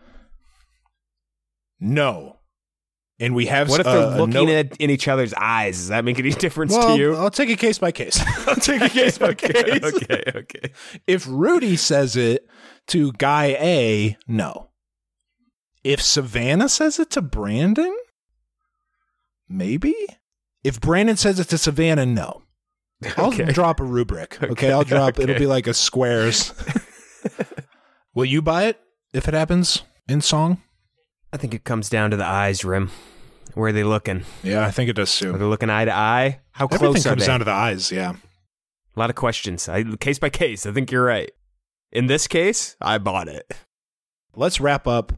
No. 1.80 2.38
And 3.20 3.34
we 3.34 3.46
have 3.46 3.70
What 3.70 3.80
if 3.80 3.88
uh, 3.88 3.94
they're 4.10 4.20
a 4.20 4.26
looking 4.26 4.52
at 4.52 4.76
in 4.78 4.90
each 4.90 5.08
other's 5.08 5.34
eyes? 5.34 5.78
Does 5.78 5.88
that 5.88 6.04
make 6.04 6.20
any 6.20 6.32
difference 6.46 6.74
well, 6.74 6.96
to 6.96 7.02
you? 7.02 7.16
I'll 7.16 7.32
take 7.32 7.50
it 7.50 7.60
case 7.60 7.80
by 7.80 7.92
case. 7.94 8.20
I'll 8.48 8.56
take 8.56 8.82
it 8.82 8.92
case 8.92 9.18
by 9.18 9.34
case. 9.36 9.84
okay, 9.84 10.24
okay. 10.36 10.72
If 11.08 11.26
Rudy 11.28 11.78
says 11.78 12.18
it 12.18 12.46
to 12.88 13.14
guy 13.14 13.56
A, 13.60 14.18
no. 14.28 14.70
If 15.84 16.02
Savannah 16.02 16.68
says 16.68 17.00
it 17.00 17.12
to 17.12 17.22
Brandon, 17.22 17.96
maybe. 19.48 19.96
If 20.64 20.82
Brandon 20.82 21.16
says 21.16 21.40
it 21.40 21.48
to 21.50 21.58
Savannah, 21.58 22.06
no. 22.06 22.42
I'll 23.18 23.28
Okay. 23.28 23.46
drop 23.46 23.80
a 23.80 23.84
rubric. 23.84 24.36
Okay, 24.42 24.52
Okay, 24.52 24.72
I'll 24.72 24.84
drop. 24.84 25.20
It'll 25.20 25.38
be 25.38 25.46
like 25.46 25.68
a 25.68 25.74
squares. 25.74 26.54
Will 28.14 28.26
you 28.26 28.42
buy 28.42 28.64
it 28.66 28.80
if 29.14 29.28
it 29.28 29.34
happens 29.34 29.84
in 30.10 30.22
song? 30.22 30.62
I 31.36 31.38
think 31.38 31.54
it 31.54 31.66
comes 31.66 31.90
down 31.90 32.12
to 32.12 32.18
the 32.18 32.26
eyes, 32.26 32.64
Rim. 32.64 32.92
Where 33.56 33.68
are 33.68 33.74
they 33.74 33.84
looking? 33.84 34.24
Yeah, 34.42 34.66
I 34.66 34.72
think 34.72 34.90
it 34.90 34.94
does 34.96 35.22
Are 35.22 35.34
too. 35.34 35.38
they 35.38 35.44
looking 35.44 35.70
eye 35.70 35.84
to 35.84 35.94
eye? 35.94 36.40
How 36.52 36.64
Everything 36.66 36.94
close 36.94 37.06
are 37.06 37.10
comes 37.10 37.22
they? 37.24 37.28
down 37.28 37.40
to 37.40 37.46
the 37.46 37.52
eyes. 37.52 37.92
Yeah. 37.92 38.14
A 38.96 39.00
lot 39.00 39.10
of 39.10 39.18
questions. 39.18 39.68
I, 39.68 39.84
case 40.00 40.18
by 40.18 40.30
case. 40.30 40.66
I 40.66 40.72
think 40.72 40.92
you're 40.92 41.04
right. 41.04 41.30
In 41.92 42.08
this 42.08 42.26
case, 42.28 42.78
I 42.80 43.00
bought 43.00 43.28
it. 43.28 43.52
Let's 44.34 44.62
wrap 44.62 44.88
up 44.88 45.12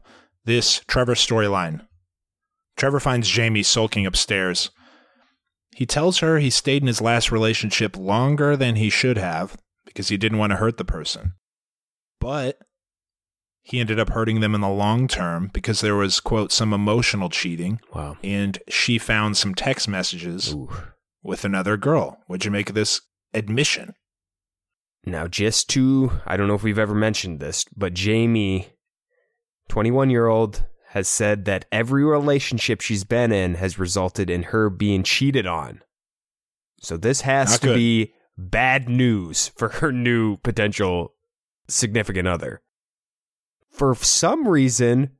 this 0.44 0.80
Trevor 0.88 1.14
storyline. 1.14 1.86
Trevor 2.76 2.98
finds 2.98 3.28
Jamie 3.28 3.62
sulking 3.62 4.04
upstairs. 4.04 4.70
He 5.76 5.86
tells 5.86 6.18
her 6.18 6.40
he 6.40 6.50
stayed 6.50 6.82
in 6.82 6.88
his 6.88 7.00
last 7.00 7.30
relationship 7.30 7.96
longer 7.96 8.56
than 8.56 8.74
he 8.74 8.90
should 8.90 9.18
have 9.18 9.56
because 9.84 10.08
he 10.08 10.16
didn't 10.16 10.38
want 10.38 10.50
to 10.50 10.56
hurt 10.56 10.78
the 10.78 10.84
person. 10.84 11.34
But 12.20 12.58
he 13.68 13.80
ended 13.80 14.00
up 14.00 14.08
hurting 14.10 14.40
them 14.40 14.54
in 14.54 14.60
the 14.62 14.68
long 14.68 15.06
term 15.08 15.50
because 15.52 15.80
there 15.82 15.94
was, 15.94 16.20
quote, 16.20 16.52
some 16.52 16.72
emotional 16.72 17.28
cheating, 17.28 17.80
Wow. 17.94 18.16
and 18.22 18.58
she 18.68 18.96
found 18.98 19.36
some 19.36 19.54
text 19.54 19.86
messages 19.88 20.54
Ooh. 20.54 20.70
with 21.22 21.44
another 21.44 21.76
girl. 21.76 22.18
What'd 22.26 22.46
you 22.46 22.50
make 22.50 22.70
of 22.70 22.74
this 22.74 23.02
admission? 23.34 23.94
Now, 25.04 25.28
just 25.28 25.68
to, 25.70 26.12
I 26.26 26.36
don't 26.36 26.48
know 26.48 26.54
if 26.54 26.62
we've 26.62 26.78
ever 26.78 26.94
mentioned 26.94 27.40
this, 27.40 27.64
but 27.76 27.92
Jamie, 27.94 28.68
21 29.68 30.08
year 30.10 30.26
old, 30.28 30.64
has 30.92 31.06
said 31.06 31.44
that 31.44 31.66
every 31.70 32.04
relationship 32.04 32.80
she's 32.80 33.04
been 33.04 33.30
in 33.32 33.54
has 33.56 33.78
resulted 33.78 34.30
in 34.30 34.44
her 34.44 34.70
being 34.70 35.02
cheated 35.02 35.46
on. 35.46 35.82
So 36.80 36.96
this 36.96 37.20
has 37.22 37.50
Not 37.50 37.60
to 37.60 37.66
good. 37.68 37.74
be 37.74 38.14
bad 38.38 38.88
news 38.88 39.48
for 39.58 39.68
her 39.68 39.92
new 39.92 40.38
potential 40.38 41.12
significant 41.68 42.26
other. 42.26 42.62
For 43.78 43.94
some 43.94 44.46
reason, 44.48 45.10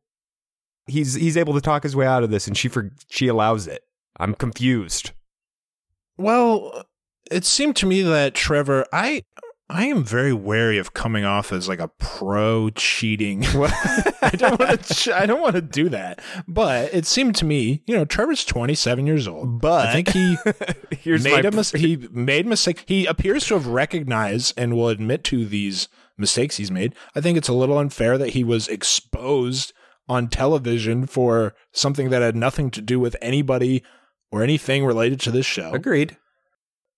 he's 0.87 1.15
he's 1.15 1.37
able 1.37 1.55
to 1.55 1.61
talk 1.61 1.83
his 1.83 1.95
way 1.97 2.07
out 2.07 2.23
of 2.23 2.31
this, 2.31 2.47
and 2.47 2.57
she 2.57 2.69
for, 2.69 2.91
she 3.09 3.29
allows 3.29 3.67
it. 3.67 3.85
I'm 4.19 4.35
confused. 4.35 5.13
Well, 6.17 6.85
it 7.31 7.45
seemed 7.45 7.77
to 7.77 7.87
me 7.87 8.03
that 8.03 8.35
Trevor, 8.35 8.85
I 8.93 9.23
I 9.71 9.85
am 9.85 10.03
very 10.03 10.33
wary 10.33 10.79
of 10.79 10.95
coming 10.95 11.25
off 11.25 11.53
as 11.53 11.69
like 11.69 11.79
a 11.79 11.89
pro 11.89 12.71
cheating. 12.71 13.45
I 13.47 14.33
don't 14.37 14.59
want 14.59 14.83
to 14.83 15.17
I 15.17 15.27
don't 15.27 15.43
want 15.43 15.57
to 15.57 15.63
do 15.63 15.89
that. 15.91 16.21
But 16.49 16.93
it 16.95 17.05
seemed 17.07 17.37
to 17.37 17.45
me, 17.45 17.83
you 17.87 17.95
know, 17.95 18.05
Trevor's 18.07 18.45
27 18.45 19.07
years 19.07 19.29
old. 19.29 19.61
But- 19.61 19.89
I 19.89 19.93
think 20.03 20.09
he 20.09 20.37
made 21.19 21.45
a 21.45 21.53
mis- 21.53 21.73
he 21.73 21.97
made 22.11 22.47
mistake. 22.47 22.85
He 22.87 23.05
appears 23.07 23.47
to 23.47 23.55
have 23.55 23.67
recognized 23.67 24.55
and 24.57 24.75
will 24.75 24.89
admit 24.89 25.23
to 25.25 25.45
these 25.45 25.89
mistakes 26.19 26.57
he's 26.57 26.71
made. 26.71 26.95
I 27.14 27.21
think 27.21 27.39
it's 27.39 27.49
a 27.49 27.55
little 27.55 27.79
unfair 27.79 28.19
that 28.19 28.31
he 28.31 28.45
was 28.45 28.69
exposed 28.69 29.73
on 30.09 30.29
television 30.29 31.07
for 31.07 31.55
something 31.73 32.11
that 32.11 32.23
had 32.23 32.37
nothing 32.37 32.71
to 32.73 32.81
do 32.81 32.99
with 32.99 33.16
anybody 33.21 33.83
or 34.31 34.43
anything 34.43 34.85
related 34.85 35.21
to 35.21 35.31
this 35.31 35.47
show 35.47 35.73
agreed. 35.73 36.16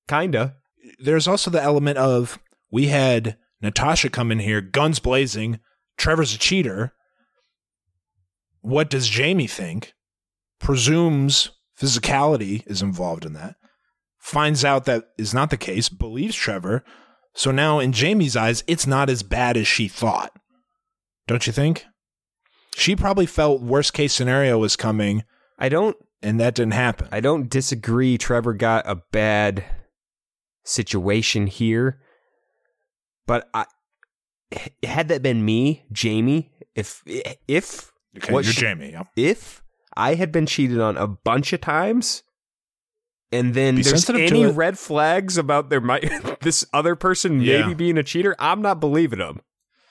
Kinda. 0.09 0.57
there's 0.99 1.29
also 1.29 1.51
the 1.51 1.63
element 1.63 1.99
of 1.99 2.39
we 2.71 2.87
had 2.87 3.37
Natasha 3.61 4.09
come 4.11 4.33
in 4.33 4.39
here, 4.39 4.61
guns 4.61 4.99
blazing. 4.99 5.61
Trevor's 5.99 6.35
a 6.35 6.39
cheater. 6.39 6.93
What 8.63 8.91
does 8.91 9.09
Jamie 9.09 9.47
think? 9.47 9.93
Presumes 10.59 11.51
physicality 11.79 12.63
is 12.67 12.83
involved 12.83 13.25
in 13.25 13.33
that. 13.35 13.57
Finds 14.19 14.65
out 14.65 14.85
that 14.85 15.05
is 15.19 15.33
not 15.33 15.51
the 15.51 15.57
case, 15.57 15.89
believes 15.89 16.35
Trevor. 16.35 16.85
So 17.35 17.51
now, 17.51 17.79
in 17.79 17.93
Jamie's 17.93 18.37
eyes, 18.37 18.65
it's 18.67 18.87
not 18.87 19.09
as 19.09 19.23
bad 19.23 19.57
as 19.57 19.67
she 19.69 19.89
thought. 19.89 20.33
Don't 21.27 21.47
you 21.47 21.53
think? 21.53 21.85
She 22.75 22.97
probably 22.97 23.27
felt 23.27 23.63
worst 23.63 23.93
case 23.93 24.13
scenario 24.13 24.59
was 24.59 24.77
coming, 24.77 25.23
I 25.59 25.69
don't 25.69 25.97
and 26.23 26.41
that 26.41 26.55
didn't 26.55 26.73
happen. 26.75 27.09
I 27.11 27.21
don't 27.21 27.49
disagree. 27.49 28.19
Trevor 28.19 28.55
got 28.55 28.89
a 28.89 28.97
bad 29.13 29.65
situation 30.65 31.47
here, 31.47 32.01
but 33.27 33.49
I 33.55 33.67
had 34.83 35.09
that 35.09 35.23
been 35.23 35.45
me, 35.45 35.85
Jamie. 35.93 36.51
If 36.75 37.03
if 37.07 37.93
okay, 38.17 38.33
what 38.33 38.45
you're 38.45 38.53
she- 38.53 38.61
Jamie. 38.61 38.93
Yeah. 38.93 39.05
if 39.17 39.63
I 39.97 40.15
had 40.15 40.33
been 40.33 40.47
cheated 40.47 40.81
on 40.81 40.97
a 40.97 41.07
bunch 41.07 41.53
of 41.53 41.61
times, 41.61 42.23
and 43.33 43.55
then 43.55 43.77
Be 43.77 43.83
there's 43.83 44.09
any 44.11 44.47
red 44.47 44.79
flags 44.79 45.39
about 45.39 45.71
there 45.71 45.81
might 45.81 46.11
this 46.41 46.65
other 46.73 46.97
person 46.97 47.41
Yeah. 47.41 47.63
maybe 47.63 47.75
being 47.75 47.99
a 47.99 48.03
cheater, 48.03 48.35
I'm 48.39 48.61
not 48.63 48.81
believing 48.81 49.19
them. 49.21 49.41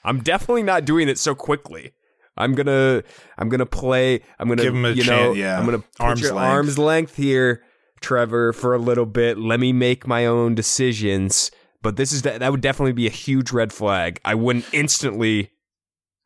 I'm 0.04 0.20
definitely 0.22 0.62
not 0.62 0.84
doing 0.84 1.08
it 1.08 1.18
so 1.18 1.34
quickly. 1.34 1.92
I'm 2.36 2.54
gonna 2.54 3.02
I'm 3.36 3.48
gonna 3.48 3.66
play. 3.66 4.20
I'm 4.38 4.48
gonna 4.48 4.62
Give 4.62 4.74
him 4.74 4.84
a 4.84 4.90
you 4.90 5.02
chan- 5.02 5.16
know 5.16 5.32
yeah. 5.32 5.58
I'm 5.58 5.64
gonna 5.66 5.78
put 5.80 6.00
Arm's 6.00 6.20
your 6.22 6.34
length. 6.34 6.46
arm's 6.50 6.78
length 6.78 7.16
here, 7.16 7.62
Trevor, 8.00 8.52
for 8.54 8.74
a 8.74 8.78
little 8.78 9.04
bit. 9.06 9.36
Let 9.38 9.60
me 9.60 9.72
make 9.72 10.06
my 10.06 10.24
own 10.26 10.54
decisions. 10.54 11.50
But 11.82 11.96
this 11.96 12.12
is 12.12 12.22
that 12.22 12.50
would 12.50 12.60
definitely 12.62 12.92
be 12.92 13.06
a 13.06 13.10
huge 13.10 13.52
red 13.52 13.72
flag. 13.72 14.20
I 14.24 14.34
wouldn't 14.36 14.66
instantly 14.72 15.50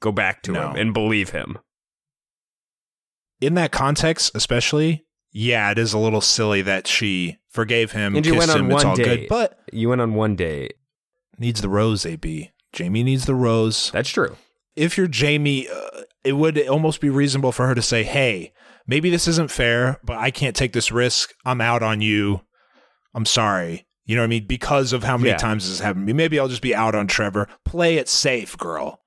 go 0.00 0.12
back 0.12 0.42
to 0.42 0.52
No. 0.52 0.70
him 0.70 0.76
and 0.76 0.94
believe 0.94 1.30
him. 1.30 1.58
in 3.40 3.54
that 3.54 3.72
context, 3.72 4.30
especially, 4.34 5.04
yeah, 5.34 5.70
it 5.70 5.76
is 5.78 5.92
a 5.92 5.98
little 5.98 6.22
silly 6.22 6.62
that 6.62 6.86
she 6.86 7.36
forgave 7.50 7.92
him, 7.92 8.16
And 8.16 8.24
you 8.24 8.32
kissed 8.32 8.48
went 8.48 8.50
on 8.58 8.64
him, 8.66 8.72
it's 8.72 8.84
one 8.84 8.86
all 8.92 8.96
date. 8.96 9.04
good, 9.04 9.28
but 9.28 9.58
You 9.72 9.90
went 9.90 10.00
on 10.00 10.14
one 10.14 10.34
date. 10.36 10.74
needs 11.38 11.60
the 11.60 11.68
rose. 11.68 12.06
AB 12.06 12.50
Jamie 12.72 13.02
needs 13.02 13.26
the 13.26 13.34
rose. 13.34 13.90
That's 13.92 14.08
true. 14.08 14.36
If 14.76 14.96
you're 14.96 15.06
Jamie, 15.08 15.68
uh, 15.68 16.02
it 16.24 16.32
would 16.32 16.58
almost 16.66 17.00
be 17.00 17.10
reasonable 17.10 17.52
for 17.52 17.66
her 17.66 17.74
to 17.74 17.82
say, 17.82 18.02
"Hey, 18.04 18.52
maybe 18.86 19.10
this 19.10 19.28
isn't 19.28 19.50
fair, 19.50 20.00
but 20.02 20.16
I 20.16 20.30
can't 20.30 20.56
take 20.56 20.72
this 20.72 20.90
risk. 20.90 21.34
I'm 21.44 21.60
out 21.60 21.82
on 21.82 22.00
you. 22.00 22.40
I'm 23.14 23.26
sorry." 23.26 23.86
You 24.06 24.16
know 24.16 24.22
what 24.22 24.26
I 24.26 24.28
mean? 24.28 24.46
Because 24.46 24.92
of 24.92 25.04
how 25.04 25.16
many 25.16 25.30
Yeah. 25.30 25.36
times 25.36 25.64
this 25.64 25.78
has 25.78 25.84
happened 25.86 26.06
to 26.06 26.12
me. 26.12 26.16
Maybe 26.16 26.38
I'll 26.38 26.48
just 26.48 26.60
be 26.62 26.74
out 26.74 26.94
on 26.94 27.06
Trevor. 27.06 27.48
Play 27.64 27.96
it 27.96 28.08
safe, 28.08 28.56
girl. 28.58 29.00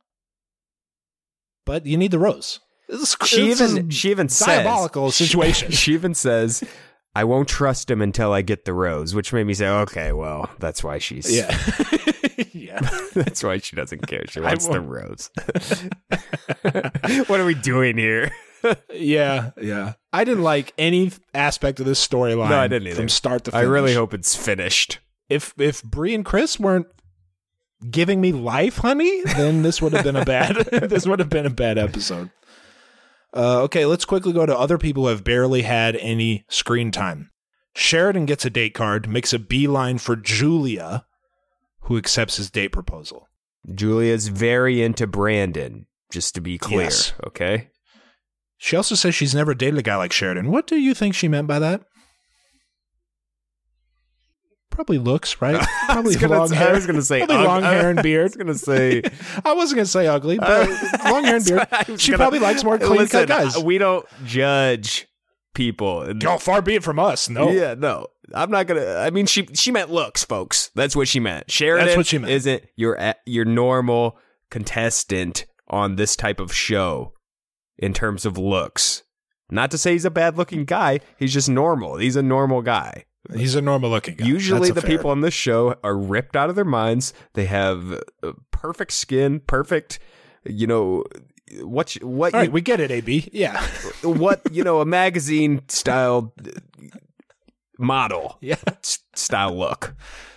But 1.65 1.85
you 1.85 1.97
need 1.97 2.11
the 2.11 2.19
rose. 2.19 2.59
This 2.87 3.01
is, 3.01 3.17
She 3.25 3.49
this 3.49 3.61
even 3.61 3.89
she 3.89 4.11
even 4.11 4.29
says 4.29 5.13
situation. 5.13 5.71
She, 5.77 5.93
even 5.93 6.13
says, 6.13 6.63
"I 7.13 7.25
won't 7.25 7.49
trust 7.49 7.91
him 7.91 8.01
until 8.01 8.31
I 8.31 8.41
get 8.41 8.65
the 8.65 8.73
rose," 8.73 9.13
which 9.13 9.33
made 9.33 9.45
me 9.45 9.53
say, 9.53 9.67
"Okay, 9.67 10.13
well, 10.13 10.49
that's 10.59 10.83
why 10.83 10.97
she's 10.97 11.35
Yeah. 11.35 11.55
yeah. 12.53 12.79
that's 13.13 13.43
why 13.43 13.57
she 13.57 13.75
doesn't 13.75 14.07
care. 14.07 14.23
She 14.27 14.39
wants 14.39 14.67
the 14.67 14.79
rose." 14.79 15.29
what 17.27 17.39
are 17.39 17.45
we 17.45 17.55
doing 17.55 17.97
here? 17.97 18.31
Yeah. 18.93 19.51
Yeah. 19.61 19.93
I 20.13 20.23
didn't 20.23 20.43
like 20.43 20.73
any 20.77 21.11
aspect 21.33 21.79
of 21.79 21.85
this 21.85 22.05
storyline. 22.05 22.49
No, 22.49 22.59
I 22.59 22.67
didn't 22.67 22.87
either. 22.87 22.95
From 22.95 23.09
start 23.09 23.43
to 23.45 23.55
I 23.55 23.61
really 23.61 23.93
hope 23.93 24.13
it's 24.13 24.35
finished. 24.35 24.99
if 25.29 25.53
if 25.57 25.83
Bree 25.83 26.15
and 26.15 26.23
Chris 26.25 26.59
weren't 26.59 26.87
giving 27.89 28.21
me 28.21 28.31
life, 28.31 28.77
honey, 28.77 29.21
then 29.23 29.61
this 29.61 29.81
would 29.81 29.93
have 29.93 30.03
been 30.03 30.15
a 30.15 30.25
bad 30.25 30.55
this 30.55 31.05
would 31.05 31.19
have 31.19 31.29
been 31.29 31.45
a 31.45 31.51
bad 31.51 31.77
episode. 31.77 32.31
Uh, 33.35 33.61
okay, 33.63 33.85
let's 33.85 34.05
quickly 34.05 34.33
go 34.33 34.45
to 34.45 34.57
other 34.57 34.77
people 34.77 35.03
who 35.03 35.09
have 35.09 35.23
barely 35.23 35.63
had 35.63 35.95
any 35.97 36.45
screen 36.49 36.91
time. 36.91 37.31
Sheridan 37.75 38.25
gets 38.25 38.45
a 38.45 38.49
date 38.49 38.73
card, 38.73 39.07
makes 39.07 39.33
a 39.33 39.39
beeline 39.39 39.99
for 39.99 40.15
Julia, 40.15 41.05
who 41.81 41.97
accepts 41.97 42.37
his 42.37 42.49
date 42.49 42.71
proposal. 42.71 43.27
Julia's 43.73 44.29
very 44.29 44.81
into 44.81 45.05
Brandon, 45.05 45.85
just 46.09 46.33
to 46.35 46.41
be 46.41 46.57
clear. 46.57 46.83
Yes. 46.83 47.13
Okay. 47.25 47.69
She 48.57 48.75
also 48.75 48.95
says 48.95 49.13
she's 49.13 49.35
never 49.35 49.53
dated 49.53 49.77
a 49.77 49.83
guy 49.83 49.97
like 49.97 50.11
Sheridan. 50.11 50.49
What 50.49 50.65
do 50.65 50.77
you 50.77 50.93
think 50.93 51.13
she 51.13 51.27
meant 51.27 51.47
by 51.47 51.59
that? 51.59 51.83
Probably 54.77 54.99
looks, 54.99 55.41
right? 55.41 55.59
Probably 55.87 56.15
I 56.15 56.25
long 56.27 56.53
I 56.53 56.55
hair. 56.55 56.73
was 56.75 56.85
gonna 56.85 57.01
say 57.01 57.25
Probably 57.25 57.43
long 57.47 57.63
hair 57.63 57.89
and 57.89 58.03
beard. 58.03 58.21
I 58.21 58.23
was 58.25 58.35
gonna 58.35 58.53
say 58.53 59.01
I 59.43 59.53
wasn't 59.53 59.77
gonna 59.77 59.85
say 59.87 60.05
ugly, 60.05 60.37
uh, 60.37 60.67
but 61.01 61.03
long 61.11 61.23
hair 61.23 61.37
and 61.37 61.45
beard. 61.45 61.99
She 61.99 62.11
gonna- 62.11 62.21
probably 62.21 62.37
likes 62.37 62.63
more 62.63 62.77
clean 62.77 62.99
Listen, 62.99 63.21
cut 63.21 63.27
guys. 63.27 63.57
We 63.57 63.79
don't 63.79 64.05
judge 64.23 65.07
people. 65.55 66.13
Far 66.39 66.61
be 66.61 66.75
it 66.75 66.83
from 66.83 66.99
us. 66.99 67.27
No. 67.27 67.49
Yeah, 67.49 67.73
no. 67.73 68.05
I'm 68.35 68.51
not 68.51 68.67
gonna. 68.67 68.97
I 68.97 69.09
mean, 69.09 69.25
she 69.25 69.47
she 69.55 69.71
meant 69.71 69.89
looks, 69.89 70.23
folks. 70.23 70.69
That's 70.75 70.95
what 70.95 71.07
she 71.07 71.19
meant. 71.19 71.49
Sheridan 71.49 71.87
That's 71.87 71.97
what 71.97 72.05
she 72.05 72.19
meant. 72.19 72.31
isn't 72.33 72.63
your 72.75 72.99
your 73.25 73.45
normal 73.45 74.19
contestant 74.51 75.45
on 75.69 75.95
this 75.95 76.15
type 76.15 76.39
of 76.39 76.53
show 76.53 77.13
in 77.79 77.93
terms 77.93 78.27
of 78.27 78.37
looks. 78.37 79.01
Not 79.49 79.71
to 79.71 79.77
say 79.77 79.93
he's 79.93 80.05
a 80.05 80.11
bad 80.11 80.37
looking 80.37 80.65
guy. 80.65 80.99
He's 81.17 81.33
just 81.33 81.49
normal. 81.49 81.97
He's 81.97 82.15
a 82.17 82.21
normal 82.21 82.61
guy. 82.61 83.05
He's 83.35 83.55
a 83.55 83.61
normal 83.61 83.89
looking 83.89 84.15
guy. 84.15 84.25
Usually, 84.25 84.71
the 84.71 84.81
fair- 84.81 84.89
people 84.89 85.09
on 85.11 85.21
this 85.21 85.33
show 85.33 85.75
are 85.83 85.97
ripped 85.97 86.35
out 86.35 86.49
of 86.49 86.55
their 86.55 86.63
minds. 86.65 87.13
They 87.33 87.45
have 87.45 88.01
uh, 88.23 88.31
perfect 88.51 88.93
skin, 88.93 89.41
perfect, 89.41 89.99
you 90.45 90.65
know, 90.67 91.03
what 91.61 91.95
you- 91.95 92.07
what 92.07 92.33
All 92.33 92.41
you, 92.41 92.45
right, 92.47 92.51
we 92.53 92.61
get 92.61 92.79
it, 92.79 92.91
AB. 92.91 93.29
Yeah. 93.33 93.61
what 94.03 94.41
you 94.51 94.63
know, 94.63 94.79
a 94.81 94.85
magazine 95.01 95.61
style 95.67 96.33
model 97.79 98.37
Yeah. 98.41 98.55
style 98.81 99.57
look. 99.57 99.95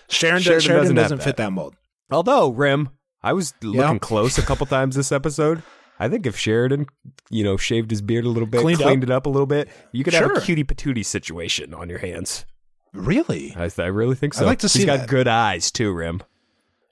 Sharon, 0.08 0.42
Sheridan 0.42 0.60
Sheridan, 0.66 0.82
doesn't 0.82 0.96
doesn't 0.96 1.18
that. 1.18 1.24
fit 1.24 1.36
that 1.36 1.52
mold. 1.52 1.74
Although 2.10 2.50
Rim, 2.50 2.88
I 3.22 3.32
was 3.32 3.54
looking 3.62 3.80
Yeah. 3.80 3.98
close 3.98 4.38
a 4.38 4.42
couple 4.42 4.66
times 4.66 4.96
this 4.96 5.12
episode. 5.12 5.62
I 5.98 6.08
think 6.08 6.26
if 6.26 6.36
Sheridan, 6.36 6.86
you 7.30 7.44
know, 7.44 7.56
shaved 7.58 7.90
his 7.90 8.00
beard 8.02 8.24
a 8.24 8.28
little 8.28 8.46
bit, 8.48 8.62
Cleaned 8.62 8.80
cleaned, 8.80 9.04
up. 9.04 9.10
it 9.10 9.12
up 9.12 9.26
a 9.26 9.28
little 9.28 9.46
bit, 9.46 9.68
you 9.92 10.02
could 10.02 10.14
have 10.14 10.34
a 10.34 10.40
cutie 10.40 10.64
patootie 10.64 11.04
situation 11.04 11.74
on 11.74 11.88
your 11.90 11.98
hands. 11.98 12.46
Really? 12.92 13.54
I, 13.56 13.70
I 13.78 13.86
really 13.86 14.16
think 14.16 14.34
so. 14.34 14.44
I'd 14.44 14.48
like 14.48 14.58
to 14.60 14.68
see 14.68 14.80
He's 14.80 14.86
got 14.86 15.00
that. 15.00 15.08
good 15.08 15.28
eyes 15.28 15.70
too, 15.70 15.92
Rim. 15.92 16.22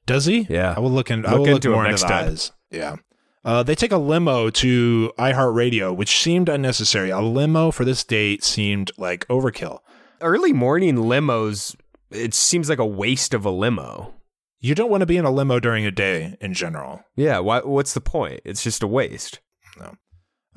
Does 0.06 0.24
he? 0.26 0.46
Yeah. 0.48 0.74
I 0.76 0.80
will 0.80 0.90
look 0.90 1.10
in. 1.10 1.26
I 1.26 1.30
Look 1.32 1.38
will 1.40 1.46
look 1.46 1.54
into 1.56 1.70
more 1.70 1.84
him 1.84 1.90
into 1.90 1.92
next 1.92 2.02
the 2.02 2.08
time. 2.08 2.28
eyes. 2.28 2.52
Yeah. 2.70 2.96
Uh, 3.44 3.62
they 3.62 3.74
take 3.74 3.92
a 3.92 3.98
limo 3.98 4.50
to 4.50 5.12
iHeartRadio, 5.18 5.94
which 5.96 6.18
seemed 6.20 6.48
unnecessary. 6.48 7.10
A 7.10 7.20
limo 7.20 7.70
for 7.70 7.84
this 7.84 8.04
date 8.04 8.42
seemed 8.44 8.90
like 8.98 9.26
overkill. 9.28 9.78
Early 10.20 10.52
morning 10.52 10.96
limos. 10.96 11.76
It 12.10 12.34
seems 12.34 12.68
like 12.68 12.78
a 12.78 12.86
waste 12.86 13.34
of 13.34 13.44
a 13.44 13.50
limo. 13.50 14.14
You 14.60 14.74
don't 14.74 14.90
want 14.90 15.02
to 15.02 15.06
be 15.06 15.16
in 15.16 15.24
a 15.24 15.30
limo 15.30 15.60
during 15.60 15.84
a 15.86 15.90
day 15.90 16.36
in 16.40 16.52
general. 16.54 17.04
Yeah. 17.16 17.38
Why, 17.40 17.60
what's 17.60 17.94
the 17.94 18.00
point? 18.00 18.40
It's 18.44 18.62
just 18.64 18.82
a 18.82 18.86
waste. 18.88 19.40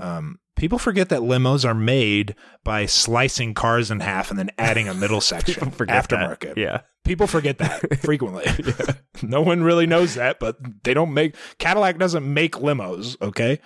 Um, 0.02 0.40
people 0.56 0.80
forget 0.80 1.10
that 1.10 1.22
limos 1.22 1.64
are 1.64 1.74
made 1.76 2.36
by 2.64 2.86
slicing 2.86 3.54
cars 3.54 3.92
in 3.92 4.00
half 4.00 4.30
and 4.30 4.40
then 4.40 4.50
adding 4.58 4.88
a 4.88 4.94
middle 4.94 5.22
section 5.34 5.72
Forget 5.72 6.10
that. 6.10 6.40
aftermarket. 6.40 6.58
Yeah. 6.58 6.82
People 7.04 7.28
forget 7.28 7.58
that 7.60 8.00
frequently. 8.02 8.46
no 9.24 9.42
one 9.42 9.64
really 9.64 9.86
knows 9.88 10.16
that, 10.16 10.40
but 10.40 10.58
they 10.84 10.94
don't 10.94 11.14
make 11.14 11.36
Cadillac 11.60 11.98
doesn't 11.98 12.32
make 12.32 12.54
limos, 12.54 13.20
okay? 13.22 13.60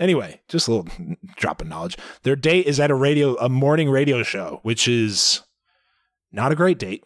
Anyway, 0.00 0.40
just 0.48 0.68
a 0.68 0.72
little 0.72 0.88
drop 1.36 1.60
of 1.60 1.66
knowledge. 1.66 1.96
Their 2.22 2.36
date 2.36 2.66
is 2.66 2.78
at 2.78 2.90
a 2.90 2.94
radio 2.94 3.34
a 3.36 3.48
morning 3.48 3.90
radio 3.90 4.22
show, 4.22 4.60
which 4.62 4.86
is 4.86 5.42
not 6.30 6.52
a 6.52 6.56
great 6.56 6.78
date. 6.78 7.04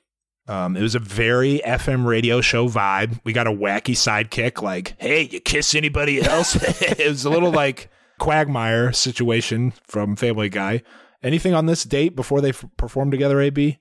Um, 0.48 0.76
it 0.76 0.82
was 0.82 0.94
a 0.96 0.98
very 0.98 1.60
FM 1.64 2.04
radio 2.04 2.40
show 2.40 2.68
vibe. 2.68 3.20
We 3.24 3.32
got 3.32 3.46
a 3.46 3.52
wacky 3.52 3.94
sidekick, 3.94 4.60
like, 4.60 4.94
"Hey, 4.98 5.22
you 5.22 5.40
kiss 5.40 5.74
anybody 5.74 6.20
else?" 6.20 6.56
it 6.82 7.08
was 7.08 7.24
a 7.24 7.30
little 7.30 7.52
like 7.52 7.88
Quagmire 8.22 8.92
situation 8.92 9.72
from 9.86 10.14
Family 10.16 10.48
Guy. 10.48 10.82
Anything 11.22 11.54
on 11.54 11.66
this 11.66 11.84
date 11.84 12.14
before 12.14 12.40
they 12.40 12.50
f- 12.50 12.64
performed 12.76 13.10
together? 13.12 13.40
AB? 13.40 13.78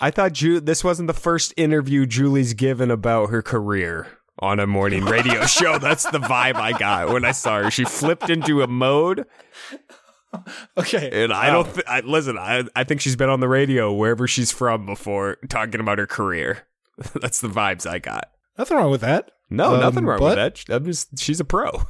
I 0.00 0.10
thought 0.10 0.32
Ju- 0.32 0.58
this 0.60 0.82
wasn't 0.82 1.06
the 1.06 1.12
first 1.14 1.54
interview 1.56 2.04
Julie's 2.04 2.52
given 2.54 2.90
about 2.90 3.30
her 3.30 3.42
career 3.42 4.08
on 4.40 4.58
a 4.58 4.66
morning 4.66 5.04
radio 5.04 5.46
show. 5.46 5.78
That's 5.78 6.02
the 6.10 6.18
vibe 6.18 6.56
I 6.56 6.72
got 6.76 7.10
when 7.12 7.24
I 7.24 7.30
saw 7.30 7.62
her. 7.62 7.70
She 7.70 7.84
flipped 7.84 8.28
into 8.28 8.62
a 8.62 8.66
mode, 8.66 9.24
Okay, 10.76 11.22
and 11.22 11.32
I 11.32 11.50
don't 11.50 11.72
th- 11.72 11.86
I, 11.86 12.00
listen. 12.00 12.36
I 12.36 12.64
I 12.74 12.82
think 12.82 13.00
she's 13.00 13.14
been 13.14 13.28
on 13.30 13.38
the 13.38 13.46
radio 13.48 13.92
wherever 13.92 14.26
she's 14.26 14.50
from 14.50 14.84
before, 14.84 15.36
talking 15.48 15.78
about 15.80 15.98
her 15.98 16.08
career. 16.08 16.66
That's 17.20 17.40
the 17.40 17.46
vibes 17.48 17.88
I 17.88 18.00
got. 18.00 18.30
nothing 18.58 18.76
wrong 18.76 18.90
with 18.90 19.02
that. 19.02 19.30
No, 19.48 19.74
Um, 19.74 19.80
nothing 19.80 20.04
wrong 20.06 20.18
but- 20.18 20.36
with 20.36 20.66
that. 20.66 20.74
I'm 20.74 20.84
just, 20.84 21.16
she's 21.20 21.38
a 21.38 21.44
pro. 21.44 21.82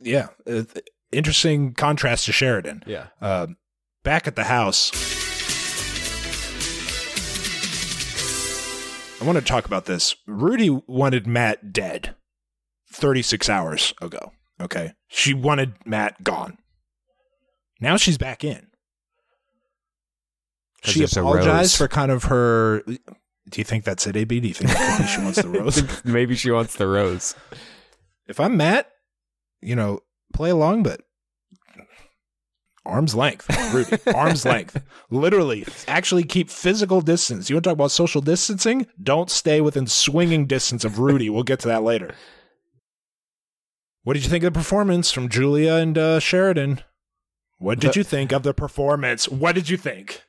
Yeah, 0.00 0.28
interesting 1.12 1.74
contrast 1.74 2.26
to 2.26 2.32
Sheridan. 2.32 2.82
Yeah. 2.86 3.08
Uh, 3.20 3.48
back 4.04 4.26
at 4.26 4.36
the 4.36 4.44
house, 4.44 4.90
I 9.20 9.24
want 9.24 9.38
to 9.38 9.44
talk 9.44 9.64
about 9.66 9.86
this. 9.86 10.14
Rudy 10.26 10.70
wanted 10.86 11.26
Matt 11.26 11.72
dead 11.72 12.14
36 12.92 13.48
hours 13.48 13.92
ago. 14.00 14.32
Okay. 14.60 14.92
She 15.08 15.34
wanted 15.34 15.74
Matt 15.84 16.22
gone. 16.22 16.58
Now 17.80 17.96
she's 17.96 18.18
back 18.18 18.44
in. 18.44 18.66
She 20.84 21.02
apologized 21.02 21.76
for 21.76 21.88
kind 21.88 22.12
of 22.12 22.24
her. 22.24 22.82
Do 22.82 22.98
you 23.56 23.64
think 23.64 23.84
that's 23.84 24.06
it, 24.06 24.16
AB? 24.16 24.40
Do 24.40 24.48
you 24.48 24.54
think 24.54 24.70
maybe 24.72 25.08
she 25.08 25.20
wants 25.20 25.42
the 25.42 25.48
rose? 25.60 26.04
Maybe 26.04 26.36
she 26.36 26.50
wants 26.52 26.76
the 26.76 26.86
rose. 26.86 27.34
if 28.28 28.38
I'm 28.38 28.56
Matt, 28.56 28.90
you 29.60 29.74
know, 29.74 30.00
play 30.32 30.50
along, 30.50 30.82
but 30.82 31.00
arm's 32.86 33.14
length, 33.14 33.48
Rudy, 33.74 33.96
arm's 34.14 34.44
length. 34.44 34.80
Literally, 35.10 35.66
actually 35.86 36.24
keep 36.24 36.48
physical 36.50 37.00
distance. 37.00 37.50
You 37.50 37.56
want 37.56 37.64
to 37.64 37.70
talk 37.70 37.74
about 37.76 37.90
social 37.90 38.20
distancing? 38.20 38.86
Don't 39.02 39.30
stay 39.30 39.60
within 39.60 39.86
swinging 39.86 40.46
distance 40.46 40.84
of 40.84 40.98
Rudy. 40.98 41.28
We'll 41.28 41.42
get 41.42 41.60
to 41.60 41.68
that 41.68 41.82
later. 41.82 42.14
What 44.04 44.14
did 44.14 44.24
you 44.24 44.30
think 44.30 44.44
of 44.44 44.52
the 44.54 44.58
performance 44.58 45.10
from 45.10 45.28
Julia 45.28 45.74
and 45.74 45.98
uh, 45.98 46.18
Sheridan? 46.20 46.80
What 47.58 47.78
did 47.80 47.92
The- 47.92 48.00
you 48.00 48.04
think 48.04 48.32
of 48.32 48.42
the 48.42 48.54
performance? 48.54 49.28
What 49.28 49.54
did 49.54 49.68
you 49.68 49.76
think? 49.76 50.22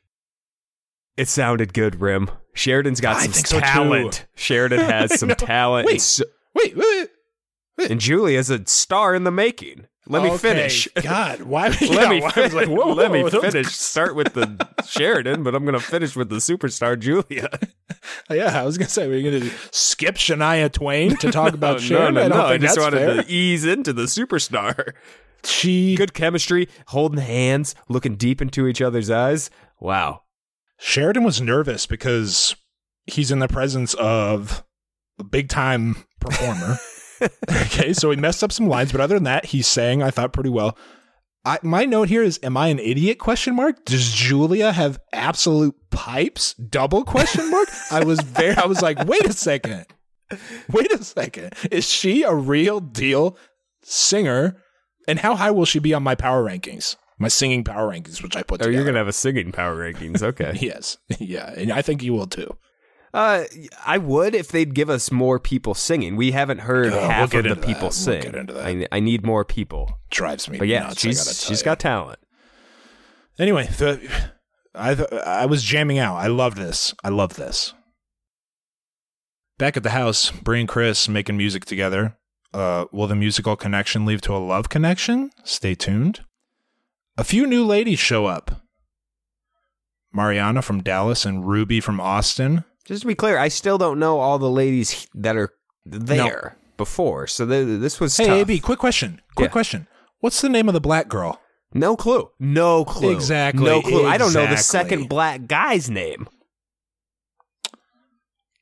It 1.16 1.28
sounded 1.28 1.74
good, 1.74 2.00
Rim. 2.02 2.30
Sheridan's 2.54 3.02
got 3.02 3.18
I 3.18 3.24
some 3.24 3.32
think 3.34 3.47
so, 3.47 3.60
talent. 3.60 4.26
Sheridan 4.36 4.80
has 4.89 5.20
some 5.20 5.30
talent. 5.30 5.86
Wait. 5.86 6.02
So- 6.02 6.26
Wait, 6.56 6.76
wait, 6.76 6.86
wait. 7.00 7.10
and 7.90 8.00
Julia's 8.00 8.50
a 8.50 8.66
star 8.68 9.16
in 9.16 9.24
the 9.24 9.32
making. 9.32 9.88
Let 10.08 10.24
me 10.24 10.30
Okay, 10.30 10.38
finish. 10.40 10.88
God, 11.04 11.44
why? 11.44 11.68
Let 11.68 11.82
yeah, 11.82 12.10
me 12.10 12.22
why- 12.22 12.32
like, 12.52 12.68
whoa, 12.68 12.94
Let 12.94 13.12
me 13.12 13.22
whoa, 13.22 13.30
don't- 13.30 13.42
finish. 13.52 13.68
Start 13.76 14.16
with 14.16 14.34
the 14.34 14.68
Sheridan, 14.88 15.44
but 15.44 15.54
I'm 15.54 15.64
going 15.66 15.78
to 15.80 15.86
finish 15.86 16.16
with 16.16 16.30
the 16.30 16.38
superstar 16.38 16.98
Julia. 17.00 17.48
Yeah, 18.30 18.60
I 18.60 18.64
was 18.66 18.78
gonna 18.78 18.90
say 18.90 19.08
we're 19.08 19.40
gonna 19.40 19.52
skip 19.72 20.16
Shania 20.16 20.72
Twain 20.72 21.16
to 21.18 21.32
talk 21.32 21.54
about 21.54 21.80
Sheridan. 21.82 22.14
no, 22.16 22.28
no, 22.28 22.36
I 22.36 22.38
no. 22.38 22.46
I 22.46 22.58
just 22.58 22.76
that's 22.76 22.84
wanted 22.86 22.98
fair. 23.16 23.24
to 23.24 23.30
ease 23.30 23.66
into 23.66 23.92
the 23.94 24.04
superstar. 24.04 24.94
She 25.44 25.96
Good 25.96 26.14
chemistry, 26.14 26.68
holding 26.88 27.20
hands, 27.20 27.74
looking 27.88 28.16
deep 28.16 28.42
into 28.42 28.68
each 28.68 28.82
other's 28.82 29.10
eyes. 29.10 29.50
Wow. 29.80 30.24
Sheridan 30.80 31.24
was 31.24 31.40
nervous 31.42 31.86
because 31.86 32.56
he's 33.06 33.32
in 33.32 33.40
the 33.40 33.48
presence 33.48 33.94
of 33.96 34.64
a 35.20 35.24
big 35.24 35.50
time 35.50 35.98
performer. 36.20 36.78
okay, 37.50 37.94
so 37.94 38.12
he 38.12 38.18
messed 38.18 38.44
up 38.44 38.52
some 38.52 38.68
lines, 38.68 38.92
but 38.92 39.02
other 39.02 39.16
than 39.16 39.24
that, 39.26 39.46
he 39.46 39.62
sang. 39.62 40.02
I 40.04 40.12
thought 40.12 40.34
pretty 40.34 40.50
well. 40.50 40.78
I, 41.46 41.58
my 41.64 41.86
note 41.86 42.10
here 42.10 42.22
is: 42.24 42.40
Am 42.44 42.58
I 42.58 42.68
an 42.68 42.80
idiot? 42.80 43.18
Question 43.20 43.56
mark. 43.56 43.86
Does 43.86 44.12
Julia 44.12 44.72
have 44.72 45.00
absolute 45.14 45.76
pipes? 45.90 46.54
Double 46.56 47.04
question 47.04 47.50
mark. 47.50 47.70
I 47.92 48.04
was 48.04 48.20
very. 48.22 48.56
I 48.56 48.66
was 48.66 48.82
like, 48.82 49.04
wait 49.06 49.26
a 49.26 49.34
second. 49.34 49.86
Wait 50.72 50.92
a 50.92 51.04
second. 51.04 51.54
Is 51.72 51.90
she 51.90 52.24
a 52.24 52.34
real 52.34 52.80
deal 52.80 53.38
singer? 53.84 54.62
And 55.08 55.20
how 55.20 55.36
high 55.36 55.50
will 55.52 55.66
she 55.66 55.80
be 55.80 55.94
on 55.94 56.04
my 56.04 56.14
power 56.16 56.44
rankings? 56.44 56.96
My 57.18 57.30
singing 57.30 57.64
power 57.64 57.92
rankings, 57.92 58.22
which 58.22 58.36
I 58.36 58.44
put 58.44 58.62
Oh, 58.62 58.66
together. 58.66 58.72
you're 58.72 58.84
going 58.84 58.94
to 58.94 59.00
have 59.00 59.08
a 59.08 59.14
singing 59.14 59.52
power 59.52 59.76
rankings. 59.76 60.22
Okay. 60.22 60.54
Yes. 60.62 60.98
Yeah. 61.20 61.52
And 61.58 61.72
I 61.72 61.82
think 61.82 62.04
you 62.04 62.14
will 62.14 62.28
too. 62.28 62.56
Uh, 63.14 63.43
I 63.86 63.97
would 63.97 64.36
if 64.36 64.49
they'd 64.49 64.74
give 64.76 64.89
us 64.89 65.12
more 65.12 65.39
people 65.39 65.74
singing. 65.74 66.16
We 66.16 66.32
haven't 66.32 66.60
heard 66.60 66.91
we'll 66.91 67.10
half 67.10 67.34
of 67.34 67.43
the 67.43 67.55
that. 67.55 67.62
people 67.66 67.82
We'll 67.84 67.91
sing. 67.91 68.22
get 68.22 68.36
into 68.36 68.53
that. 68.53 68.66
I, 68.66 68.88
I 68.91 68.99
need 68.99 69.26
more 69.26 69.43
people. 69.43 69.99
Drives 70.12 70.47
me 70.49 70.60
But 70.60 70.68
yeah, 70.68 70.82
nuts, 70.82 71.01
she's 71.01 71.43
she's 71.43 71.62
you. 71.62 71.66
got 71.66 71.80
talent. 71.80 72.20
Anyway, 73.39 73.68
the, 73.78 73.99
I 74.76 74.93
th- 74.95 75.12
I 75.12 75.45
was 75.47 75.64
jamming 75.64 75.97
out. 75.97 76.18
I 76.18 76.28
love 76.28 76.55
this. 76.55 76.93
I 77.03 77.10
love 77.10 77.36
this. 77.36 77.74
Back 79.57 79.76
at 79.76 79.84
the 79.84 79.89
house, 79.89 80.30
Brie 80.32 80.60
and 80.62 80.70
Chris 80.70 81.10
making 81.10 81.36
music 81.38 81.66
together. 81.66 82.16
Uh, 82.53 82.86
will 82.91 83.07
the 83.07 83.16
musical 83.16 83.55
connection 83.55 84.05
lead 84.05 84.22
to 84.24 84.36
a 84.36 84.38
love 84.38 84.70
connection? 84.70 85.32
Stay 85.43 85.76
tuned. 85.76 86.22
A 87.18 87.24
few 87.24 87.45
new 87.45 87.66
ladies 87.66 87.99
show 87.99 88.26
up. 88.26 88.62
Mariana 90.14 90.62
from 90.62 90.82
Dallas 90.82 91.26
and 91.26 91.45
Ruby 91.47 91.80
from 91.82 91.99
Austin. 91.99 92.64
Just 92.90 93.02
to 93.02 93.08
be 93.08 93.14
clear, 93.14 93.38
I 93.38 93.50
still 93.50 93.78
don't 93.78 94.00
know 94.00 94.20
all 94.20 94.40
the 94.40 94.50
ladies 94.50 95.08
that 95.14 95.38
are 95.38 95.54
there 95.86 96.58
before. 96.76 97.28
So 97.28 97.46
th- 97.46 97.80
this 97.80 98.00
was 98.00 98.18
Hey, 98.18 98.26
tough. 98.26 98.38
AB, 98.40 98.60
quick 98.62 98.80
question. 98.80 99.22
Quick 99.36 99.50
Yeah. 99.50 99.52
question. 99.52 99.88
What's 100.22 100.42
the 100.42 100.50
name 100.50 100.68
of 100.68 100.74
the 100.74 100.82
black 100.82 101.08
girl? 101.08 101.40
No 101.72 101.96
clue. 101.96 102.32
No 102.40 102.84
clue. 102.84 103.12
Exactly, 103.12 103.64
No 103.64 103.84
clue. 103.84 104.08
I 104.08 104.18
don't 104.18 104.34
know 104.34 104.48
the 104.48 104.58
second 104.58 105.08
black 105.08 105.46
guy's 105.46 105.88
name. 105.88 106.28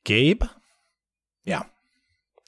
Gabe? 0.04 0.42
Yeah. 1.44 1.62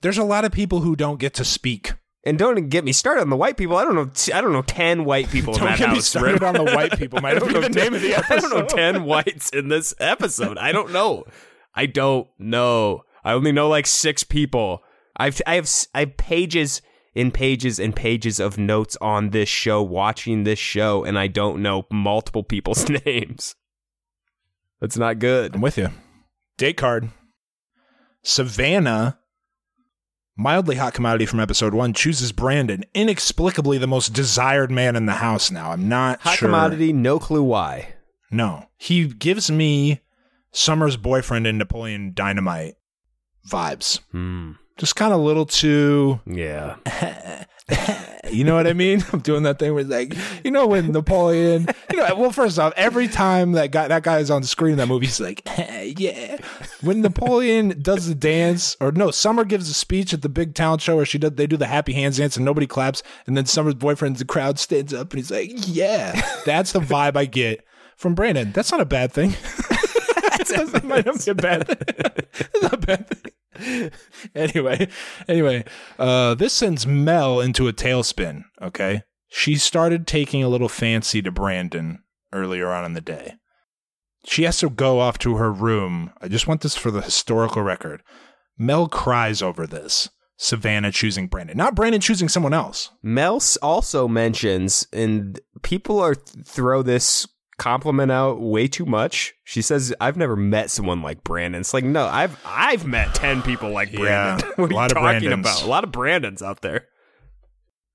There's 0.02 0.18
a 0.18 0.24
lot 0.24 0.44
of 0.44 0.52
people 0.52 0.80
who 0.80 0.96
don't 0.96 1.18
get 1.18 1.32
to 1.34 1.44
speak. 1.44 1.94
And 2.24 2.38
don't 2.38 2.68
get 2.68 2.84
me 2.84 2.92
started 2.92 3.22
on 3.22 3.30
the 3.30 3.36
white 3.36 3.56
people. 3.56 3.78
I 3.78 3.84
don't 3.84 3.94
know. 3.94 4.10
I 4.34 4.42
don't 4.42 4.52
know 4.52 4.60
ten 4.60 5.06
white 5.06 5.30
people 5.30 5.54
in 5.54 5.60
Don't 5.60 5.68
that 5.70 5.78
get 5.78 5.88
me 5.88 5.94
house. 5.96 6.06
started 6.06 6.42
on 6.42 6.52
the 6.52 6.64
white 6.64 6.98
people. 6.98 7.18
Might 7.22 7.36
I 7.36 7.38
don't 7.38 7.48
be 7.48 7.54
know 7.54 7.60
the 7.62 7.70
name 7.70 7.94
of 7.94 8.02
the 8.02 8.14
episode. 8.14 8.34
I 8.36 8.40
don't 8.40 8.50
know 8.50 8.66
ten 8.66 9.04
whites 9.04 9.48
in 9.50 9.68
this 9.68 9.94
episode. 9.98 10.58
I 10.58 10.70
don't 10.72 10.92
know. 10.92 11.24
I 11.74 11.86
don't 11.86 12.28
know. 12.38 13.02
I 13.24 13.32
only 13.32 13.52
know 13.52 13.68
like 13.68 13.86
six 13.86 14.24
people. 14.24 14.82
I've 15.16 15.40
I 15.46 15.56
have 15.56 15.70
I 15.94 16.00
have 16.00 16.16
pages 16.16 16.82
and 17.14 17.34
pages 17.34 17.78
and 17.78 17.94
pages 17.94 18.40
of 18.40 18.58
notes 18.58 18.96
on 19.00 19.30
this 19.30 19.48
show, 19.48 19.82
watching 19.82 20.44
this 20.44 20.58
show, 20.58 21.04
and 21.04 21.18
I 21.18 21.26
don't 21.26 21.62
know 21.62 21.86
multiple 21.90 22.42
people's 22.42 22.88
names. 23.06 23.54
That's 24.80 24.96
not 24.96 25.18
good. 25.18 25.54
I'm 25.54 25.60
with 25.60 25.76
you. 25.76 25.90
Date 26.56 26.76
card. 26.76 27.10
Savannah, 28.22 29.18
mildly 30.36 30.76
hot 30.76 30.94
commodity 30.94 31.26
from 31.26 31.40
episode 31.40 31.74
one, 31.74 31.92
chooses 31.92 32.32
Brandon, 32.32 32.84
inexplicably 32.94 33.78
the 33.78 33.86
most 33.86 34.12
desired 34.12 34.70
man 34.70 34.94
in 34.96 35.06
the 35.06 35.14
house 35.14 35.50
now. 35.50 35.72
I'm 35.72 35.88
not 35.88 36.20
sure. 36.22 36.30
Hot 36.30 36.38
sure. 36.38 36.48
commodity, 36.48 36.92
no 36.92 37.18
clue 37.18 37.42
why. 37.42 37.94
No. 38.30 38.66
He 38.76 39.06
gives 39.06 39.50
me 39.50 40.00
Summer's 40.52 40.96
boyfriend 40.96 41.46
in 41.46 41.58
Napoleon 41.58 42.12
Dynamite 42.14 42.74
vibes. 43.48 44.00
Hmm. 44.12 44.52
Just 44.76 44.96
kind 44.96 45.12
of 45.12 45.20
a 45.20 45.22
little 45.22 45.46
too 45.46 46.20
Yeah. 46.26 46.76
You 48.30 48.44
know 48.44 48.54
what 48.54 48.66
I 48.66 48.72
mean? 48.74 49.04
I'm 49.12 49.20
doing 49.20 49.42
that 49.44 49.58
thing 49.58 49.72
where 49.74 49.80
it's 49.80 49.90
like, 49.90 50.14
you 50.44 50.50
know, 50.50 50.66
when 50.66 50.92
Napoleon, 50.92 51.66
you 51.90 51.96
know, 51.96 52.14
well, 52.14 52.30
first 52.30 52.58
off, 52.58 52.72
every 52.76 53.08
time 53.08 53.52
that 53.52 53.70
guy 53.72 53.88
that 53.88 54.02
guy 54.02 54.18
is 54.18 54.30
on 54.30 54.42
the 54.42 54.48
screen 54.48 54.72
in 54.72 54.78
that 54.78 54.86
movie, 54.86 55.06
he's 55.06 55.20
like, 55.20 55.42
yeah. 55.98 56.36
When 56.80 57.00
Napoleon 57.00 57.80
does 57.82 58.06
the 58.06 58.14
dance, 58.14 58.76
or 58.80 58.92
no, 58.92 59.10
Summer 59.10 59.44
gives 59.44 59.68
a 59.68 59.74
speech 59.74 60.14
at 60.14 60.22
the 60.22 60.28
big 60.28 60.54
town 60.54 60.78
show 60.78 60.96
where 60.96 61.04
she 61.04 61.18
does, 61.18 61.32
they 61.32 61.46
do 61.46 61.56
the 61.56 61.66
happy 61.66 61.92
hands 61.92 62.18
dance 62.18 62.36
and 62.36 62.44
nobody 62.44 62.66
claps, 62.66 63.02
and 63.26 63.36
then 63.36 63.46
Summer's 63.46 63.74
boyfriend, 63.74 64.16
the 64.16 64.24
crowd 64.24 64.58
stands 64.58 64.94
up 64.94 65.12
and 65.12 65.18
he's 65.18 65.30
like, 65.30 65.50
yeah. 65.66 66.20
That's 66.44 66.72
the 66.72 66.80
vibe 66.80 67.16
I 67.16 67.24
get 67.24 67.64
from 67.96 68.14
Brandon. 68.14 68.52
That's 68.52 68.70
not 68.70 68.80
a 68.80 68.86
bad 68.86 69.12
thing. 69.12 69.34
that 70.72 70.84
might 70.84 71.06
not 71.06 71.24
be 71.24 71.30
a 71.30 71.34
bad 71.34 71.66
thing. 71.66 72.46
Not 72.62 72.72
a 72.72 72.76
bad 72.76 73.08
thing. 73.08 73.90
anyway, 74.34 74.88
anyway, 75.28 75.64
uh, 75.98 76.34
this 76.34 76.52
sends 76.52 76.86
Mel 76.86 77.40
into 77.40 77.68
a 77.68 77.72
tailspin. 77.72 78.44
Okay, 78.60 79.02
she 79.28 79.56
started 79.56 80.06
taking 80.06 80.42
a 80.42 80.48
little 80.48 80.68
fancy 80.68 81.22
to 81.22 81.30
Brandon 81.30 82.02
earlier 82.32 82.70
on 82.70 82.84
in 82.84 82.94
the 82.94 83.00
day. 83.00 83.34
She 84.24 84.42
has 84.44 84.58
to 84.58 84.70
go 84.70 85.00
off 85.00 85.18
to 85.18 85.36
her 85.36 85.50
room. 85.50 86.12
I 86.20 86.28
just 86.28 86.46
want 86.46 86.60
this 86.60 86.76
for 86.76 86.90
the 86.90 87.00
historical 87.00 87.62
record. 87.62 88.02
Mel 88.58 88.88
cries 88.88 89.40
over 89.40 89.66
this. 89.66 90.10
Savannah 90.42 90.90
choosing 90.90 91.26
Brandon, 91.26 91.54
not 91.54 91.74
Brandon 91.74 92.00
choosing 92.00 92.30
someone 92.30 92.54
else. 92.54 92.90
Mel 93.02 93.42
also 93.60 94.08
mentions, 94.08 94.86
and 94.90 95.38
people 95.62 96.00
are 96.00 96.14
throw 96.14 96.80
this 96.80 97.28
compliment 97.60 98.10
out 98.10 98.40
way 98.40 98.66
too 98.66 98.86
much. 98.86 99.34
She 99.44 99.62
says, 99.62 99.94
"I've 100.00 100.16
never 100.16 100.34
met 100.34 100.70
someone 100.70 101.02
like 101.02 101.22
Brandon." 101.22 101.60
It's 101.60 101.72
like, 101.74 101.84
no, 101.84 102.06
I've 102.06 102.36
I've 102.44 102.86
met 102.86 103.14
ten 103.14 103.42
people 103.42 103.70
like 103.70 103.92
Yeah, 103.92 104.38
Brandon. 104.40 104.48
what 104.56 104.70
a 104.70 104.74
are 104.74 104.74
lot 104.74 104.80
you 104.80 104.84
of 104.84 104.90
talking 105.02 105.28
Brandons. 105.28 105.46
about? 105.46 105.62
A 105.62 105.66
lot 105.66 105.84
of 105.84 105.92
Brandons 105.92 106.42
out 106.42 106.62
there. 106.62 106.86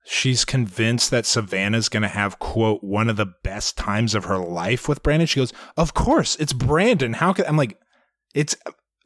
She's 0.07 0.45
convinced 0.45 1.09
that 1.09 1.25
Savannah's 1.25 1.89
going 1.89 2.03
to 2.03 2.07
have, 2.09 2.37
quote, 2.37 2.83
one 2.83 3.09
of 3.09 3.17
the 3.17 3.33
best 3.43 3.75
times 3.75 4.13
of 4.13 4.25
her 4.25 4.37
life 4.37 4.87
with 4.87 5.01
Brandon. 5.01 5.25
She 5.25 5.39
goes, 5.39 5.51
Of 5.77 5.95
course, 5.95 6.35
it's 6.35 6.53
Brandon. 6.53 7.13
How 7.13 7.33
could 7.33 7.45
I'm 7.45 7.57
like, 7.57 7.79
it's, 8.35 8.55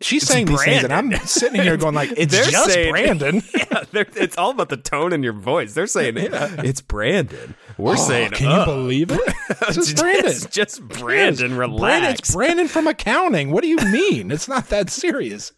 she's 0.01 0.23
It's 0.23 0.31
saying 0.31 0.45
these 0.47 0.63
things, 0.63 0.83
and 0.83 0.93
I'm 0.93 1.13
sitting 1.25 1.61
here 1.61 1.77
going, 1.77 1.95
like, 1.95 2.11
it's 2.15 2.33
They're 2.33 2.43
just 2.45 2.71
saying- 2.71 2.91
Brandon. 2.91 3.41
yeah, 3.55 3.83
it's 3.93 4.37
all 4.37 4.51
about 4.51 4.69
the 4.69 4.77
tone 4.77 5.13
in 5.13 5.23
your 5.23 5.33
voice. 5.33 5.73
They're 5.73 5.87
saying 5.87 6.15
it's 6.17 6.81
Brandon. 6.81 7.55
We're 7.77 7.93
Oh, 7.93 7.95
saying, 7.95 8.31
can 8.31 8.47
"Uh, 8.51 8.59
you 8.59 8.65
believe 8.65 9.11
it? 9.11 9.19
It's 9.61 9.75
just 9.75 9.97
Brandon. 9.97 10.25
It's 10.31 10.45
just 10.49 10.87
Brandon. 10.87 11.49
Yes. 11.51 11.57
Relax. 11.59 11.79
Brandon, 11.81 12.11
it's 12.13 12.33
Brandon 12.35 12.67
from 12.67 12.87
accounting. 12.87 13.51
What 13.51 13.61
do 13.61 13.67
you 13.67 13.77
mean? 13.77 14.31
It's 14.31 14.47
not 14.47 14.67
that 14.69 14.89
serious. 14.89 15.51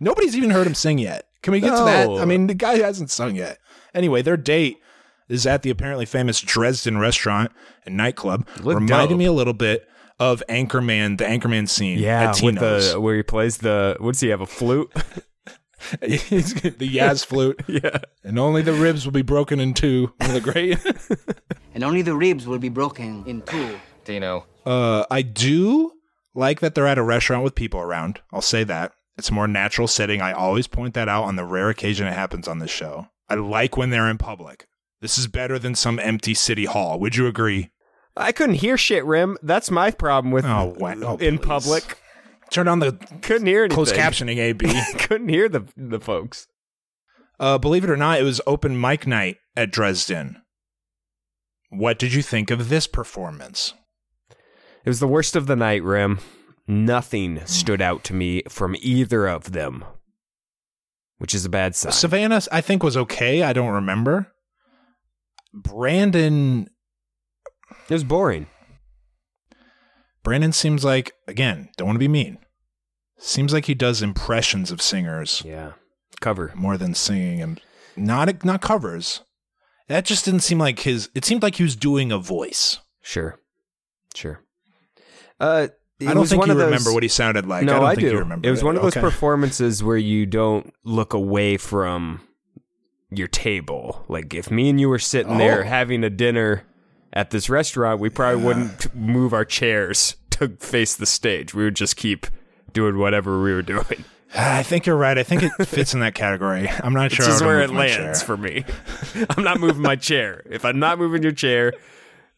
Nobody's 0.00 0.36
even 0.36 0.50
heard 0.50 0.66
him 0.66 0.74
sing 0.74 0.98
yet. 0.98 1.26
Can 1.42 1.52
we 1.52 1.60
get 1.60 1.70
to 1.70 1.84
that? 1.84 2.08
I 2.10 2.24
mean, 2.24 2.46
the 2.46 2.54
guy 2.54 2.78
hasn't 2.78 3.10
sung 3.10 3.36
yet. 3.36 3.58
Anyway, 3.94 4.20
their 4.22 4.36
date 4.36 4.78
is 5.28 5.46
at 5.46 5.62
the 5.62 5.70
apparently 5.70 6.06
famous 6.06 6.40
Dresden 6.40 6.98
restaurant 6.98 7.50
and 7.84 7.96
nightclub. 7.96 8.46
Look 8.62 8.74
reminded 8.78 9.10
dope. 9.10 9.18
me 9.18 9.24
a 9.26 9.32
little 9.32 9.52
bit 9.54 9.88
of 10.18 10.42
Anchorman, 10.48 11.18
the 11.18 11.24
Anchorman 11.24 11.68
scene 11.68 11.98
yeah, 11.98 12.30
at 12.30 12.42
with 12.42 12.58
the 12.58 12.98
where 13.00 13.16
he 13.16 13.22
plays 13.22 13.58
the. 13.58 13.96
What 13.98 14.12
does 14.12 14.20
he 14.20 14.28
have? 14.28 14.40
A 14.40 14.46
flute? 14.46 14.92
He's 16.02 16.54
the 16.54 16.88
jazz 16.88 17.24
flute. 17.24 17.60
yeah. 17.66 17.98
And 18.24 18.38
only 18.38 18.62
the 18.62 18.72
ribs 18.72 19.04
will 19.04 19.12
be 19.12 19.22
broken 19.22 19.60
in 19.60 19.74
two. 19.74 20.12
One 20.18 20.30
of 20.30 20.34
the 20.34 20.40
great. 20.40 20.78
And 21.74 21.84
only 21.84 22.02
the 22.02 22.14
ribs 22.14 22.46
will 22.46 22.58
be 22.58 22.68
broken 22.68 23.24
in 23.26 23.42
two. 23.42 23.78
Dino. 24.04 24.46
Uh, 24.64 25.04
I 25.10 25.22
do 25.22 25.92
like 26.34 26.60
that 26.60 26.74
they're 26.74 26.86
at 26.86 26.98
a 26.98 27.02
restaurant 27.02 27.44
with 27.44 27.54
people 27.54 27.80
around. 27.80 28.20
I'll 28.32 28.40
say 28.40 28.64
that. 28.64 28.92
It's 29.18 29.30
a 29.30 29.34
more 29.34 29.48
natural 29.48 29.88
setting. 29.88 30.20
I 30.20 30.32
always 30.32 30.66
point 30.66 30.94
that 30.94 31.08
out 31.08 31.24
on 31.24 31.36
the 31.36 31.44
rare 31.44 31.70
occasion 31.70 32.06
it 32.06 32.12
happens 32.12 32.46
on 32.46 32.58
this 32.58 32.70
show. 32.70 33.08
I 33.28 33.34
like 33.34 33.76
when 33.76 33.90
they're 33.90 34.10
in 34.10 34.18
public. 34.18 34.66
This 35.00 35.18
is 35.18 35.26
better 35.26 35.58
than 35.58 35.74
some 35.74 35.98
empty 35.98 36.34
city 36.34 36.64
hall. 36.64 36.98
Would 37.00 37.16
you 37.16 37.26
agree? 37.26 37.70
I 38.16 38.32
couldn't 38.32 38.56
hear 38.56 38.76
shit, 38.78 39.04
Rim. 39.04 39.36
That's 39.42 39.70
my 39.70 39.90
problem 39.90 40.32
with 40.32 40.44
Oh, 40.46 40.74
wa- 40.78 40.94
oh, 41.02 41.16
in 41.18 41.38
please. 41.38 41.46
public. 41.46 41.98
Turn 42.50 42.68
on 42.68 42.78
the 42.78 42.92
Couldn't 43.22 43.46
hear 43.46 43.64
anything. 43.64 43.74
closed 43.74 43.94
captioning, 43.94 44.38
AB. 44.38 44.66
couldn't 44.98 45.28
hear 45.28 45.48
the 45.48 45.66
the 45.76 46.00
folks. 46.00 46.46
uh, 47.40 47.58
believe 47.58 47.84
it 47.84 47.90
or 47.90 47.96
not, 47.96 48.18
it 48.20 48.22
was 48.24 48.40
open 48.46 48.80
mic 48.80 49.06
night 49.06 49.36
at 49.56 49.70
Dresden. 49.70 50.40
What 51.70 51.98
did 51.98 52.14
you 52.14 52.22
think 52.22 52.50
of 52.50 52.68
this 52.68 52.86
performance? 52.86 53.74
It 54.84 54.88
was 54.88 55.00
the 55.00 55.08
worst 55.08 55.34
of 55.36 55.46
the 55.48 55.56
night, 55.56 55.82
Rim. 55.82 56.20
Nothing 56.68 57.44
stood 57.44 57.82
out 57.82 58.04
to 58.04 58.14
me 58.14 58.42
from 58.48 58.76
either 58.80 59.26
of 59.26 59.52
them, 59.52 59.84
which 61.18 61.34
is 61.34 61.44
a 61.44 61.48
bad 61.50 61.74
sign. 61.74 61.92
Savannah, 61.92 62.40
I 62.52 62.60
think, 62.60 62.82
was 62.84 62.96
okay. 62.96 63.42
I 63.42 63.52
don't 63.52 63.72
remember. 63.74 64.32
Brandon 65.52 66.68
it 67.88 67.92
was 67.94 68.04
boring. 68.04 68.46
Brandon 70.22 70.52
seems 70.52 70.84
like, 70.84 71.12
again, 71.28 71.68
don't 71.76 71.86
want 71.86 71.96
to 71.96 72.00
be 72.00 72.08
mean. 72.08 72.38
Seems 73.18 73.52
like 73.52 73.66
he 73.66 73.74
does 73.74 74.02
impressions 74.02 74.70
of 74.70 74.82
singers 74.82 75.42
Yeah, 75.44 75.72
cover. 76.20 76.52
more 76.54 76.76
than 76.76 76.94
singing 76.94 77.40
and 77.40 77.60
not 77.96 78.44
not 78.44 78.60
covers. 78.60 79.22
That 79.88 80.04
just 80.04 80.24
didn't 80.24 80.40
seem 80.40 80.58
like 80.58 80.80
his. 80.80 81.08
It 81.14 81.24
seemed 81.24 81.42
like 81.42 81.54
he 81.54 81.62
was 81.62 81.76
doing 81.76 82.12
a 82.12 82.18
voice. 82.18 82.78
Sure, 83.00 83.38
sure. 84.14 84.40
Uh, 85.40 85.68
it 86.00 86.08
I 86.08 86.12
don't 86.14 86.26
think 86.26 86.44
you 86.46 86.52
those- 86.54 86.64
remember 86.64 86.92
what 86.92 87.02
he 87.04 87.08
sounded 87.08 87.46
like. 87.46 87.64
no, 87.64 87.72
I 87.72 87.76
don't 87.76 87.84
I 87.86 87.94
think 87.94 88.08
do. 88.08 88.12
you 88.12 88.18
remember. 88.18 88.46
it 88.46 88.50
was 88.50 88.62
one 88.64 88.76
of 88.76 88.82
those 88.82 88.92
Okay. 88.96 89.00
performances 89.00 89.82
where 89.82 89.96
you 89.96 90.26
don't 90.26 90.74
look 90.84 91.14
away 91.14 91.56
from 91.56 92.20
your 93.10 93.28
table. 93.28 94.04
Like 94.08 94.34
if 94.34 94.50
me 94.50 94.68
and 94.68 94.78
you 94.80 94.88
were 94.90 94.98
sitting 94.98 95.38
there 95.38 95.60
Oh. 95.62 95.66
having 95.66 96.04
a 96.04 96.10
dinner 96.10 96.64
at 97.16 97.30
this 97.30 97.48
restaurant, 97.48 97.98
we 97.98 98.10
probably 98.10 98.44
wouldn't 98.44 98.94
move 98.94 99.32
our 99.32 99.46
chairs 99.46 100.16
to 100.32 100.48
face 100.48 100.94
the 100.94 101.06
stage. 101.06 101.54
We 101.54 101.64
would 101.64 101.74
just 101.74 101.96
keep 101.96 102.26
doing 102.74 102.98
whatever 102.98 103.42
we 103.42 103.54
were 103.54 103.62
doing. 103.62 104.04
I 104.34 104.62
think 104.62 104.84
you're 104.84 104.98
right. 104.98 105.16
I 105.16 105.22
think 105.22 105.42
it 105.42 105.50
fits 105.66 105.94
in 105.94 106.00
that 106.00 106.14
category. 106.14 106.68
I'm 106.68 106.92
not 106.92 107.10
sure. 107.10 107.24
This 107.24 107.36
is 107.36 107.42
where 107.42 107.62
it 107.62 107.70
lands 107.70 108.22
for 108.22 108.36
me. 108.36 108.66
I'm 109.30 109.42
not 109.42 109.58
moving 109.60 109.80
my 109.80 109.96
chair. 109.96 110.42
If 110.50 110.66
I'm 110.66 110.78
not 110.78 110.98
moving 110.98 111.22
your 111.22 111.32
chair, 111.32 111.72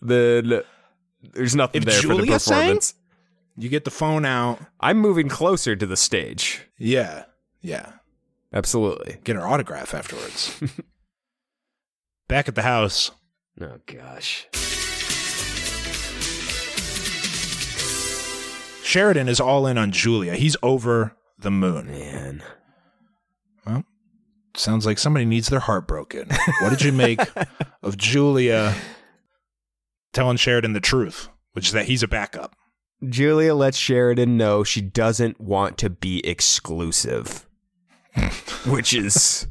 then 0.00 0.62
there's 1.32 1.56
nothing 1.56 1.82
If 1.82 1.86
there 1.86 2.00
for 2.00 2.08
the 2.08 2.14
Julia 2.14 2.38
sang? 2.38 2.54
performance. 2.58 2.94
You 3.56 3.68
get 3.68 3.84
the 3.84 3.90
phone 3.90 4.24
out. 4.24 4.60
I'm 4.78 4.98
moving 4.98 5.28
closer 5.28 5.74
to 5.74 5.86
the 5.86 5.96
stage. 5.96 6.68
Yeah, 6.78 7.24
yeah. 7.62 7.94
Absolutely. 8.52 9.18
Get 9.24 9.34
her 9.34 9.44
autograph 9.44 9.92
afterwards. 9.92 10.56
Back 12.28 12.46
at 12.46 12.54
the 12.54 12.62
house, 12.62 13.10
Oh 13.60 13.78
gosh. 13.86 14.46
Sheridan 18.84 19.28
is 19.28 19.40
all 19.40 19.66
in 19.66 19.76
on 19.76 19.90
Julia. 19.90 20.34
He's 20.34 20.56
over 20.62 21.16
the 21.38 21.50
moon. 21.50 21.86
Man. 21.86 22.42
Well, 23.66 23.84
sounds 24.56 24.86
like 24.86 24.98
somebody 24.98 25.24
needs 25.24 25.48
their 25.48 25.60
heart 25.60 25.88
broken. 25.88 26.28
What 26.60 26.70
did 26.70 26.82
you 26.82 26.92
make 26.92 27.20
of 27.82 27.96
Julia 27.96 28.74
telling 30.12 30.36
Sheridan 30.36 30.72
the 30.72 30.80
truth, 30.80 31.28
which 31.52 31.66
is 31.66 31.72
that 31.72 31.86
he's 31.86 32.02
a 32.02 32.08
backup? 32.08 32.54
Julia 33.06 33.54
lets 33.54 33.76
Sheridan 33.76 34.36
know 34.36 34.64
she 34.64 34.80
doesn't 34.80 35.40
want 35.40 35.78
to 35.78 35.90
be 35.90 36.24
exclusive. 36.26 37.46
Which 38.66 38.94
is 38.94 39.46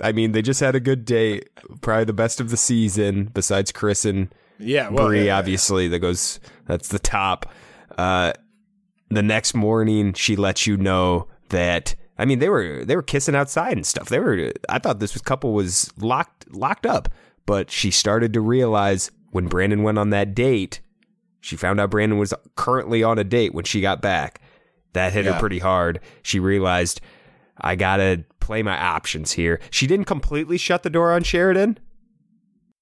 I 0.00 0.12
mean, 0.12 0.32
they 0.32 0.42
just 0.42 0.60
had 0.60 0.74
a 0.74 0.80
good 0.80 1.04
date, 1.04 1.50
probably 1.80 2.04
the 2.04 2.12
best 2.12 2.40
of 2.40 2.50
the 2.50 2.56
season, 2.56 3.26
besides 3.32 3.72
Chris 3.72 4.04
and 4.04 4.34
Yeah, 4.58 4.90
Brie, 4.90 5.28
obviously. 5.30 5.88
That 5.88 5.98
goes 6.00 6.40
that's 6.66 6.88
the 6.88 6.98
top. 6.98 7.46
Uh 7.98 8.32
the 9.10 9.22
next 9.22 9.54
morning 9.54 10.14
she 10.14 10.36
lets 10.36 10.66
you 10.66 10.76
know 10.78 11.28
that 11.50 11.94
I 12.18 12.24
mean 12.24 12.38
they 12.38 12.48
were 12.48 12.84
they 12.84 12.96
were 12.96 13.02
kissing 13.02 13.34
outside 13.34 13.72
and 13.76 13.86
stuff. 13.86 14.08
They 14.08 14.18
were 14.18 14.52
I 14.68 14.78
thought 14.78 14.98
this 15.00 15.12
was 15.12 15.22
couple 15.22 15.52
was 15.52 15.92
locked 15.98 16.50
locked 16.52 16.86
up. 16.86 17.08
But 17.44 17.70
she 17.70 17.90
started 17.90 18.32
to 18.34 18.40
realize 18.40 19.10
when 19.32 19.48
Brandon 19.48 19.82
went 19.82 19.98
on 19.98 20.10
that 20.10 20.34
date, 20.34 20.80
she 21.40 21.56
found 21.56 21.80
out 21.80 21.90
Brandon 21.90 22.18
was 22.18 22.32
currently 22.54 23.02
on 23.02 23.18
a 23.18 23.24
date 23.24 23.52
when 23.52 23.64
she 23.64 23.80
got 23.80 24.00
back. 24.00 24.40
That 24.92 25.12
hit 25.12 25.24
Yeah. 25.24 25.32
her 25.34 25.40
pretty 25.40 25.58
hard. 25.58 25.98
She 26.22 26.38
realized 26.38 27.00
I 27.62 27.76
gotta 27.76 28.24
play 28.40 28.62
my 28.62 28.76
options 28.76 29.32
here. 29.32 29.60
She 29.70 29.86
didn't 29.86 30.06
completely 30.06 30.58
shut 30.58 30.82
the 30.82 30.90
door 30.90 31.12
on 31.12 31.22
Sheridan, 31.22 31.78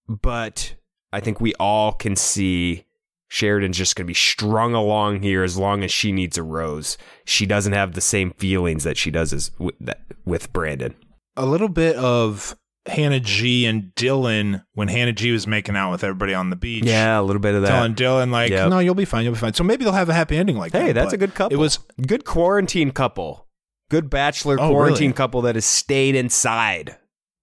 but 0.09 0.75
I 1.13 1.21
think 1.21 1.41
we 1.41 1.55
all 1.55 1.93
can 1.93 2.17
see 2.17 2.87
Sheridan's 3.29 3.77
just 3.79 3.95
going 3.95 4.07
to 4.07 4.11
be 4.11 4.15
strung 4.15 4.75
along 4.75 5.23
here 5.23 5.45
as 5.45 5.57
long 5.57 5.85
as 5.85 5.93
she 5.93 6.11
needs 6.13 6.37
a 6.37 6.43
rose. 6.43 6.99
She 7.25 7.47
doesn't 7.47 7.73
have 7.73 7.93
the 7.93 8.01
same 8.01 8.33
feelings 8.33 8.85
that 8.85 8.97
she 8.97 9.11
does 9.11 9.33
as 9.33 9.53
with, 9.59 9.77
that, 9.81 10.01
with 10.25 10.53
Brandon. 10.53 10.95
a 11.37 11.47
little 11.47 11.69
bit 11.69 11.95
of 11.97 12.57
Hannah 12.87 13.21
G 13.21 13.67
and 13.67 13.93
Dylan 13.95 14.65
when 14.75 14.89
Hannah 14.89 15.13
G 15.13 15.31
was 15.31 15.47
making 15.47 15.77
out 15.77 15.93
with 15.93 16.03
everybody 16.03 16.35
on 16.35 16.51
the 16.51 16.57
beach. 16.57 16.85
Yeah, 16.85 17.21
a 17.21 17.23
little 17.23 17.41
bit 17.41 17.55
of 17.55 17.63
that. 17.63 17.69
Telling 17.69 17.95
Dylan 17.95 18.31
like, 18.33 18.51
Yep. 18.51 18.71
no, 18.71 18.79
you'll 18.81 18.95
be 18.97 19.05
fine, 19.05 19.23
you'll 19.25 19.35
be 19.35 19.39
fine. 19.39 19.55
So 19.55 19.63
maybe 19.63 19.85
they'll 19.85 19.93
have 19.93 20.09
a 20.09 20.15
happy 20.15 20.37
ending 20.37 20.57
like 20.57 20.73
that. 20.73 20.83
hey, 20.83 20.93
that's 20.93 21.13
a 21.13 21.17
good 21.19 21.35
couple. 21.35 21.57
It 21.57 21.61
was 21.61 21.79
good 22.07 22.25
quarantine 22.25 22.91
couple. 22.91 23.47
Good 23.91 24.09
bachelor 24.09 24.59
Oh, 24.59 24.71
quarantine 24.71 25.09
really? 25.09 25.13
couple 25.13 25.43
that 25.43 25.57
has 25.57 25.67
stayed 25.67 26.15
inside. 26.15 26.97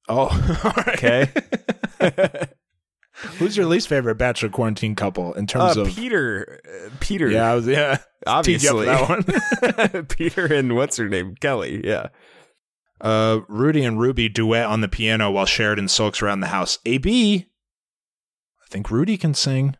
oh, 0.09 0.29
right. 0.87 1.29
Okay. 1.99 2.47
Who's 3.37 3.57
your 3.57 3.65
least 3.65 3.87
favorite 3.87 4.15
bachelor 4.15 4.49
quarantine 4.49 4.95
couple 4.95 5.33
in 5.33 5.45
terms 5.47 5.75
uh, 5.77 5.81
of? 5.81 5.87
Peter. 5.87 6.61
uh, 6.65 6.89
Peter. 6.99 7.29
Yeah, 7.29 7.51
I 7.51 7.55
was 7.55 7.67
yeah. 7.67 7.97
Obviously. 8.27 8.85
that 8.85 9.93
one. 9.93 10.05
Peter 10.05 10.45
and 10.53 10.75
what's 10.75 10.97
her 10.97 11.09
name? 11.09 11.35
Kelly. 11.39 11.81
Yeah. 11.85 12.07
Uh, 13.01 13.41
Rudy 13.47 13.83
and 13.83 13.99
Ruby 13.99 14.29
duet 14.29 14.65
on 14.65 14.81
the 14.81 14.87
piano 14.87 15.29
while 15.31 15.45
Sheridan 15.45 15.87
sulks 15.87 16.21
around 16.21 16.39
the 16.39 16.47
house. 16.47 16.79
AB, 16.85 17.45
I 18.63 18.67
think 18.69 18.89
Rudy 18.89 19.17
can 19.17 19.33
sing. 19.33 19.75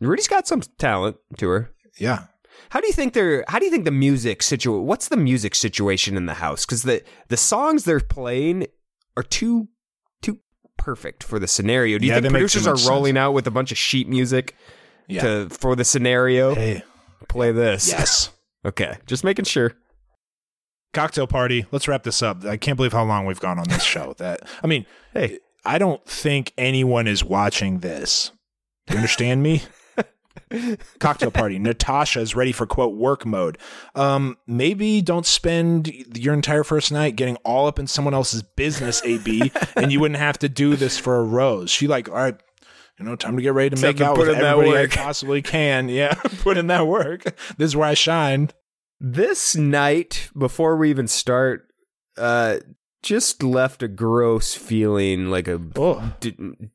Rudy's 0.00 0.28
got 0.28 0.46
some 0.46 0.62
talent 0.78 1.16
to 1.38 1.48
her. 1.48 1.70
Yeah. 1.98 2.26
How 2.70 2.80
do 2.80 2.86
you 2.86 2.92
think 2.92 3.12
they're? 3.12 3.44
How 3.48 3.58
do 3.58 3.64
you 3.64 3.70
think 3.70 3.84
the 3.84 3.90
music 3.90 4.42
situation? 4.42 4.84
What's 4.86 5.08
the 5.08 5.16
music 5.16 5.54
situation 5.54 6.16
in 6.16 6.26
the 6.26 6.34
house? 6.34 6.64
Because 6.66 6.82
the 6.82 7.02
the 7.28 7.36
songs 7.36 7.84
they're 7.84 8.00
playing 8.00 8.66
are 9.16 9.22
too 9.22 9.68
too 10.22 10.38
perfect 10.78 11.22
for 11.22 11.38
the 11.38 11.46
scenario. 11.46 11.98
Do 11.98 12.06
you 12.06 12.12
Yeah, 12.12 12.20
think 12.20 12.32
producers 12.32 12.66
are 12.66 12.76
rolling 12.90 13.16
out 13.16 13.32
with 13.32 13.46
a 13.46 13.50
bunch 13.50 13.70
of 13.72 13.78
sheet 13.78 14.08
music 14.08 14.56
Yeah. 15.08 15.22
to 15.22 15.48
for 15.50 15.76
the 15.76 15.84
scenario? 15.84 16.54
Hey. 16.54 16.82
Play 17.28 17.52
this. 17.52 17.88
Yes. 17.88 18.30
Okay, 18.66 18.96
just 19.04 19.24
making 19.24 19.44
sure. 19.44 19.72
Cocktail 20.94 21.26
party. 21.26 21.66
Let's 21.70 21.86
wrap 21.86 22.02
this 22.02 22.22
up. 22.22 22.46
I 22.46 22.56
can't 22.56 22.76
believe 22.76 22.94
how 22.94 23.04
long 23.04 23.26
we've 23.26 23.38
gone 23.38 23.58
on 23.58 23.68
this 23.68 23.82
show. 23.82 24.14
That 24.16 24.40
I 24.62 24.66
mean, 24.66 24.86
Hey. 25.12 25.38
I 25.66 25.76
don't 25.76 26.02
think 26.06 26.52
anyone 26.56 27.06
is 27.06 27.22
watching 27.22 27.80
this. 27.80 28.30
Do 28.86 28.94
you 28.94 28.98
understand 29.00 29.42
me? 29.42 29.62
Cocktail 30.98 31.30
party. 31.30 31.58
Natasha 31.58 32.20
is 32.20 32.34
ready 32.34 32.52
for 32.52 32.66
quote 32.66 32.94
work 32.94 33.24
mode. 33.26 33.58
Um, 33.94 34.36
maybe 34.46 35.00
don't 35.00 35.26
spend 35.26 35.88
your 36.16 36.34
entire 36.34 36.64
first 36.64 36.92
night 36.92 37.16
getting 37.16 37.36
all 37.36 37.66
up 37.66 37.78
in 37.78 37.86
someone 37.86 38.14
else's 38.14 38.42
business, 38.42 39.02
AB, 39.04 39.52
and 39.76 39.92
you 39.92 40.00
wouldn't 40.00 40.20
have 40.20 40.38
to 40.38 40.48
do 40.48 40.76
this 40.76 40.98
for 40.98 41.16
a 41.16 41.22
rose. 41.22 41.70
She 41.70 41.86
like, 41.86 42.08
all 42.08 42.14
right, 42.14 42.36
you 42.98 43.04
know, 43.04 43.16
time 43.16 43.36
to 43.36 43.42
get 43.42 43.54
ready 43.54 43.74
to 43.74 43.82
make 43.82 44.00
out 44.00 44.16
with 44.16 44.28
everybody 44.28 44.76
I 44.76 44.86
possibly 44.86 45.42
can. 45.42 45.88
Yeah, 45.88 46.14
put 46.42 46.56
in 46.56 46.68
that 46.68 46.86
work. 46.86 47.24
This 47.56 47.68
is 47.68 47.76
where 47.76 47.88
I 47.88 47.94
shine. 47.94 48.50
This 49.00 49.56
night, 49.56 50.30
before 50.36 50.76
we 50.76 50.90
even 50.90 51.08
start, 51.08 51.66
uh, 52.16 52.58
just 53.04 53.42
left 53.42 53.82
a 53.82 53.88
gross 53.88 54.54
feeling 54.54 55.26
like 55.30 55.46
a 55.46 55.60
Oh. 55.76 56.14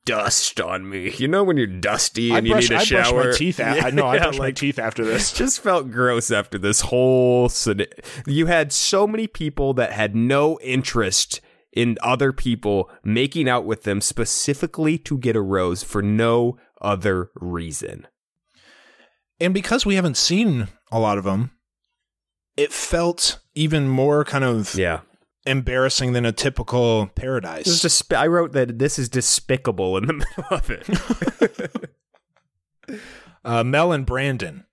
dust 0.06 0.62
on 0.62 0.88
me. 0.90 1.12
You 1.18 1.28
know 1.28 1.44
when 1.44 1.58
you're 1.58 1.66
dusty 1.68 2.32
and 2.32 2.48
you 2.48 2.56
need 2.56 2.72
a 2.72 2.78
I 2.78 2.84
shower. 2.84 3.02
I 3.02 3.12
brush 3.12 3.26
my 3.26 3.38
teeth. 3.38 3.60
a- 3.60 3.64
I 3.86 3.90
know. 3.90 4.06
I 4.06 4.16
Yeah, 4.16 4.24
brush 4.24 4.38
my 4.38 4.46
like- 4.46 4.56
teeth 4.56 4.78
after 4.80 5.04
this. 5.04 5.34
just 5.34 5.60
felt 5.62 5.90
gross 5.92 6.30
after 6.32 6.58
this 6.58 6.82
whole 6.82 7.50
you 8.28 8.46
had 8.46 8.72
so 8.72 9.08
many 9.08 9.26
people 9.28 9.74
that 9.74 9.92
had 9.92 10.16
no 10.16 10.60
interest 10.62 11.42
in 11.74 11.98
other 12.02 12.32
people 12.32 12.90
making 13.04 13.50
out 13.50 13.66
with 13.66 13.84
them 13.84 14.00
specifically 14.00 14.98
to 15.00 15.18
get 15.18 15.36
a 15.36 15.42
rose 15.42 15.84
for 15.84 16.02
no 16.02 16.58
other 16.82 17.30
reason 17.36 18.08
and 19.40 19.54
because 19.54 19.86
we 19.86 19.96
haven't 19.96 20.18
seen 20.18 20.68
a 20.92 21.00
lot 21.00 21.18
of 21.18 21.24
them, 21.24 21.52
it 22.58 22.74
felt 22.74 23.40
even 23.56 23.88
more 23.88 24.26
kind 24.26 24.44
of 24.44 24.76
yeah 24.76 25.00
embarrassing 25.50 26.14
than 26.14 26.26
a 26.26 26.32
typical 26.32 27.08
paradise. 27.16 27.66
this 27.66 27.76
is 27.76 27.82
just 27.82 28.14
i 28.14 28.28
wrote 28.28 28.54
that 28.54 28.80
this 28.80 29.00
is 29.00 29.10
despicable 29.10 29.98
in 29.98 30.06
the 30.06 30.14
middle 30.38 30.46
of 30.52 30.70
it 30.70 31.90
uh, 33.44 33.64
Mel 33.64 33.92
and 33.92 34.06
Brandon, 34.06 34.66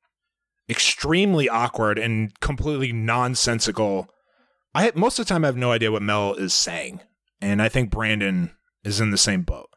extremely 0.68 1.48
awkward 1.48 1.98
and 1.98 2.38
completely 2.40 2.92
nonsensical. 2.92 4.08
I 4.74 4.92
most 4.94 5.18
of 5.18 5.26
the 5.26 5.28
time 5.28 5.44
I 5.44 5.48
have 5.48 5.56
no 5.56 5.72
idea 5.72 5.92
what 5.92 6.02
Mel 6.02 6.34
is 6.34 6.54
saying, 6.54 7.00
and 7.40 7.62
I 7.62 7.68
think 7.68 7.90
Brandon 7.90 8.52
is 8.84 9.00
in 9.00 9.10
the 9.10 9.18
same 9.18 9.42
boat. 9.42 9.70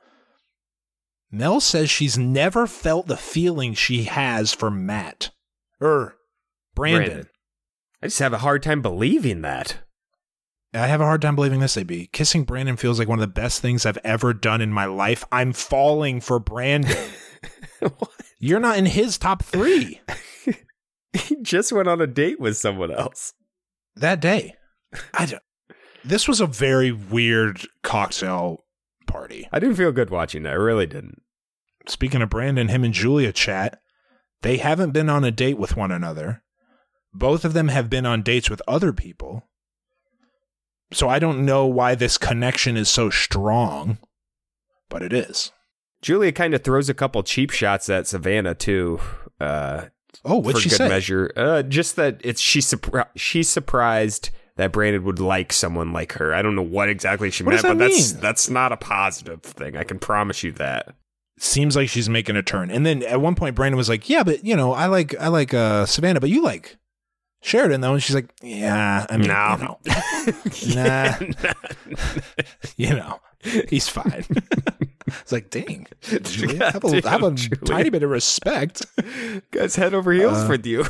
Mel 1.32 1.60
says 1.60 1.90
she's 1.90 2.18
never 2.18 2.66
felt 2.66 3.08
the 3.08 3.18
feeling 3.18 3.74
she 3.74 4.06
has 4.06 4.54
for 4.54 4.72
Matt 4.72 5.30
or 5.80 6.16
Brandon. 6.74 7.10
Brandon. 7.10 7.30
i 8.02 8.08
just 8.08 8.20
have 8.20 8.34
a 8.34 8.40
hard 8.40 8.64
time 8.64 8.82
believing 8.82 9.42
that 9.42 9.80
I 10.74 10.88
have 10.88 11.02
a 11.02 11.06
hard 11.06 11.22
time 11.22 11.36
believing 11.36 11.60
this, 11.60 11.78
AB. 11.78 12.10
Kissing 12.12 12.44
Brandon 12.44 12.78
feels 12.78 13.00
like 13.00 13.08
one 13.08 13.20
of 13.20 13.22
the 13.22 13.28
best 13.42 13.62
things 13.62 13.86
I've 13.86 13.98
ever 14.04 14.34
done 14.34 14.62
in 14.62 14.72
my 14.72 14.86
life. 14.86 15.26
I'm 15.32 15.52
falling 15.52 16.22
for 16.22 16.40
Brandon. 16.40 16.96
You're 18.40 18.60
not 18.60 18.78
in 18.78 18.86
his 18.86 19.18
top 19.18 19.44
three 19.44 20.02
he 21.14 21.42
just 21.42 21.72
went 21.72 21.88
on 21.88 22.00
a 22.00 22.08
date 22.08 22.40
with 22.40 22.56
someone 22.58 22.92
else 22.92 23.34
that 23.96 24.20
day. 24.22 24.56
I 25.14 25.26
don't, 25.26 25.44
this 26.06 26.28
was 26.28 26.40
a 26.40 26.48
very 26.48 26.92
weird 26.92 27.62
cocktail 27.84 28.66
party. 29.08 29.48
i 29.52 29.60
didn't 29.60 29.76
feel 29.76 29.92
good 29.92 30.12
watching 30.12 30.44
that 30.44 30.52
i 30.52 30.56
really 30.56 30.86
didn't 30.86 31.22
Speaking 31.90 32.22
of 32.22 32.30
Brandon, 32.30 32.68
him 32.68 32.84
and 32.84 32.94
Julia 32.94 33.32
chat. 33.32 33.82
They 34.42 34.58
haven't 34.58 34.92
been 34.92 35.10
on 35.10 35.24
a 35.24 35.32
date 35.32 35.58
with 35.58 35.76
one 35.76 35.92
another. 35.92 36.44
Both 37.14 37.44
of 37.44 37.54
them 37.54 37.70
have 37.70 37.90
been 37.90 38.06
on 38.06 38.22
dates 38.22 38.50
with 38.50 38.62
other 38.68 38.94
people. 38.94 39.49
So 40.92 41.08
I 41.10 41.20
don't 41.20 41.46
know 41.46 41.66
why 41.66 41.96
this 41.96 42.18
connection 42.18 42.76
is 42.78 42.90
so 42.90 43.10
strong, 43.10 43.98
but 44.90 45.02
it 45.04 45.14
is. 45.14 45.52
Julia 46.02 46.32
kind 46.32 46.54
of 46.54 46.64
throws 46.64 46.90
a 46.90 46.94
couple 46.94 47.22
cheap 47.24 47.52
shots 47.52 47.90
at 47.90 48.08
Savannah 48.08 48.56
too. 48.56 49.00
Uh, 49.40 49.86
Oh, 50.26 50.38
what'd 50.38 50.56
for 50.56 50.62
she 50.62 50.70
good 50.70 50.78
say? 50.78 50.90
measure. 50.90 51.32
Uh, 51.38 51.62
just 51.62 51.96
that 51.96 52.20
it's 52.24 52.42
she's 52.42 52.66
surpri- 52.66 53.08
she's 53.16 53.48
surprised 53.48 54.32
that 54.58 54.72
Brandon 54.72 55.04
would 55.04 55.20
like 55.20 55.54
someone 55.54 55.94
like 55.94 56.14
her. 56.14 56.34
I 56.34 56.42
don't 56.42 56.56
know 56.56 56.64
what 56.64 56.90
exactly 56.90 57.30
she 57.30 57.44
What 57.44 57.52
meant, 57.52 57.62
does 57.62 57.72
but 57.72 57.78
that 57.78 57.90
that's 57.90 58.12
that's 58.14 58.50
not 58.50 58.72
a 58.72 58.78
positive 58.78 59.44
thing. 59.44 59.78
I 59.78 59.84
can 59.84 60.00
promise 60.00 60.44
you 60.44 60.52
that. 60.54 60.96
seems 61.38 61.76
like 61.76 61.88
she's 61.90 62.10
making 62.10 62.36
a 62.36 62.44
turn. 62.44 62.72
And 62.72 62.86
then 62.86 63.04
at 63.04 63.22
one 63.22 63.36
point, 63.36 63.56
Brandon 63.56 63.78
was 63.78 63.88
like, 63.88 64.10
"Yeah, 64.10 64.24
but 64.24 64.44
you 64.44 64.56
know, 64.58 64.74
I 64.74 64.88
like 64.88 65.16
I 65.20 65.28
like 65.28 65.54
uh, 65.54 65.86
Savannah, 65.86 66.20
but 66.20 66.30
you 66.32 66.42
like 66.42 66.78
Sheridan 67.42 67.82
though." 67.82 67.94
And 67.94 68.04
she's 68.04 68.16
like, 68.16 68.30
"Yeah, 68.42 69.06
I 69.10 69.18
mean, 69.18 69.28
No. 69.28 69.78
you 70.62 70.76
know, 70.76 70.84
nah, 70.84 71.16
you 72.78 72.90
know, 72.96 73.20
he's 73.70 73.88
fine." 73.88 74.26
it's 75.08 75.32
like, 75.32 75.50
dang, 75.50 75.88
Julia, 76.02 76.72
have 76.72 76.84
a, 76.84 77.10
have 77.10 77.24
a 77.24 77.32
Julia. 77.32 77.66
tiny 77.66 77.90
bit 77.90 78.04
of 78.04 78.10
respect. 78.10 78.86
Guys, 79.52 79.76
head 79.76 79.94
over 79.94 80.12
heels 80.12 80.38
Uh, 80.40 80.48
for 80.48 80.56
you. 80.56 80.86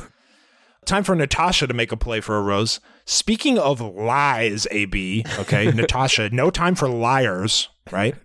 Time 0.85 1.03
for 1.03 1.13
Natasha 1.15 1.67
to 1.67 1.73
make 1.73 1.91
a 1.91 1.97
play 1.97 2.19
for 2.19 2.37
a 2.37 2.41
rose. 2.41 2.79
Speaking 3.05 3.59
of 3.59 3.79
lies, 3.81 4.65
AB, 4.71 5.23
okay, 5.39 5.71
Natasha, 5.71 6.29
no 6.31 6.49
time 6.49 6.73
for 6.73 6.87
liars, 6.89 7.69
right? 7.91 8.15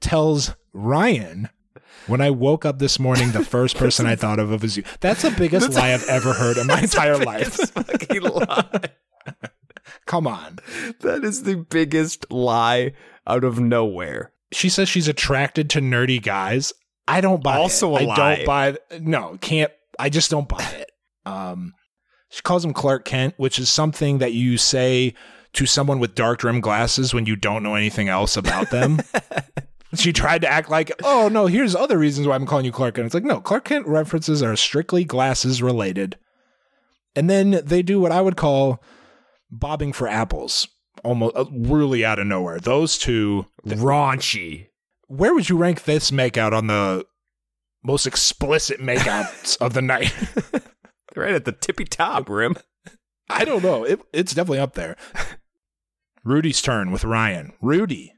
Tells 0.00 0.54
Ryan, 0.72 1.48
when 2.06 2.20
I 2.20 2.30
woke 2.30 2.64
up 2.64 2.78
this 2.78 2.98
morning, 2.98 3.32
the 3.32 3.44
first 3.44 3.76
person 3.76 4.06
I 4.06 4.16
thought 4.16 4.38
of 4.38 4.62
was 4.62 4.76
you. 4.76 4.84
That's 5.00 5.22
the 5.22 5.30
biggest 5.30 5.72
lie 5.74 5.92
I've 5.92 6.06
ever 6.08 6.32
heard 6.32 6.56
in 6.56 6.66
my 6.66 6.80
entire 6.80 7.18
life. 7.18 7.54
Fucking 7.70 8.22
lie. 8.22 8.80
Come 10.06 10.26
on. 10.26 10.58
That 11.00 11.24
is 11.24 11.44
the 11.44 11.56
biggest 11.56 12.30
lie 12.30 12.92
out 13.26 13.44
of 13.44 13.58
nowhere. 13.60 14.32
She 14.52 14.68
says 14.68 14.88
she's 14.88 15.08
attracted 15.08 15.70
to 15.70 15.80
nerdy 15.80 16.20
guys. 16.22 16.72
I 17.08 17.20
don't 17.20 17.42
buy 17.42 17.56
Also 17.56 17.96
it. 17.96 18.02
a 18.02 18.04
I 18.04 18.06
lie. 18.06 18.36
don't 18.36 18.46
buy 18.46 18.76
no, 19.00 19.38
can't 19.40 19.72
I 19.98 20.08
just 20.08 20.30
don't 20.30 20.48
buy 20.48 20.62
it. 20.78 20.90
Um 21.24 21.74
she 22.28 22.42
calls 22.42 22.64
him 22.64 22.72
Clark 22.72 23.04
Kent, 23.04 23.34
which 23.36 23.58
is 23.58 23.68
something 23.68 24.18
that 24.18 24.32
you 24.32 24.56
say 24.56 25.14
to 25.54 25.66
someone 25.66 25.98
with 25.98 26.14
dark 26.14 26.42
rim 26.44 26.60
glasses 26.60 27.12
when 27.12 27.26
you 27.26 27.36
don't 27.36 27.62
know 27.62 27.74
anything 27.74 28.08
else 28.08 28.36
about 28.36 28.70
them. 28.70 29.00
she 29.94 30.12
tried 30.12 30.42
to 30.42 30.48
act 30.48 30.70
like, 30.70 30.90
oh 31.04 31.28
no, 31.28 31.46
here's 31.46 31.74
other 31.74 31.98
reasons 31.98 32.26
why 32.26 32.34
I'm 32.34 32.46
calling 32.46 32.64
you 32.64 32.72
Clark 32.72 32.94
Kent. 32.94 33.06
It's 33.06 33.14
like, 33.14 33.24
no, 33.24 33.40
Clark 33.40 33.64
Kent 33.64 33.86
references 33.86 34.42
are 34.42 34.56
strictly 34.56 35.04
glasses 35.04 35.62
related. 35.62 36.18
And 37.14 37.28
then 37.28 37.60
they 37.64 37.82
do 37.82 38.00
what 38.00 38.12
I 38.12 38.20
would 38.20 38.36
call 38.36 38.82
bobbing 39.50 39.92
for 39.92 40.08
apples, 40.08 40.66
almost 41.04 41.36
uh, 41.36 41.44
really 41.50 42.04
out 42.04 42.18
of 42.18 42.26
nowhere. 42.26 42.58
Those 42.58 42.96
two 42.96 43.46
Raunchy. 43.66 44.68
where 45.08 45.34
would 45.34 45.48
you 45.48 45.56
rank 45.58 45.84
this 45.84 46.10
makeout 46.10 46.52
on 46.52 46.68
the 46.68 47.04
most 47.84 48.06
explicit 48.06 48.80
makeouts 48.80 49.56
of 49.60 49.74
the 49.74 49.82
night? 49.82 50.14
Right 51.14 51.34
at 51.34 51.44
the 51.44 51.52
tippy 51.52 51.84
top, 51.84 52.30
Rim. 52.30 52.56
I 53.28 53.44
don't 53.44 53.62
know. 53.62 53.84
It, 53.84 54.00
it's 54.14 54.32
definitely 54.34 54.60
up 54.60 54.72
there. 54.72 54.96
Rudy's 56.24 56.62
turn 56.62 56.90
with 56.90 57.04
Ryan. 57.04 57.52
Rudy 57.60 58.14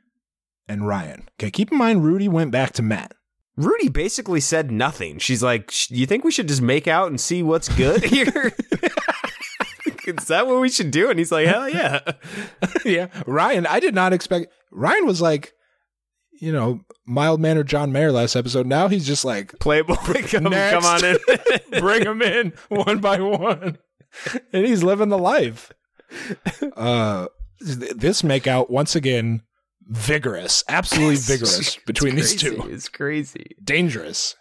and 0.68 0.86
Ryan. 0.86 1.28
Okay, 1.40 1.50
keep 1.50 1.70
in 1.72 1.78
mind 1.78 2.04
Rudy 2.04 2.28
went 2.28 2.50
back 2.50 2.72
to 2.74 2.82
Matt. 2.82 3.12
Rudy 3.56 3.88
basically 3.88 4.40
said 4.40 4.70
nothing. 4.72 5.18
She's 5.18 5.42
like, 5.42 5.70
"You 5.90 6.06
think 6.06 6.24
we 6.24 6.32
should 6.32 6.48
just 6.48 6.62
make 6.62 6.88
out 6.88 7.08
and 7.08 7.20
see 7.20 7.42
what's 7.42 7.68
good 7.68 8.02
here?" 8.04 8.52
Is 10.06 10.26
that 10.26 10.46
what 10.46 10.60
we 10.60 10.68
should 10.68 10.90
do? 10.90 11.08
And 11.08 11.18
he's 11.18 11.32
like, 11.32 11.46
"Hell 11.46 11.68
yeah!" 11.68 12.00
yeah, 12.84 13.06
Ryan. 13.26 13.66
I 13.66 13.80
did 13.80 13.94
not 13.94 14.12
expect. 14.12 14.48
Ryan 14.70 15.06
was 15.06 15.22
like, 15.22 15.52
you 16.40 16.52
know, 16.52 16.80
mild 17.06 17.40
mannered 17.40 17.68
John 17.68 17.90
Mayer 17.92 18.12
last 18.12 18.36
episode. 18.36 18.66
Now 18.66 18.88
he's 18.88 19.06
just 19.06 19.24
like, 19.24 19.58
Playboy, 19.60 19.94
come, 20.26 20.44
Next. 20.44 20.74
come 20.74 20.84
on 20.84 21.04
in. 21.04 21.80
bring 21.80 22.02
him 22.04 22.20
in 22.20 22.52
one 22.68 22.98
by 22.98 23.18
one, 23.20 23.78
and 24.52 24.66
he's 24.66 24.82
living 24.82 25.08
the 25.08 25.18
life. 25.18 25.72
Uh, 26.76 27.28
th- 27.64 27.92
this 27.94 28.22
makeout 28.22 28.68
once 28.68 28.94
again 28.94 29.42
vigorous, 29.86 30.62
absolutely 30.68 31.16
vigorous 31.16 31.76
between 31.86 32.16
these 32.16 32.34
two, 32.36 32.62
It's 32.70 32.88
crazy. 32.88 33.56
dangerous. 33.62 34.34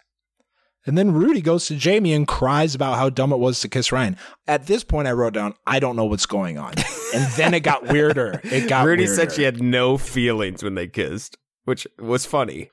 And 0.86 0.98
then 0.98 1.12
Rudy 1.14 1.40
goes 1.40 1.66
to 1.68 1.76
Jamie 1.76 2.12
and 2.12 2.28
cries 2.28 2.74
about 2.74 2.98
how 2.98 3.08
dumb 3.08 3.32
it 3.32 3.38
was 3.38 3.60
to 3.60 3.68
kiss 3.68 3.90
Ryan. 3.90 4.18
At 4.46 4.66
this 4.66 4.84
point, 4.84 5.08
I 5.08 5.12
wrote 5.12 5.32
down, 5.32 5.54
I 5.66 5.80
don't 5.80 5.96
know 5.96 6.04
what's 6.04 6.26
going 6.26 6.58
on. 6.58 6.74
And 7.14 7.24
then 7.36 7.54
it 7.54 7.60
got 7.60 7.86
weirder. 7.88 8.40
It 8.44 8.68
got 8.68 8.84
Rudy 8.84 9.04
weirder. 9.04 9.14
said 9.16 9.32
she 9.32 9.44
had 9.44 9.62
no 9.62 9.96
feelings 9.96 10.62
when 10.62 10.74
they 10.74 10.86
kissed, 10.86 11.38
which 11.64 11.86
was 11.98 12.26
funny. 12.26 12.70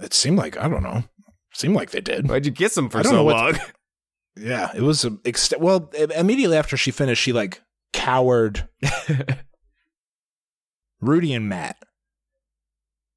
It 0.00 0.14
seemed 0.14 0.38
like 0.38 0.56
I 0.56 0.68
don't 0.68 0.82
know. 0.82 1.04
Seemed 1.52 1.74
like 1.74 1.90
they 1.90 2.00
did. 2.00 2.28
Why'd 2.28 2.46
you 2.46 2.52
kiss 2.52 2.76
him 2.76 2.88
for 2.88 3.02
so 3.04 3.24
long? 3.24 3.58
Yeah, 4.40 4.70
it 4.72 4.82
was 4.82 5.04
a 5.04 5.10
ext- 5.26 5.58
well. 5.58 5.90
Immediately 6.14 6.56
after 6.56 6.76
she 6.76 6.92
finished, 6.92 7.20
she 7.20 7.32
like 7.32 7.60
cowered. 7.92 8.68
Rudy 11.00 11.32
and 11.32 11.48
Matt. 11.48 11.76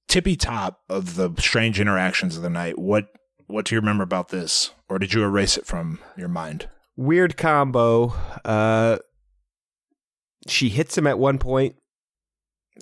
tippy 0.07 0.35
top 0.35 0.81
of 0.89 1.15
the 1.15 1.31
strange 1.39 1.79
interactions 1.79 2.35
of 2.37 2.43
the 2.43 2.49
night. 2.49 2.77
What 2.77 3.07
what 3.47 3.65
do 3.65 3.75
you 3.75 3.81
remember 3.81 4.03
about 4.03 4.29
this, 4.29 4.71
or 4.89 4.97
did 4.99 5.13
you 5.13 5.23
erase 5.23 5.57
it 5.57 5.65
from 5.65 5.99
your 6.17 6.27
mind? 6.29 6.69
Weird 6.95 7.37
combo. 7.37 8.13
Uh, 8.45 8.99
she 10.47 10.69
hits 10.69 10.97
him 10.97 11.07
at 11.07 11.19
one 11.19 11.37
point. 11.37 11.75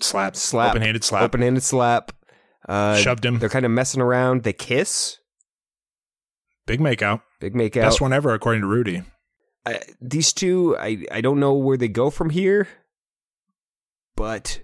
Slap, 0.00 0.36
Slap. 0.36 0.70
open-handed 0.70 1.02
slap. 1.04 1.22
Open-handed 1.22 1.62
slap. 1.62 2.12
Uh, 2.68 2.96
Shoved 2.96 3.24
him. 3.24 3.38
They're 3.38 3.48
kind 3.48 3.64
of 3.64 3.70
messing 3.72 4.00
around. 4.00 4.44
They 4.44 4.52
kiss. 4.52 5.18
Big 6.66 6.78
makeout. 6.80 7.22
Big 7.40 7.54
makeout. 7.54 7.82
Best 7.82 8.00
one 8.00 8.12
ever, 8.12 8.32
according 8.32 8.60
to 8.62 8.68
Rudy. 8.68 9.02
I, 9.66 9.80
these 10.00 10.32
two, 10.32 10.76
I, 10.78 11.04
I 11.10 11.20
don't 11.20 11.40
know 11.40 11.54
where 11.54 11.76
they 11.76 11.88
go 11.88 12.10
from 12.10 12.30
here, 12.30 12.68
but 14.16 14.60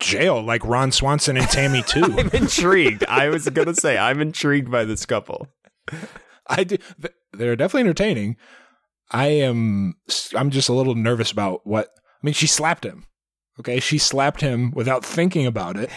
Jail 0.00 0.42
like 0.42 0.64
Ron 0.64 0.90
Swanson 0.92 1.36
and 1.36 1.48
Tammy 1.48 1.82
too. 1.86 2.02
I'm 2.02 2.28
intrigued. 2.30 3.04
I 3.04 3.28
was 3.28 3.48
gonna 3.48 3.74
say 3.74 3.96
I'm 3.96 4.20
intrigued 4.20 4.70
by 4.70 4.84
this 4.84 5.06
couple. 5.06 5.46
I 6.46 6.64
do. 6.64 6.78
They're 7.32 7.56
definitely 7.56 7.82
entertaining. 7.82 8.36
I 9.10 9.26
am. 9.26 9.94
I'm 10.34 10.50
just 10.50 10.68
a 10.68 10.72
little 10.72 10.94
nervous 10.94 11.30
about 11.30 11.66
what. 11.66 11.88
I 11.88 12.26
mean, 12.26 12.34
she 12.34 12.46
slapped 12.46 12.84
him. 12.84 13.06
Okay, 13.58 13.80
she 13.80 13.98
slapped 13.98 14.40
him 14.40 14.70
without 14.72 15.04
thinking 15.04 15.46
about 15.46 15.76
it. 15.76 15.90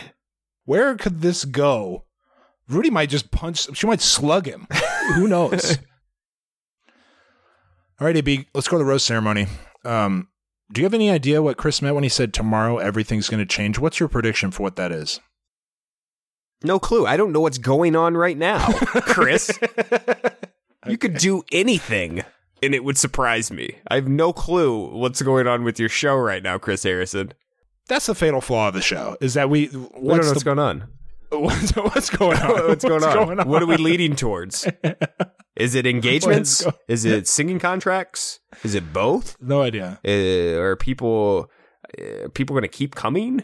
Where 0.66 0.95
could 0.95 1.22
this 1.22 1.45
go? 1.45 2.06
Rudy 2.70 2.89
might 2.89 3.10
just 3.10 3.32
punch. 3.32 3.76
She 3.76 3.88
might 3.88 4.01
slug 4.01 4.45
him. 4.45 4.68
Who 5.16 5.28
knows? 5.28 5.78
All 7.99 8.08
right, 8.08 8.16
AB. 8.18 8.47
Let's 8.54 8.68
go 8.68 8.78
to 8.78 8.84
the 8.84 8.89
rose 8.89 9.04
ceremony. 9.04 9.47
Um, 9.86 10.30
do 10.72 10.82
you 10.82 10.86
have 10.86 10.93
any 10.93 11.09
idea 11.09 11.41
what 11.41 11.57
Chris 11.57 11.82
meant 11.82 11.95
when 11.95 12.03
he 12.03 12.09
said 12.09 12.34
tomorrow 12.34 12.78
everything's 12.78 13.30
going 13.30 13.39
to 13.39 13.45
change? 13.45 13.78
What's 13.80 13.99
your 13.99 14.09
prediction 14.09 14.51
for 14.51 14.64
what 14.64 14.76
that 14.78 14.91
is? 14.91 15.20
No 16.64 16.80
clue. 16.80 17.05
I 17.05 17.18
don't 17.18 17.32
know 17.34 17.41
what's 17.41 17.57
going 17.57 17.95
on 17.95 18.16
right 18.16 18.38
now, 18.38 18.72
Chris. 19.01 19.51
You 20.88 20.97
could 20.97 21.18
do 21.18 21.43
anything, 21.51 22.24
and 22.61 22.74
it 22.74 22.84
would 22.84 22.97
surprise 22.97 23.51
me. 23.51 23.80
I 23.89 23.95
have 23.95 24.07
no 24.07 24.32
clue 24.32 24.88
what's 24.97 25.22
going 25.22 25.47
on 25.47 25.64
with 25.64 25.80
your 25.80 25.89
show 25.89 26.16
right 26.16 26.41
now, 26.41 26.57
Chris 26.57 26.84
Harrison. 26.84 27.34
That's 27.88 28.05
the 28.05 28.16
fatal 28.16 28.39
flaw 28.39 28.70
of 28.70 28.74
the 28.74 28.82
show. 28.82 29.18
Is 29.20 29.34
that 29.34 29.49
we? 29.49 29.68
We 29.68 29.72
don't 29.72 29.82
What's 29.82 30.03
know 30.03 30.32
what's 30.32 30.39
the, 30.39 30.45
going 30.45 30.59
on. 30.59 30.88
what's, 31.40 31.72
what's 31.76 32.10
going 32.10 32.38
on? 32.40 32.68
what's 32.68 32.84
going 32.84 33.04
on? 33.04 33.48
What 33.48 33.62
are 33.62 33.66
we 33.66 33.78
leading 33.78 34.16
towards? 34.16 34.68
Is 35.56 35.76
it 35.76 35.86
engagements? 35.86 36.64
go- 36.64 36.72
Is 36.88 37.06
it 37.06 37.28
singing 37.28 37.60
contracts? 37.60 38.40
Is 38.64 38.76
it 38.76 38.92
both? 38.94 39.38
No 39.42 39.62
idea. 39.62 40.00
Uh, 40.06 40.60
are 40.60 40.76
people 40.76 41.50
uh, 42.00 42.30
people 42.34 42.54
going 42.54 42.64
to 42.64 42.68
keep 42.68 42.96
coming? 42.96 43.44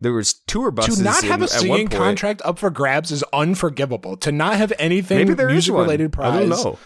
There 0.00 0.12
was 0.12 0.34
tour 0.46 0.70
buses. 0.70 0.98
to 0.98 1.04
not 1.04 1.24
have 1.24 1.40
in- 1.40 1.44
a 1.44 1.48
singing 1.48 1.88
contract 1.88 2.40
up 2.44 2.58
for 2.58 2.70
grabs 2.70 3.10
is 3.10 3.24
unforgivable. 3.32 4.16
To 4.18 4.32
not 4.32 4.54
have 4.56 4.72
anything 4.78 5.18
Maybe 5.18 5.34
there 5.34 5.48
music 5.48 5.74
related 5.74 6.12
prize. 6.12 6.34
I 6.34 6.40
don't 6.40 6.48
know. 6.50 6.78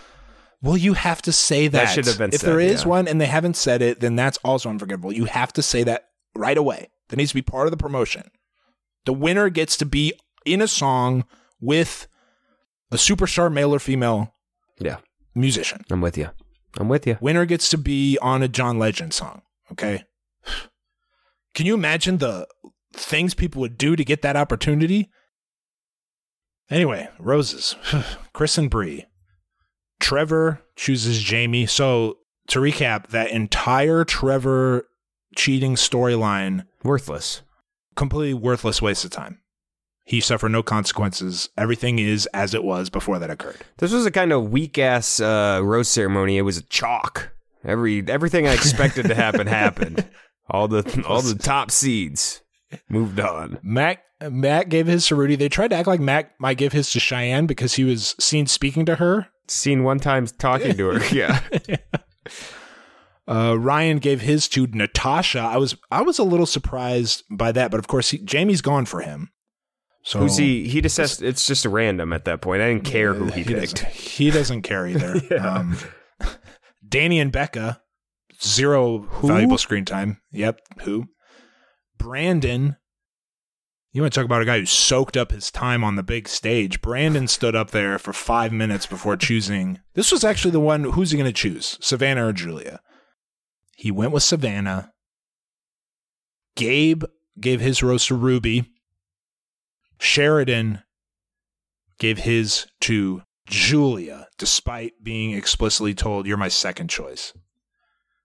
Well, 0.62 0.76
you 0.76 0.94
have 0.94 1.20
to 1.22 1.32
say 1.32 1.66
that. 1.68 1.86
That 1.86 1.92
should 1.92 2.06
have 2.06 2.18
been 2.18 2.30
If 2.32 2.40
said, 2.40 2.48
there 2.48 2.60
is 2.60 2.82
yeah. 2.82 2.88
one 2.88 3.08
and 3.08 3.20
they 3.20 3.26
haven't 3.26 3.56
said 3.56 3.82
it, 3.82 4.00
then 4.00 4.16
that's 4.16 4.38
also 4.44 4.70
unforgivable. 4.70 5.12
You 5.12 5.24
have 5.24 5.52
to 5.54 5.62
say 5.62 5.82
that 5.84 6.08
right 6.36 6.56
away. 6.56 6.88
That 7.08 7.16
needs 7.16 7.30
to 7.30 7.34
be 7.34 7.42
part 7.42 7.66
of 7.66 7.72
the 7.72 7.76
promotion. 7.76 8.30
The 9.04 9.12
winner 9.12 9.48
gets 9.48 9.76
to 9.78 9.86
be 9.86 10.12
in 10.44 10.60
a 10.62 10.68
song 10.68 11.24
with 11.60 12.06
a 12.90 12.96
superstar 12.96 13.52
male 13.52 13.74
or 13.74 13.78
female 13.78 14.34
Yeah, 14.78 14.98
musician. 15.34 15.84
I'm 15.90 16.00
with 16.00 16.16
you. 16.18 16.30
I'm 16.78 16.88
with 16.88 17.06
you. 17.06 17.18
Winner 17.20 17.44
gets 17.44 17.68
to 17.70 17.78
be 17.78 18.18
on 18.22 18.42
a 18.42 18.48
John 18.48 18.78
Legend 18.78 19.12
song. 19.12 19.42
Okay. 19.70 20.04
Can 21.54 21.66
you 21.66 21.74
imagine 21.74 22.18
the 22.18 22.46
things 22.94 23.34
people 23.34 23.60
would 23.60 23.76
do 23.76 23.96
to 23.96 24.04
get 24.04 24.22
that 24.22 24.36
opportunity? 24.36 25.10
Anyway, 26.70 27.08
roses. 27.18 27.76
Chris 28.32 28.56
and 28.56 28.70
Bree. 28.70 29.04
Trevor 30.00 30.62
chooses 30.76 31.22
Jamie. 31.22 31.66
So 31.66 32.18
to 32.48 32.58
recap, 32.58 33.08
that 33.08 33.30
entire 33.30 34.04
Trevor 34.04 34.86
cheating 35.36 35.74
storyline, 35.74 36.66
Worthless. 36.82 37.42
Completely 37.94 38.34
worthless 38.34 38.80
waste 38.82 39.04
of 39.04 39.10
time. 39.10 39.40
He 40.04 40.20
suffered 40.20 40.50
no 40.50 40.62
consequences. 40.62 41.48
Everything 41.56 41.98
is 41.98 42.26
as 42.34 42.54
it 42.54 42.64
was 42.64 42.90
before 42.90 43.18
that 43.20 43.30
occurred. 43.30 43.60
This 43.78 43.92
was 43.92 44.04
a 44.04 44.10
kind 44.10 44.32
of 44.32 44.50
weak 44.50 44.76
ass 44.78 45.20
uh, 45.20 45.60
rose 45.62 45.88
ceremony. 45.88 46.38
It 46.38 46.42
was 46.42 46.58
a 46.58 46.62
chalk. 46.64 47.30
Every 47.64 48.04
everything 48.08 48.48
I 48.48 48.54
expected 48.54 49.06
to 49.06 49.14
happen 49.14 49.46
happened. 49.46 50.04
All 50.50 50.66
the 50.66 51.04
all 51.06 51.22
the 51.22 51.36
top 51.36 51.70
seeds 51.70 52.42
moved 52.88 53.20
on. 53.20 53.58
Matt 53.62 54.02
Matt 54.28 54.68
gave 54.68 54.86
his 54.86 55.06
to 55.06 55.14
Rudy. 55.14 55.36
They 55.36 55.48
tried 55.48 55.68
to 55.68 55.76
act 55.76 55.86
like 55.86 56.00
Matt 56.00 56.32
might 56.38 56.58
give 56.58 56.72
his 56.72 56.90
to 56.92 57.00
Cheyenne 57.00 57.46
because 57.46 57.74
he 57.74 57.84
was 57.84 58.16
seen 58.18 58.46
speaking 58.46 58.84
to 58.86 58.96
her. 58.96 59.28
Seen 59.48 59.84
one 59.84 60.00
time 60.00 60.26
talking 60.26 60.76
to 60.76 60.86
her. 60.88 61.04
Yeah. 61.14 61.40
Uh, 63.28 63.56
Ryan 63.58 63.98
gave 63.98 64.20
his 64.20 64.48
to 64.48 64.66
Natasha. 64.66 65.40
I 65.40 65.56
was 65.56 65.76
I 65.90 66.02
was 66.02 66.18
a 66.18 66.24
little 66.24 66.46
surprised 66.46 67.24
by 67.30 67.52
that, 67.52 67.70
but 67.70 67.78
of 67.78 67.86
course 67.86 68.10
he, 68.10 68.18
Jamie's 68.18 68.62
gone 68.62 68.84
for 68.84 69.00
him. 69.00 69.30
So 70.04 70.18
Who's 70.18 70.36
he? 70.36 70.68
He 70.68 70.80
just 70.80 70.96
says 70.96 71.22
it's 71.22 71.46
just 71.46 71.64
a 71.64 71.68
random 71.68 72.12
at 72.12 72.24
that 72.24 72.40
point. 72.40 72.62
I 72.62 72.68
didn't 72.68 72.84
care 72.84 73.14
who 73.14 73.26
he, 73.26 73.42
he 73.42 73.54
picked. 73.54 73.76
doesn't, 73.76 73.88
he 73.92 74.30
doesn't 74.30 74.62
care 74.62 74.88
either. 74.88 75.20
um, 75.40 75.76
Danny 76.86 77.20
and 77.20 77.30
Becca, 77.30 77.80
zero 78.42 79.06
valuable 79.22 79.58
screen 79.58 79.84
time. 79.84 80.20
Yep. 80.32 80.60
Who? 80.82 81.06
Brandon. 81.98 82.76
You 83.92 84.00
want 84.00 84.12
to 84.14 84.18
talk 84.18 84.24
about 84.24 84.42
a 84.42 84.46
guy 84.46 84.58
who 84.58 84.66
soaked 84.66 85.18
up 85.18 85.32
his 85.32 85.50
time 85.50 85.84
on 85.84 85.96
the 85.96 86.02
big 86.02 86.26
stage? 86.26 86.80
Brandon 86.80 87.28
stood 87.28 87.54
up 87.54 87.72
there 87.72 87.98
for 87.98 88.14
five 88.14 88.50
minutes 88.50 88.86
before 88.86 89.18
choosing. 89.18 89.80
This 89.92 90.10
was 90.10 90.24
actually 90.24 90.50
the 90.50 90.60
one. 90.60 90.84
Who's 90.84 91.10
he 91.10 91.18
going 91.18 91.28
to 91.28 91.32
choose? 91.32 91.78
Savannah 91.80 92.26
or 92.26 92.32
Julia? 92.32 92.80
He 93.82 93.90
went 93.90 94.12
with 94.12 94.22
Savannah. 94.22 94.92
Gabe 96.54 97.02
gave 97.40 97.60
his 97.60 97.82
rose 97.82 98.06
to 98.06 98.14
Ruby. 98.14 98.70
Sheridan 99.98 100.84
gave 101.98 102.18
his 102.18 102.68
to 102.82 103.22
Julia, 103.44 104.28
despite 104.38 105.02
being 105.02 105.32
explicitly 105.32 105.94
told, 105.94 106.28
You're 106.28 106.36
my 106.36 106.46
second 106.46 106.90
choice. 106.90 107.32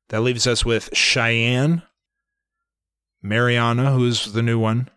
That 0.09 0.21
leaves 0.21 0.45
us 0.45 0.63
with 0.63 0.95
Cheyenne, 0.95 1.81
Mariana, 3.23 3.93
who's 3.93 4.33
the 4.33 4.43
new 4.43 4.59
one, 4.59 4.89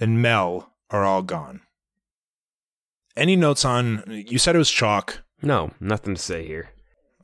and 0.00 0.20
Mel 0.20 0.72
are 0.90 1.04
all 1.04 1.22
gone. 1.22 1.60
Any 3.16 3.36
notes 3.36 3.64
on, 3.64 4.02
you 4.08 4.40
said 4.40 4.56
it 4.56 4.58
was 4.58 4.68
chalk. 4.68 5.22
No, 5.42 5.70
nothing 5.78 6.16
to 6.16 6.20
say 6.20 6.44
here. 6.44 6.70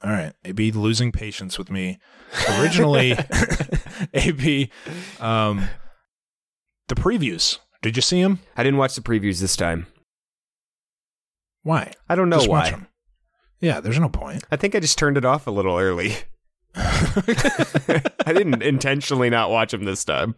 All 0.00 0.12
right. 0.12 0.32
AB 0.44 0.70
losing 0.70 1.10
patience 1.10 1.58
with 1.58 1.72
me. 1.72 1.98
Originally, 2.60 3.16
AB, 4.14 4.70
um, 5.20 5.68
the 6.88 6.94
previews. 6.94 7.58
Did 7.82 7.96
you 7.96 8.02
see 8.02 8.22
them? 8.22 8.40
I 8.56 8.62
didn't 8.62 8.78
watch 8.78 8.94
the 8.94 9.00
previews 9.02 9.40
this 9.40 9.56
time. 9.56 9.86
Why? 11.62 11.92
I 12.08 12.14
don't 12.14 12.28
know 12.28 12.36
Just 12.38 12.48
watch 12.48 12.70
why. 12.72 12.78
'em. 12.78 12.86
Yeah, 13.60 13.80
there's 13.80 13.98
no 13.98 14.08
point. 14.08 14.44
I 14.50 14.56
think 14.56 14.74
I 14.74 14.80
just 14.80 14.98
turned 14.98 15.16
it 15.16 15.24
off 15.24 15.46
a 15.46 15.50
little 15.50 15.76
early. 15.76 16.14
I 16.76 18.02
didn't 18.26 18.62
intentionally 18.62 19.30
not 19.30 19.50
watch 19.50 19.72
them 19.72 19.84
this 19.84 20.04
time. 20.04 20.36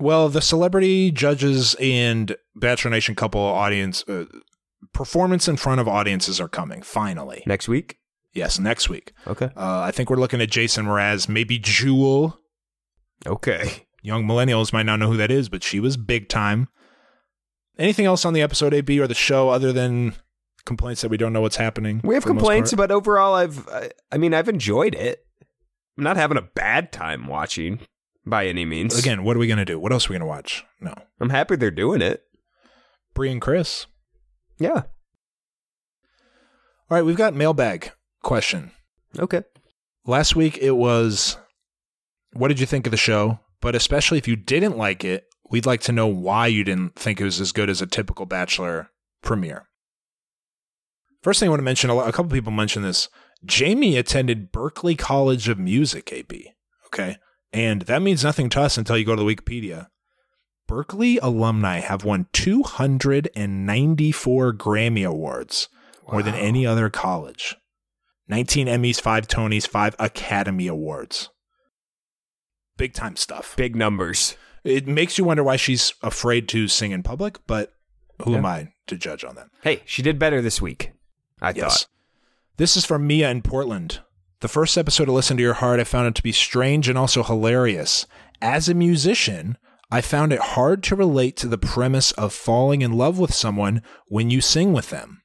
Well, 0.00 0.28
the 0.28 0.40
celebrity 0.40 1.10
judges 1.10 1.76
and 1.80 2.36
Bachelor 2.56 2.90
Nation 2.90 3.14
couple 3.14 3.40
audience 3.40 4.04
uh, 4.08 4.24
performance 4.92 5.46
in 5.48 5.56
front 5.56 5.80
of 5.80 5.88
audiences 5.88 6.40
are 6.40 6.48
coming 6.48 6.82
finally. 6.82 7.42
Next 7.46 7.68
week? 7.68 7.97
Yes, 8.38 8.60
next 8.60 8.88
week. 8.88 9.12
Okay. 9.26 9.46
Uh, 9.56 9.80
I 9.80 9.90
think 9.90 10.10
we're 10.10 10.16
looking 10.16 10.40
at 10.40 10.48
Jason 10.48 10.86
Mraz, 10.86 11.28
maybe 11.28 11.58
Jewel. 11.58 12.38
Okay. 13.26 13.86
Young 14.00 14.24
millennials 14.24 14.72
might 14.72 14.86
not 14.86 15.00
know 15.00 15.10
who 15.10 15.16
that 15.16 15.32
is, 15.32 15.48
but 15.48 15.64
she 15.64 15.80
was 15.80 15.96
big 15.96 16.28
time. 16.28 16.68
Anything 17.80 18.06
else 18.06 18.24
on 18.24 18.34
the 18.34 18.42
episode 18.42 18.72
AB 18.72 19.00
or 19.00 19.08
the 19.08 19.14
show 19.14 19.48
other 19.48 19.72
than 19.72 20.14
complaints 20.64 21.02
that 21.02 21.08
we 21.08 21.16
don't 21.16 21.32
know 21.32 21.40
what's 21.40 21.56
happening? 21.56 22.00
We 22.04 22.14
have 22.14 22.22
for 22.22 22.28
the 22.28 22.34
most 22.34 22.42
complaints, 22.42 22.74
but 22.74 22.92
overall, 22.92 23.34
I've. 23.34 23.68
I, 23.68 23.90
I 24.12 24.18
mean, 24.18 24.32
I've 24.34 24.48
enjoyed 24.48 24.94
it. 24.94 25.26
I'm 25.96 26.04
not 26.04 26.16
having 26.16 26.38
a 26.38 26.42
bad 26.42 26.92
time 26.92 27.26
watching 27.26 27.80
by 28.24 28.46
any 28.46 28.64
means. 28.64 28.96
Again, 28.96 29.24
what 29.24 29.34
are 29.36 29.40
we 29.40 29.48
going 29.48 29.58
to 29.58 29.64
do? 29.64 29.80
What 29.80 29.92
else 29.92 30.06
are 30.06 30.10
we 30.10 30.14
going 30.14 30.20
to 30.20 30.26
watch? 30.26 30.64
No. 30.80 30.94
I'm 31.18 31.30
happy 31.30 31.56
they're 31.56 31.72
doing 31.72 32.02
it. 32.02 32.22
Bree 33.14 33.32
and 33.32 33.40
Chris. 33.40 33.86
Yeah. 34.58 34.82
All 36.90 36.96
right, 36.96 37.04
we've 37.04 37.16
got 37.16 37.34
mailbag 37.34 37.90
question. 38.28 38.70
Okay. 39.18 39.42
Last 40.04 40.36
week 40.36 40.58
it 40.58 40.72
was 40.72 41.38
what 42.34 42.48
did 42.48 42.60
you 42.60 42.66
think 42.66 42.86
of 42.86 42.90
the 42.90 42.98
show? 42.98 43.40
But 43.62 43.74
especially 43.74 44.18
if 44.18 44.28
you 44.28 44.36
didn't 44.36 44.76
like 44.76 45.02
it, 45.02 45.24
we'd 45.50 45.64
like 45.64 45.80
to 45.82 45.92
know 45.92 46.06
why 46.06 46.46
you 46.46 46.62
didn't 46.62 46.94
think 46.94 47.20
it 47.20 47.24
was 47.24 47.40
as 47.40 47.52
good 47.52 47.70
as 47.70 47.80
a 47.80 47.86
typical 47.86 48.26
Bachelor 48.26 48.90
premiere. 49.22 49.66
First 51.22 51.40
thing 51.40 51.48
I 51.48 51.50
want 51.50 51.60
to 51.60 51.64
mention, 51.64 51.88
a 51.88 52.12
couple 52.12 52.30
people 52.30 52.52
mentioned 52.52 52.84
this. 52.84 53.08
Jamie 53.46 53.96
attended 53.96 54.52
Berklee 54.52 54.98
College 54.98 55.48
of 55.48 55.58
Music, 55.58 56.12
AB. 56.12 56.52
Okay. 56.86 57.16
And 57.52 57.82
that 57.82 58.02
means 58.02 58.22
nothing 58.22 58.50
to 58.50 58.60
us 58.60 58.76
until 58.76 58.98
you 58.98 59.06
go 59.06 59.16
to 59.16 59.22
the 59.22 59.34
Wikipedia. 59.34 59.86
Berklee 60.68 61.18
alumni 61.22 61.80
have 61.80 62.04
won 62.04 62.26
294 62.34 64.52
Grammy 64.52 65.08
Awards, 65.08 65.70
more 66.12 66.22
than 66.22 66.34
any 66.34 66.66
other 66.66 66.90
college. 66.90 67.56
19 68.28 68.66
Emmys, 68.66 69.00
5 69.00 69.26
Tonys, 69.26 69.66
5 69.66 69.96
Academy 69.98 70.66
Awards. 70.66 71.30
Big 72.76 72.92
time 72.92 73.16
stuff. 73.16 73.56
Big 73.56 73.74
numbers. 73.74 74.36
It 74.64 74.86
makes 74.86 75.18
you 75.18 75.24
wonder 75.24 75.42
why 75.42 75.56
she's 75.56 75.94
afraid 76.02 76.48
to 76.50 76.68
sing 76.68 76.92
in 76.92 77.02
public, 77.02 77.38
but 77.46 77.72
who 78.22 78.36
am 78.36 78.44
I 78.46 78.72
to 78.86 78.96
judge 78.96 79.24
on 79.24 79.34
that? 79.36 79.48
Hey, 79.62 79.82
she 79.84 80.02
did 80.02 80.18
better 80.18 80.42
this 80.42 80.60
week. 80.60 80.92
I 81.40 81.50
Yes. 81.50 81.82
thought. 81.82 81.86
This 82.56 82.76
is 82.76 82.84
from 82.84 83.06
Mia 83.06 83.30
in 83.30 83.42
Portland. 83.42 84.00
The 84.40 84.48
first 84.48 84.76
episode 84.76 85.08
of 85.08 85.14
Listen 85.14 85.36
to 85.36 85.42
Your 85.42 85.54
Heart, 85.54 85.80
I 85.80 85.84
found 85.84 86.08
it 86.08 86.14
to 86.16 86.22
be 86.22 86.32
strange 86.32 86.88
and 86.88 86.98
also 86.98 87.22
hilarious. 87.22 88.06
As 88.42 88.68
a 88.68 88.74
musician, 88.74 89.56
I 89.90 90.00
found 90.00 90.32
it 90.32 90.38
hard 90.40 90.82
to 90.84 90.96
relate 90.96 91.36
to 91.38 91.48
the 91.48 91.58
premise 91.58 92.12
of 92.12 92.32
falling 92.32 92.82
in 92.82 92.92
love 92.92 93.18
with 93.18 93.32
someone 93.34 93.82
when 94.06 94.30
you 94.30 94.40
sing 94.40 94.72
with 94.72 94.90
them. 94.90 95.22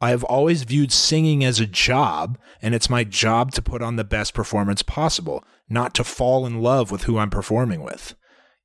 I 0.00 0.10
have 0.10 0.24
always 0.24 0.64
viewed 0.64 0.92
singing 0.92 1.42
as 1.42 1.58
a 1.58 1.66
job, 1.66 2.38
and 2.60 2.74
it's 2.74 2.90
my 2.90 3.02
job 3.02 3.52
to 3.52 3.62
put 3.62 3.80
on 3.82 3.96
the 3.96 4.04
best 4.04 4.34
performance 4.34 4.82
possible, 4.82 5.42
not 5.68 5.94
to 5.94 6.04
fall 6.04 6.44
in 6.44 6.60
love 6.60 6.90
with 6.90 7.04
who 7.04 7.18
I'm 7.18 7.30
performing 7.30 7.82
with. 7.82 8.14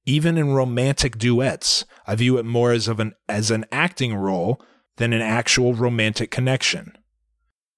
Even 0.05 0.37
in 0.37 0.53
romantic 0.53 1.17
duets, 1.17 1.85
I 2.05 2.15
view 2.15 2.37
it 2.37 2.45
more 2.45 2.71
as 2.71 2.87
of 2.87 2.99
an 2.99 3.13
as 3.29 3.51
an 3.51 3.65
acting 3.71 4.15
role 4.15 4.61
than 4.97 5.13
an 5.13 5.21
actual 5.21 5.73
romantic 5.73 6.31
connection. 6.31 6.97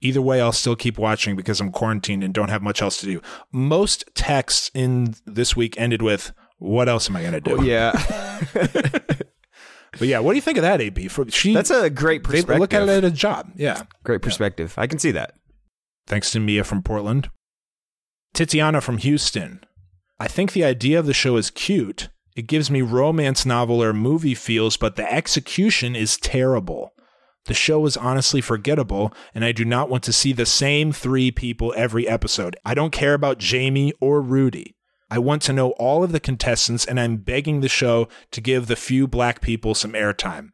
Either 0.01 0.21
way, 0.21 0.41
I'll 0.41 0.51
still 0.51 0.75
keep 0.75 0.97
watching 0.97 1.35
because 1.35 1.61
I'm 1.61 1.71
quarantined 1.71 2.23
and 2.23 2.33
don't 2.33 2.49
have 2.49 2.61
much 2.61 2.81
else 2.81 2.97
to 3.01 3.05
do. 3.05 3.21
Most 3.51 4.05
texts 4.15 4.71
in 4.73 5.15
this 5.25 5.55
week 5.55 5.75
ended 5.77 6.01
with, 6.01 6.31
"What 6.57 6.89
else 6.89 7.09
am 7.09 7.17
I 7.17 7.21
going 7.21 7.33
to 7.33 7.41
do?" 7.41 7.57
Oh, 7.59 7.61
yeah. 7.61 7.91
But 9.99 10.07
yeah, 10.07 10.19
what 10.19 10.33
do 10.33 10.35
you 10.37 10.41
think 10.41 10.57
of 10.57 10.63
that, 10.63 10.81
AB? 10.81 11.07
For 11.07 11.29
she, 11.29 11.53
That's 11.53 11.69
a 11.69 11.89
great 11.89 12.23
they 12.23 12.37
perspective. 12.41 12.59
look 12.59 12.73
at 12.73 12.83
it 12.83 12.89
as 12.89 13.03
a 13.03 13.11
job. 13.11 13.51
Yeah. 13.55 13.83
Great 14.03 14.21
perspective. 14.21 14.73
I 14.77 14.87
can 14.87 14.99
see 14.99 15.11
that. 15.11 15.35
Thanks 16.07 16.31
to 16.31 16.39
Mia 16.39 16.63
from 16.63 16.81
Portland. 16.83 17.29
Titiana 18.33 18.81
from 18.81 18.97
Houston. 18.97 19.63
I 20.19 20.27
think 20.27 20.51
the 20.53 20.63
idea 20.63 20.99
of 20.99 21.05
the 21.05 21.13
show 21.13 21.37
is 21.37 21.49
cute. 21.51 22.09
It 22.35 22.47
gives 22.47 22.71
me 22.71 22.81
romance 22.81 23.45
novel 23.45 23.83
or 23.83 23.93
movie 23.93 24.33
feels, 24.35 24.75
but 24.77 24.95
the 24.95 25.11
execution 25.11 25.95
is 25.95 26.17
terrible. 26.17 26.93
The 27.45 27.53
show 27.53 27.85
is 27.85 27.97
honestly 27.97 28.41
forgettable, 28.41 29.13
and 29.35 29.43
I 29.43 29.51
do 29.51 29.65
not 29.65 29.89
want 29.89 30.03
to 30.05 30.13
see 30.13 30.33
the 30.33 30.45
same 30.45 30.91
three 30.91 31.29
people 31.29 31.73
every 31.75 32.07
episode. 32.07 32.55
I 32.65 32.73
don't 32.73 32.91
care 32.91 33.13
about 33.13 33.37
Jamie 33.37 33.93
or 33.99 34.21
Rudi. 34.21 34.75
I 35.13 35.19
want 35.19 35.43
to 35.43 35.53
know 35.53 35.73
all 35.73 36.03
of 36.03 36.11
the 36.11 36.19
contestants, 36.19 36.85
and 36.87 36.99
I'm 36.99 37.17
begging 37.17 37.59
the 37.61 37.69
show 37.69 38.07
to 38.31 38.41
give 38.41 38.65
the 38.65 38.75
few 38.75 39.07
black 39.07 39.41
people 39.41 39.75
some 39.75 39.91
airtime. 39.93 40.49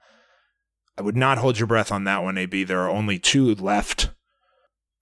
I 0.97 1.01
would 1.01 1.15
not 1.15 1.37
hold 1.37 1.57
your 1.57 1.65
breath 1.67 1.93
on 1.93 2.03
that 2.03 2.23
one, 2.23 2.37
AB. 2.37 2.65
There 2.65 2.81
are 2.81 2.89
only 2.89 3.19
two 3.19 3.55
left. 3.55 4.09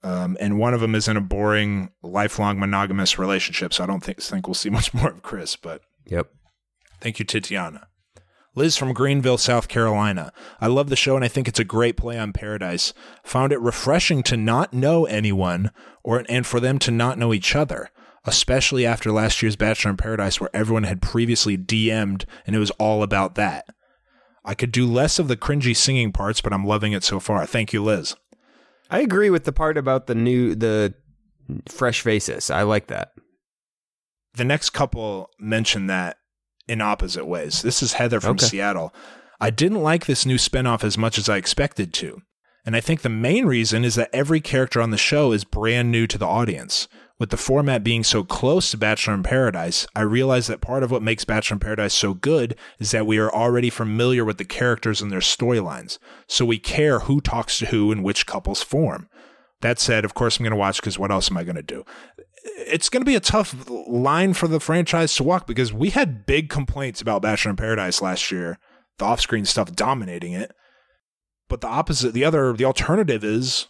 Um, 0.04 0.38
and 0.40 0.60
one 0.60 0.76
of 0.76 0.80
them 0.82 0.94
is 0.94 1.08
in 1.08 1.18
a 1.18 1.22
boring, 1.22 1.90
lifelong 2.04 2.60
monogamous 2.60 3.18
relationship. 3.18 3.74
So 3.74 3.84
I 3.84 3.88
don't 3.88 4.04
think 4.04 4.22
think 4.22 4.46
we'll 4.48 4.54
see 4.54 4.70
much 4.80 4.94
more 4.94 5.10
of 5.10 5.24
Chris. 5.24 5.56
But 5.56 5.82
Yep. 6.06 6.28
thank 7.02 7.18
you, 7.18 7.26
Titiana. 7.26 7.88
Liz 8.54 8.78
from 8.78 8.94
Greenville, 8.94 9.40
South 9.40 9.68
Carolina. 9.68 10.32
I 10.62 10.68
love 10.68 10.90
the 10.90 10.96
show 10.96 11.16
and 11.16 11.26
I 11.26 11.30
think 11.30 11.48
it's 11.48 11.60
a 11.60 11.64
great 11.64 11.98
play 11.98 12.20
on 12.20 12.32
Paradise. 12.32 12.94
Found 13.24 13.52
it 13.52 13.60
refreshing 13.60 14.22
to 14.24 14.38
not 14.38 14.72
know 14.72 15.06
anyone 15.06 15.72
or 16.04 16.24
and 16.30 16.46
for 16.46 16.60
them 16.60 16.78
to 16.80 16.92
not 16.92 17.18
know 17.18 17.34
each 17.34 17.56
other, 17.56 17.90
especially 18.28 18.86
after 18.86 19.12
last 19.12 19.42
year's 19.42 19.56
Bachelor 19.56 19.92
in 19.92 19.98
Paradise 19.98 20.40
where 20.40 20.50
everyone 20.54 20.84
had 20.84 21.02
previously 21.02 21.58
DM'd 21.58 22.26
and 22.46 22.56
it 22.56 22.60
was 22.60 22.72
all 22.72 23.02
about 23.02 23.36
that. 23.36 23.66
I 24.46 24.54
could 24.54 24.72
do 24.72 24.86
less 24.86 25.18
of 25.20 25.28
the 25.28 25.36
cringy 25.38 25.76
singing 25.76 26.12
parts, 26.12 26.42
but 26.42 26.54
I'm 26.54 26.66
loving 26.66 26.94
it 26.94 27.04
so 27.04 27.20
far. 27.20 27.46
Thank 27.46 27.74
you, 27.74 27.84
Liz. 27.84 28.16
I 28.90 29.00
agree 29.00 29.30
with 29.30 29.44
the 29.46 29.52
part 29.52 29.78
about 29.78 30.08
the 30.08 30.16
new 30.16 30.56
the 30.56 30.94
fresh 31.68 32.02
faces. 32.02 32.50
I 32.50 32.62
like 32.64 32.88
that. 32.88 33.12
the 34.36 34.44
next 34.46 34.70
couple 34.70 35.30
mention 35.40 35.88
that 35.88 36.18
in 36.68 36.80
opposite 36.82 37.26
ways. 37.26 37.62
This 37.64 37.82
is 37.82 37.94
Heather 37.94 38.20
from 38.22 38.32
Okay. 38.32 38.46
Seattle. 38.46 38.94
I 39.40 39.50
didn't 39.50 39.82
like 39.82 40.06
this 40.06 40.26
new 40.26 40.36
spinoff 40.36 40.84
as 40.84 40.98
much 40.98 41.18
as 41.18 41.28
I 41.30 41.38
expected 41.38 41.94
to. 41.96 42.22
And 42.66 42.76
I 42.76 42.82
think 42.82 43.02
the 43.02 43.10
main 43.10 43.46
reason 43.46 43.84
is 43.86 43.96
that 43.96 44.10
every 44.14 44.42
character 44.42 44.82
on 44.82 44.92
the 44.92 44.98
show 44.98 45.32
is 45.32 45.44
brand 45.44 45.92
new 45.92 46.06
to 46.08 46.18
the 46.18 46.26
audience. 46.28 46.88
With 47.20 47.32
the 47.32 47.38
format 47.38 47.84
being 47.84 48.04
so 48.04 48.24
close 48.24 48.70
to 48.70 48.78
Bachelor 48.78 49.16
in 49.16 49.24
Paradise, 49.24 49.88
I 49.96 50.02
realize 50.02 50.46
that 50.48 50.62
part 50.62 50.84
of 50.84 50.92
what 50.92 51.02
makes 51.02 51.26
Bachelor 51.26 51.56
in 51.56 51.60
Paradise 51.60 51.96
so 51.96 52.14
good 52.14 52.56
is 52.78 52.92
that 52.92 53.08
we 53.08 53.18
are 53.18 53.34
already 53.34 53.72
familiar 53.72 54.24
with 54.24 54.38
the 54.38 54.46
characters 54.46 55.02
and 55.02 55.12
their 55.12 55.20
storylines. 55.20 55.98
So 56.28 56.46
we 56.46 56.60
care 56.60 57.00
who 57.00 57.20
talks 57.20 57.58
to 57.58 57.68
who 57.68 57.92
and 57.92 58.04
which 58.04 58.28
couples 58.28 58.62
form. 58.62 59.10
That 59.62 59.80
said, 59.80 60.06
of 60.06 60.14
course, 60.14 60.38
I'm 60.38 60.44
going 60.44 60.52
to 60.52 60.58
watch 60.58 60.80
because 60.80 61.00
what 61.00 61.10
else 61.10 61.32
am 61.32 61.38
I 61.38 61.44
going 61.44 61.56
to 61.56 61.64
do? 61.64 61.84
It's 62.60 62.88
going 62.88 63.02
to 63.02 63.10
be 63.10 63.16
a 63.16 63.20
tough 63.20 63.68
line 63.68 64.36
for 64.36 64.48
the 64.48 64.60
franchise 64.60 65.16
to 65.16 65.24
walk 65.24 65.48
because 65.48 65.74
we 65.74 65.90
had 65.90 66.28
big 66.28 66.50
complaints 66.50 67.02
about 67.02 67.24
Bachelor 67.24 67.50
in 67.50 67.56
Paradise 67.56 68.00
last 68.00 68.32
year, 68.32 68.60
the 69.00 69.06
off 69.06 69.22
screen 69.22 69.46
stuff 69.46 69.72
dominating 69.72 70.34
it. 70.34 70.52
But 71.50 71.62
the 71.62 71.68
opposite, 71.68 72.14
the 72.14 72.26
other, 72.26 72.54
the 72.54 72.66
alternative 72.66 73.24
is 73.24 73.68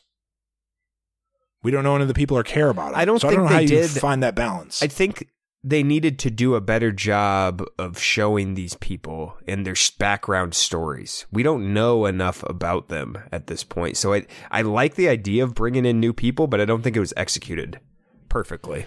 we 1.67 1.71
don't 1.71 1.83
know 1.83 1.95
any 1.95 2.03
of 2.03 2.07
the 2.07 2.13
people 2.13 2.37
or 2.37 2.43
care 2.43 2.69
about 2.69 2.93
it. 2.93 2.97
I 2.97 3.03
don't 3.03 3.19
so 3.19 3.27
I 3.27 3.31
think 3.31 3.39
don't 3.41 3.45
know 3.47 3.51
how 3.51 3.57
they 3.57 3.63
you 3.63 3.67
did- 3.67 3.89
find 3.89 4.23
that 4.23 4.35
balance. 4.35 4.81
I 4.81 4.87
think 4.87 5.27
they 5.65 5.83
needed 5.83 6.17
to 6.19 6.29
do 6.31 6.55
a 6.55 6.61
better 6.61 6.93
job 6.93 7.61
of 7.77 7.99
showing 7.99 8.53
these 8.53 8.75
people 8.75 9.35
and 9.49 9.65
their 9.65 9.75
background 9.99 10.53
stories. 10.55 11.25
We 11.29 11.43
don't 11.43 11.73
know 11.73 12.05
enough 12.05 12.41
about 12.43 12.87
them 12.87 13.17
at 13.33 13.47
this 13.47 13.65
point. 13.65 13.97
So 13.97 14.13
I 14.13 14.25
I 14.49 14.61
like 14.61 14.95
the 14.95 15.09
idea 15.09 15.43
of 15.43 15.55
bringing 15.55 15.85
in 15.85 15.99
new 15.99 16.13
people, 16.13 16.47
but 16.47 16.61
I 16.61 16.65
don't 16.65 16.83
think 16.83 16.95
it 16.95 17.01
was 17.01 17.13
executed 17.17 17.81
perfectly. 18.29 18.85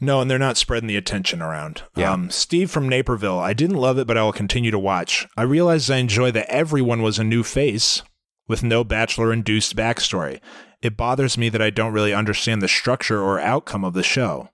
No, 0.00 0.20
and 0.20 0.30
they're 0.30 0.38
not 0.38 0.56
spreading 0.56 0.86
the 0.86 0.96
attention 0.96 1.42
around. 1.42 1.82
Yeah. 1.96 2.12
Um, 2.12 2.30
Steve 2.30 2.70
from 2.70 2.88
Naperville. 2.88 3.40
I 3.40 3.52
didn't 3.52 3.74
love 3.76 3.98
it, 3.98 4.06
but 4.06 4.16
I 4.16 4.22
will 4.22 4.32
continue 4.32 4.70
to 4.70 4.78
watch. 4.78 5.26
I 5.36 5.42
realized 5.42 5.90
I 5.90 5.96
enjoy 5.96 6.30
that 6.30 6.48
everyone 6.48 7.02
was 7.02 7.18
a 7.18 7.24
new 7.24 7.42
face 7.42 8.02
with 8.46 8.62
no 8.62 8.84
bachelor 8.84 9.32
induced 9.32 9.74
backstory. 9.74 10.38
It 10.80 10.96
bothers 10.96 11.36
me 11.36 11.48
that 11.48 11.62
I 11.62 11.70
don't 11.70 11.92
really 11.92 12.14
understand 12.14 12.62
the 12.62 12.68
structure 12.68 13.20
or 13.20 13.40
outcome 13.40 13.84
of 13.84 13.94
the 13.94 14.02
show. 14.02 14.50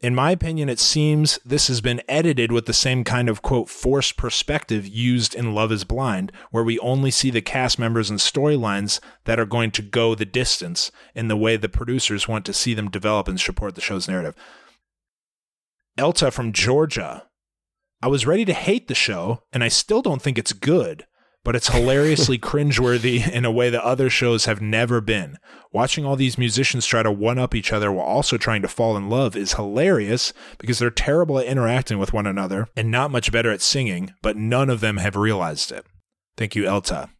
In 0.00 0.14
my 0.14 0.32
opinion, 0.32 0.68
it 0.68 0.80
seems 0.80 1.38
this 1.46 1.68
has 1.68 1.80
been 1.80 2.02
edited 2.08 2.52
with 2.52 2.66
the 2.66 2.74
same 2.74 3.04
kind 3.04 3.28
of 3.28 3.40
quote 3.40 3.70
forced 3.70 4.16
perspective 4.18 4.86
used 4.86 5.34
in 5.34 5.54
Love 5.54 5.72
is 5.72 5.84
Blind, 5.84 6.30
where 6.50 6.64
we 6.64 6.78
only 6.80 7.10
see 7.10 7.30
the 7.30 7.40
cast 7.40 7.78
members 7.78 8.10
and 8.10 8.18
storylines 8.18 9.00
that 9.24 9.40
are 9.40 9.46
going 9.46 9.70
to 9.70 9.80
go 9.80 10.14
the 10.14 10.26
distance 10.26 10.90
in 11.14 11.28
the 11.28 11.36
way 11.36 11.56
the 11.56 11.70
producers 11.70 12.28
want 12.28 12.44
to 12.44 12.52
see 12.52 12.74
them 12.74 12.90
develop 12.90 13.28
and 13.28 13.40
support 13.40 13.76
the 13.76 13.80
show's 13.80 14.08
narrative. 14.08 14.34
Elta 15.96 16.32
from 16.32 16.52
Georgia. 16.52 17.26
I 18.02 18.08
was 18.08 18.26
ready 18.26 18.44
to 18.44 18.52
hate 18.52 18.88
the 18.88 18.94
show, 18.94 19.44
and 19.52 19.64
I 19.64 19.68
still 19.68 20.02
don't 20.02 20.20
think 20.20 20.36
it's 20.36 20.52
good, 20.52 21.06
but 21.44 21.54
it's 21.54 21.68
hilariously 21.68 22.38
cringeworthy 22.40 23.28
in 23.30 23.44
a 23.44 23.52
way 23.52 23.70
that 23.70 23.84
other 23.84 24.10
shows 24.10 24.46
have 24.46 24.60
never 24.60 25.00
been. 25.00 25.38
Watching 25.72 26.04
all 26.04 26.16
these 26.16 26.38
musicians 26.38 26.86
try 26.86 27.02
to 27.02 27.12
one 27.12 27.38
up 27.38 27.54
each 27.54 27.72
other 27.72 27.92
while 27.92 28.06
also 28.06 28.36
trying 28.36 28.62
to 28.62 28.68
fall 28.68 28.96
in 28.96 29.08
love 29.08 29.36
is 29.36 29.54
hilarious 29.54 30.32
because 30.58 30.78
they're 30.78 30.90
terrible 30.90 31.38
at 31.38 31.46
interacting 31.46 31.98
with 31.98 32.12
one 32.12 32.26
another 32.26 32.68
and 32.76 32.90
not 32.90 33.10
much 33.10 33.30
better 33.30 33.52
at 33.52 33.60
singing, 33.60 34.12
but 34.22 34.36
none 34.36 34.70
of 34.70 34.80
them 34.80 34.96
have 34.96 35.14
realized 35.14 35.70
it. 35.70 35.86
Thank 36.36 36.56
you, 36.56 36.64
Elta. 36.64 37.10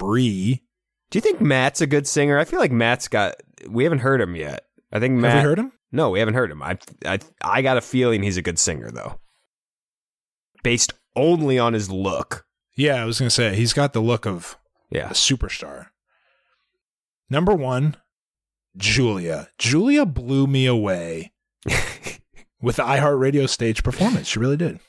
Bri. 0.00 0.64
Do 1.12 1.16
you 1.16 1.20
think 1.20 1.40
Matt's 1.40 1.80
a 1.80 1.86
good 1.86 2.08
singer? 2.08 2.38
I 2.40 2.44
feel 2.44 2.58
like 2.58 2.72
Matt's 2.72 3.06
got. 3.06 3.36
We 3.68 3.84
haven't 3.84 4.00
heard 4.00 4.20
him 4.20 4.34
yet. 4.34 4.64
I 4.92 4.98
think 4.98 5.14
Matt. 5.14 5.34
Have 5.34 5.42
we 5.44 5.48
heard 5.48 5.58
him? 5.60 5.72
No, 5.92 6.10
we 6.10 6.18
haven't 6.18 6.34
heard 6.34 6.50
him. 6.50 6.60
I, 6.60 6.76
I, 7.06 7.20
I 7.40 7.62
got 7.62 7.76
a 7.76 7.80
feeling 7.80 8.22
he's 8.24 8.36
a 8.36 8.42
good 8.42 8.58
singer 8.58 8.90
though, 8.90 9.20
based 10.64 10.92
only 11.14 11.56
on 11.56 11.72
his 11.72 11.88
look. 11.88 12.44
Yeah, 12.74 13.00
I 13.00 13.04
was 13.04 13.20
going 13.20 13.28
to 13.28 13.34
say 13.34 13.54
he's 13.54 13.72
got 13.74 13.92
the 13.92 14.00
look 14.00 14.26
of 14.26 14.58
Yeah. 14.90 15.10
a 15.10 15.12
superstar. 15.14 15.86
Number 17.30 17.54
one, 17.54 17.96
Julia. 18.76 19.50
Julia 19.58 20.04
blew 20.04 20.48
me 20.48 20.66
away 20.66 21.32
with 22.60 22.76
the 22.76 22.82
iHeartRadio 22.82 23.48
stage 23.48 23.84
performance. 23.84 24.26
She 24.26 24.38
really 24.40 24.56
did. 24.56 24.80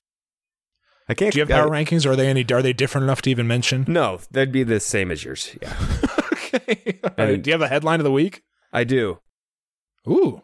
I 1.10 1.14
can't. 1.14 1.34
Do 1.34 1.40
you 1.40 1.46
have 1.46 1.50
power 1.50 1.70
rankings? 1.70 2.06
Or 2.06 2.12
are 2.12 2.16
they 2.16 2.28
any? 2.28 2.46
Are 2.52 2.62
they 2.62 2.74
different 2.74 3.04
enough 3.04 3.22
to 3.24 3.30
even 3.30 3.48
mention? 3.48 3.86
No, 3.88 4.20
that'd 4.32 4.52
be 4.52 4.64
the 4.64 4.80
same 4.80 5.12
as 5.12 5.24
yours. 5.24 5.56
Yeah, 5.62 5.74
okay. 6.34 7.00
All 7.04 7.12
right. 7.18 7.42
Do 7.42 7.50
you 7.50 7.54
have 7.54 7.62
a 7.62 7.68
headline 7.68 8.00
of 8.00 8.04
the 8.06 8.12
week? 8.12 8.44
I 8.72 8.84
do. 8.84 9.20
Ooh. 10.08 10.42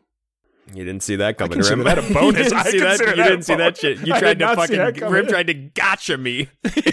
You 0.73 0.83
didn't 0.85 1.01
see 1.01 1.15
that 1.15 1.37
coming. 1.39 1.53
consider 1.53 1.77
Rim. 1.77 1.85
that 1.85 1.97
a 1.97 2.01
bonus. 2.13 2.37
you 2.37 2.43
didn't 2.43 2.57
I 2.59 2.63
see 2.63 2.79
that. 2.79 2.99
You 2.99 3.05
that 3.15 3.15
didn't 3.29 3.41
see 3.43 3.55
that 3.55 3.77
shit. 3.77 4.05
You 4.05 4.13
I 4.13 4.19
tried 4.19 4.39
to 4.39 4.45
not 4.45 4.67
see 4.67 4.75
that 4.75 4.85
fucking. 4.85 4.99
coming. 4.99 5.13
Rim 5.13 5.27
tried 5.27 5.47
to 5.47 5.53
gotcha 5.55 6.17
me. 6.17 6.47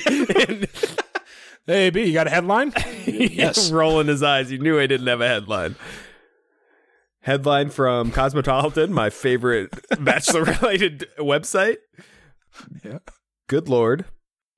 And 0.07 0.67
Hey, 1.67 1.91
B, 1.91 2.05
you 2.05 2.13
got 2.15 2.27
a 2.29 2.31
headline? 2.31 2.73
yes. 3.07 3.71
rolling 3.73 4.07
his 4.07 4.23
eyes. 4.23 4.49
He 4.49 4.57
knew 4.59 4.79
I 4.79 4.87
didn't 4.87 5.09
have 5.09 5.21
a 5.21 5.27
headline. 5.29 5.75
Headline 7.21 7.71
from 7.71 8.13
Cosmopolitan, 8.13 8.93
my 8.93 9.11
favorite 9.11 9.75
bachelor-related 10.01 11.07
website. 11.19 11.79
Yeah. 12.85 12.99
Good 13.49 13.69
lord. 13.69 14.07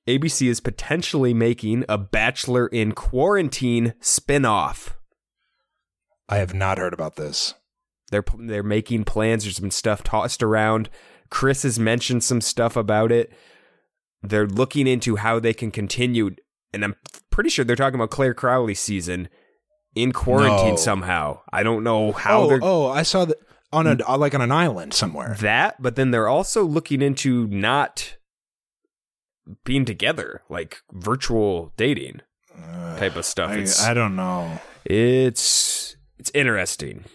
ABC 0.07 0.47
is 0.47 0.59
potentially 0.59 1.33
making 1.33 1.85
a 1.87 1.97
Bachelor 1.97 2.67
in 2.67 2.93
Quarantine 2.93 3.93
spin-off. 3.99 4.97
I 6.27 6.37
have 6.37 6.53
not 6.53 6.77
heard 6.79 6.93
about 6.93 7.15
this. 7.15 7.53
They're 8.11 8.23
they're 8.39 8.63
making 8.63 9.03
plans. 9.03 9.43
There's 9.43 9.59
been 9.59 9.69
stuff 9.69 10.03
tossed 10.03 10.41
around. 10.41 10.89
Chris 11.29 11.61
has 11.61 11.79
mentioned 11.79 12.23
some 12.23 12.41
stuff 12.41 12.75
about 12.75 13.11
it. 13.11 13.31
They're 14.23 14.47
looking 14.47 14.87
into 14.87 15.17
how 15.17 15.39
they 15.39 15.53
can 15.53 15.69
continue, 15.69 16.31
and 16.73 16.83
I'm 16.83 16.95
pretty 17.29 17.51
sure 17.51 17.63
they're 17.63 17.75
talking 17.75 17.99
about 17.99 18.09
Clare 18.09 18.33
Crawley's 18.33 18.79
season 18.79 19.29
in 19.95 20.11
quarantine 20.11 20.71
No. 20.71 20.75
somehow. 20.75 21.41
I 21.53 21.61
don't 21.61 21.83
know 21.83 22.11
how 22.11 22.41
oh, 22.41 22.47
they're 22.47 22.59
oh, 22.63 22.87
I 22.87 23.03
saw 23.03 23.25
that 23.25 23.37
on 23.71 23.85
a 23.85 23.97
uh, 24.07 24.17
like 24.17 24.33
on 24.33 24.41
an 24.41 24.51
island 24.51 24.95
somewhere. 24.95 25.35
that, 25.41 25.79
but 25.79 25.95
then 25.95 26.09
they're 26.09 26.27
also 26.27 26.63
looking 26.63 27.03
into 27.03 27.45
not 27.47 28.17
being 29.63 29.85
together, 29.85 30.41
like 30.49 30.81
virtual 30.91 31.73
dating 31.77 32.21
type 32.97 33.15
of 33.15 33.25
stuff. 33.25 33.51
I, 33.51 33.57
it's 33.57 33.83
I 33.83 33.93
don't 33.93 34.15
know. 34.15 34.59
it's 34.85 35.95
it's 36.17 36.31
interesting. 36.33 37.05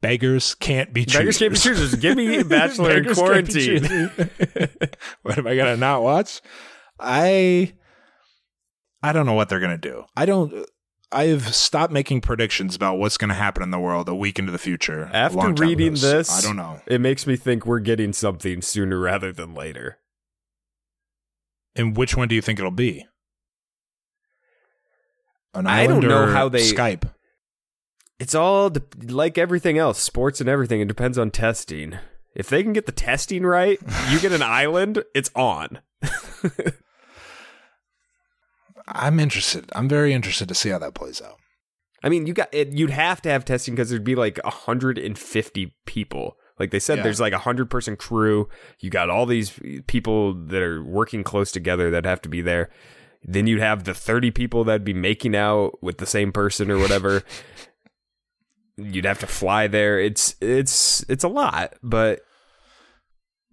Beggars 0.00 0.56
can't 0.56 0.92
be 0.92 1.04
choosers. 1.04 1.38
Beggars 1.38 1.38
can't 1.38 1.52
be 1.52 1.58
choosers. 1.58 1.94
Give 1.94 2.16
me 2.16 2.42
Bachelor 2.48 2.96
in 2.96 3.02
Beggars 3.04 3.18
can't 3.18 3.46
be 3.46 4.08
Quarantine. 4.08 4.90
what 5.22 5.38
am 5.38 5.46
I 5.46 5.56
gonna 5.56 5.76
not 5.76 6.02
watch? 6.02 6.40
I 6.98 7.72
I 9.02 9.12
don't 9.12 9.26
know 9.26 9.34
what 9.34 9.48
they're 9.48 9.60
gonna 9.60 9.78
do. 9.78 10.04
I 10.16 10.26
don't. 10.26 10.66
I've 11.14 11.54
stopped 11.54 11.92
making 11.92 12.22
predictions 12.22 12.74
about 12.74 12.96
what's 12.96 13.18
going 13.18 13.28
to 13.28 13.34
happen 13.34 13.62
in 13.62 13.70
the 13.70 13.78
world 13.78 14.08
a 14.08 14.14
week 14.14 14.38
into 14.38 14.50
the 14.50 14.56
future. 14.56 15.10
After 15.12 15.52
reading 15.52 15.88
ago. 15.88 15.96
this, 15.96 16.30
I 16.30 16.40
don't 16.40 16.56
know. 16.56 16.80
It 16.86 17.02
makes 17.02 17.26
me 17.26 17.36
think 17.36 17.66
we're 17.66 17.80
getting 17.80 18.14
something 18.14 18.62
sooner 18.62 18.98
rather 18.98 19.30
than 19.30 19.52
later. 19.52 19.98
And 21.74 21.96
which 21.96 22.16
one 22.16 22.28
do 22.28 22.34
you 22.34 22.42
think 22.42 22.58
it'll 22.58 22.70
be? 22.70 23.06
An 25.54 25.66
I 25.66 25.86
don't 25.86 26.06
know 26.06 26.26
how 26.26 26.48
they- 26.48 26.60
Skype. 26.62 27.10
It's 28.18 28.34
all 28.34 28.70
de- 28.70 28.82
like 29.08 29.36
everything 29.36 29.78
else, 29.78 29.98
sports 29.98 30.40
and 30.40 30.48
everything. 30.48 30.80
It 30.80 30.86
depends 30.88 31.18
on 31.18 31.30
testing. 31.30 31.98
If 32.34 32.48
they 32.48 32.62
can 32.62 32.72
get 32.72 32.86
the 32.86 32.92
testing 32.92 33.42
right, 33.44 33.78
you 34.10 34.20
get 34.20 34.32
an 34.32 34.42
island, 34.42 35.02
it's 35.14 35.30
on. 35.34 35.80
I'm 38.86 39.18
interested. 39.20 39.70
I'm 39.74 39.88
very 39.88 40.12
interested 40.12 40.48
to 40.48 40.54
see 40.54 40.68
how 40.70 40.78
that 40.78 40.94
plays 40.94 41.20
out. 41.20 41.36
I 42.04 42.08
mean, 42.08 42.26
you 42.26 42.32
got 42.34 42.48
it, 42.52 42.68
you'd 42.72 42.90
have 42.90 43.22
to 43.22 43.28
have 43.30 43.44
testing 43.44 43.74
because 43.74 43.90
there'd 43.90 44.02
be 44.04 44.14
like 44.16 44.38
150 44.44 45.74
people. 45.86 46.36
Like 46.62 46.70
they 46.70 46.78
said, 46.78 46.98
Yeah. 46.98 47.02
there's 47.02 47.18
like 47.20 47.32
a 47.32 47.38
hundred 47.38 47.68
person 47.70 47.96
crew. 47.96 48.48
You 48.78 48.88
got 48.88 49.10
all 49.10 49.26
these 49.26 49.58
people 49.88 50.32
that 50.34 50.62
are 50.62 50.80
working 50.84 51.24
close 51.24 51.50
together 51.50 51.90
that 51.90 52.04
have 52.04 52.22
to 52.22 52.28
be 52.28 52.40
there. 52.40 52.70
Then 53.24 53.48
you'd 53.48 53.58
have 53.60 53.82
the 53.82 53.94
30 53.94 54.30
people 54.30 54.62
that'd 54.62 54.84
be 54.84 54.94
making 54.94 55.34
out 55.34 55.82
with 55.82 55.98
the 55.98 56.06
same 56.06 56.30
person 56.30 56.70
or 56.70 56.78
whatever. 56.78 57.24
you'd 58.76 59.04
have 59.04 59.18
to 59.18 59.26
fly 59.26 59.66
there. 59.66 59.98
It's 59.98 60.36
it's 60.40 61.04
it's 61.08 61.24
a 61.24 61.28
lot, 61.28 61.74
but 61.82 62.20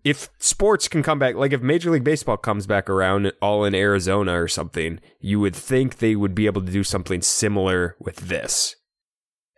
if 0.04 0.30
sports 0.38 0.88
can 0.88 1.02
come 1.02 1.18
back, 1.18 1.34
like 1.34 1.52
if 1.52 1.62
Major 1.62 1.90
League 1.90 2.04
Baseball 2.04 2.38
comes 2.38 2.68
back 2.68 2.92
around 2.92 3.34
all 3.42 3.66
in 3.66 3.74
Arizona 3.74 4.40
or 4.40 4.48
something, 4.48 5.00
you 5.20 5.40
would 5.40 5.56
think 5.56 5.98
they 5.98 6.16
would 6.16 6.36
be 6.36 6.46
able 6.46 6.62
to 6.64 6.72
do 6.72 6.84
something 6.84 7.24
similar 7.24 7.96
with 8.00 8.18
this. 8.18 8.76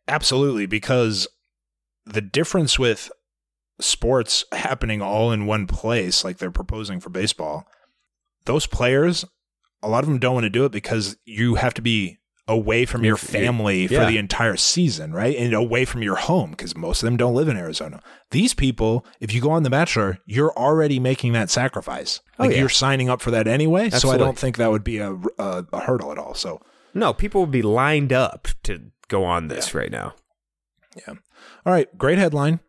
Absolutely, 0.07 0.65
because 0.65 1.27
the 2.05 2.21
difference 2.21 2.79
with 2.79 3.11
sports 3.81 4.45
happening 4.51 5.01
all 5.01 5.31
in 5.31 5.45
one 5.45 5.67
place, 5.67 6.23
like 6.23 6.37
they're 6.37 6.51
proposing 6.51 6.99
for 6.99 7.09
baseball, 7.09 7.65
those 8.45 8.65
players, 8.67 9.25
a 9.83 9.89
lot 9.89 10.03
of 10.03 10.09
them 10.09 10.19
don't 10.19 10.35
want 10.35 10.45
to 10.45 10.49
do 10.49 10.65
it 10.65 10.71
because 10.71 11.17
you 11.25 11.55
have 11.55 11.73
to 11.75 11.81
be 11.81 12.19
away 12.47 12.85
from 12.85 13.03
your 13.03 13.17
family 13.17 13.87
for 13.87 14.05
the 14.05 14.17
entire 14.17 14.57
season, 14.57 15.13
right? 15.13 15.35
And 15.37 15.53
away 15.53 15.85
from 15.85 16.01
your 16.03 16.15
home 16.15 16.51
because 16.51 16.75
most 16.75 17.01
of 17.01 17.07
them 17.07 17.15
don't 17.15 17.33
live 17.35 17.47
in 17.47 17.55
Arizona. 17.55 18.01
These 18.31 18.53
people, 18.53 19.05
if 19.19 19.33
you 19.33 19.41
go 19.41 19.51
on 19.51 19.63
The 19.63 19.69
Bachelor, 19.69 20.17
you're 20.25 20.51
already 20.53 20.99
making 20.99 21.33
that 21.33 21.49
sacrifice. 21.49 22.19
Oh, 22.37 22.43
Like 22.43 22.51
yeah. 22.51 22.59
you're 22.59 22.69
signing 22.69 23.09
up 23.09 23.21
for 23.21 23.31
that 23.31 23.47
anyway. 23.47 23.89
So 23.91 24.09
I 24.11 24.17
don't 24.17 24.37
think 24.37 24.57
that 24.57 24.71
would 24.71 24.83
be 24.83 24.97
a, 24.97 25.13
a, 25.37 25.65
a 25.71 25.79
hurdle 25.81 26.11
at 26.11 26.17
all. 26.17 26.33
So 26.33 26.61
No, 26.93 27.13
people 27.13 27.41
would 27.41 27.51
be 27.51 27.61
lined 27.61 28.11
up 28.11 28.47
to 28.63 28.91
go 29.07 29.23
on 29.23 29.47
this 29.47 29.73
right 29.73 29.91
now. 29.91 30.15
Yeah. 30.95 31.13
All 31.65 31.71
right. 31.73 31.95
Great 31.97 32.17
headline. 32.17 32.59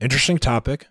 Interesting 0.00 0.38
topic. 0.38 0.88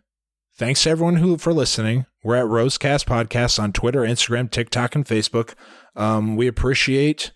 Thanks 0.58 0.84
to 0.84 0.90
everyone 0.90 1.18
who 1.18 1.38
for 1.38 1.54
listening. 1.54 2.06
We're 2.24 2.38
at 2.38 2.46
Rosecast 2.46 3.06
Podcasts 3.06 3.62
on 3.62 3.74
Twitter, 3.74 4.02
Instagram, 4.02 4.50
TikTok, 4.50 4.96
and 4.96 5.06
Facebook. 5.06 5.54
Um, 5.96 6.36
we 6.36 6.48
appreciate. 6.48 7.32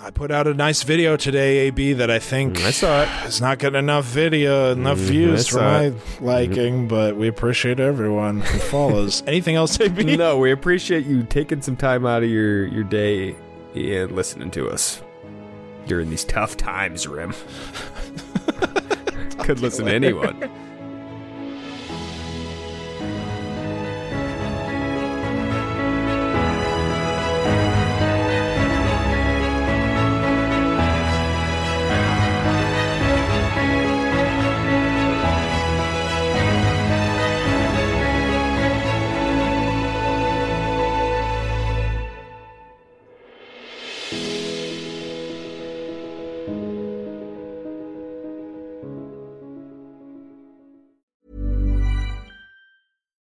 I 0.00 0.10
put 0.10 0.30
out 0.30 0.46
a 0.46 0.54
nice 0.54 0.82
video 0.82 1.16
today, 1.16 1.58
AB, 1.68 1.94
that 1.94 2.10
I 2.10 2.18
think 2.18 2.60
I 2.62 2.70
saw 2.70 3.02
it. 3.02 3.08
is 3.26 3.40
not 3.40 3.58
getting 3.58 3.78
enough 3.78 4.04
video, 4.06 4.72
enough 4.72 4.98
Mm, 4.98 5.02
views 5.02 5.48
for 5.48 5.60
my 5.60 5.84
it. 5.86 5.94
liking, 6.20 6.88
but 6.88 7.16
we 7.16 7.28
appreciate 7.28 7.80
everyone 7.80 8.40
who 8.40 8.58
follows. 8.58 9.22
Anything 9.26 9.56
else, 9.56 9.78
AB? 9.80 10.16
No, 10.16 10.38
we 10.38 10.50
appreciate 10.50 11.06
you 11.06 11.22
taking 11.22 11.62
some 11.62 11.76
time 11.76 12.04
out 12.04 12.22
of 12.22 12.28
your, 12.28 12.66
your 12.66 12.84
day 12.84 13.36
and 13.74 14.12
listening 14.12 14.50
to 14.52 14.68
us 14.68 15.02
during 15.86 16.10
these 16.10 16.24
tough 16.24 16.56
times, 16.56 17.06
Rim. 17.06 17.32
Could 19.46 19.60
listen 19.60 19.86
to 19.86 19.94
anyone. 19.94 20.50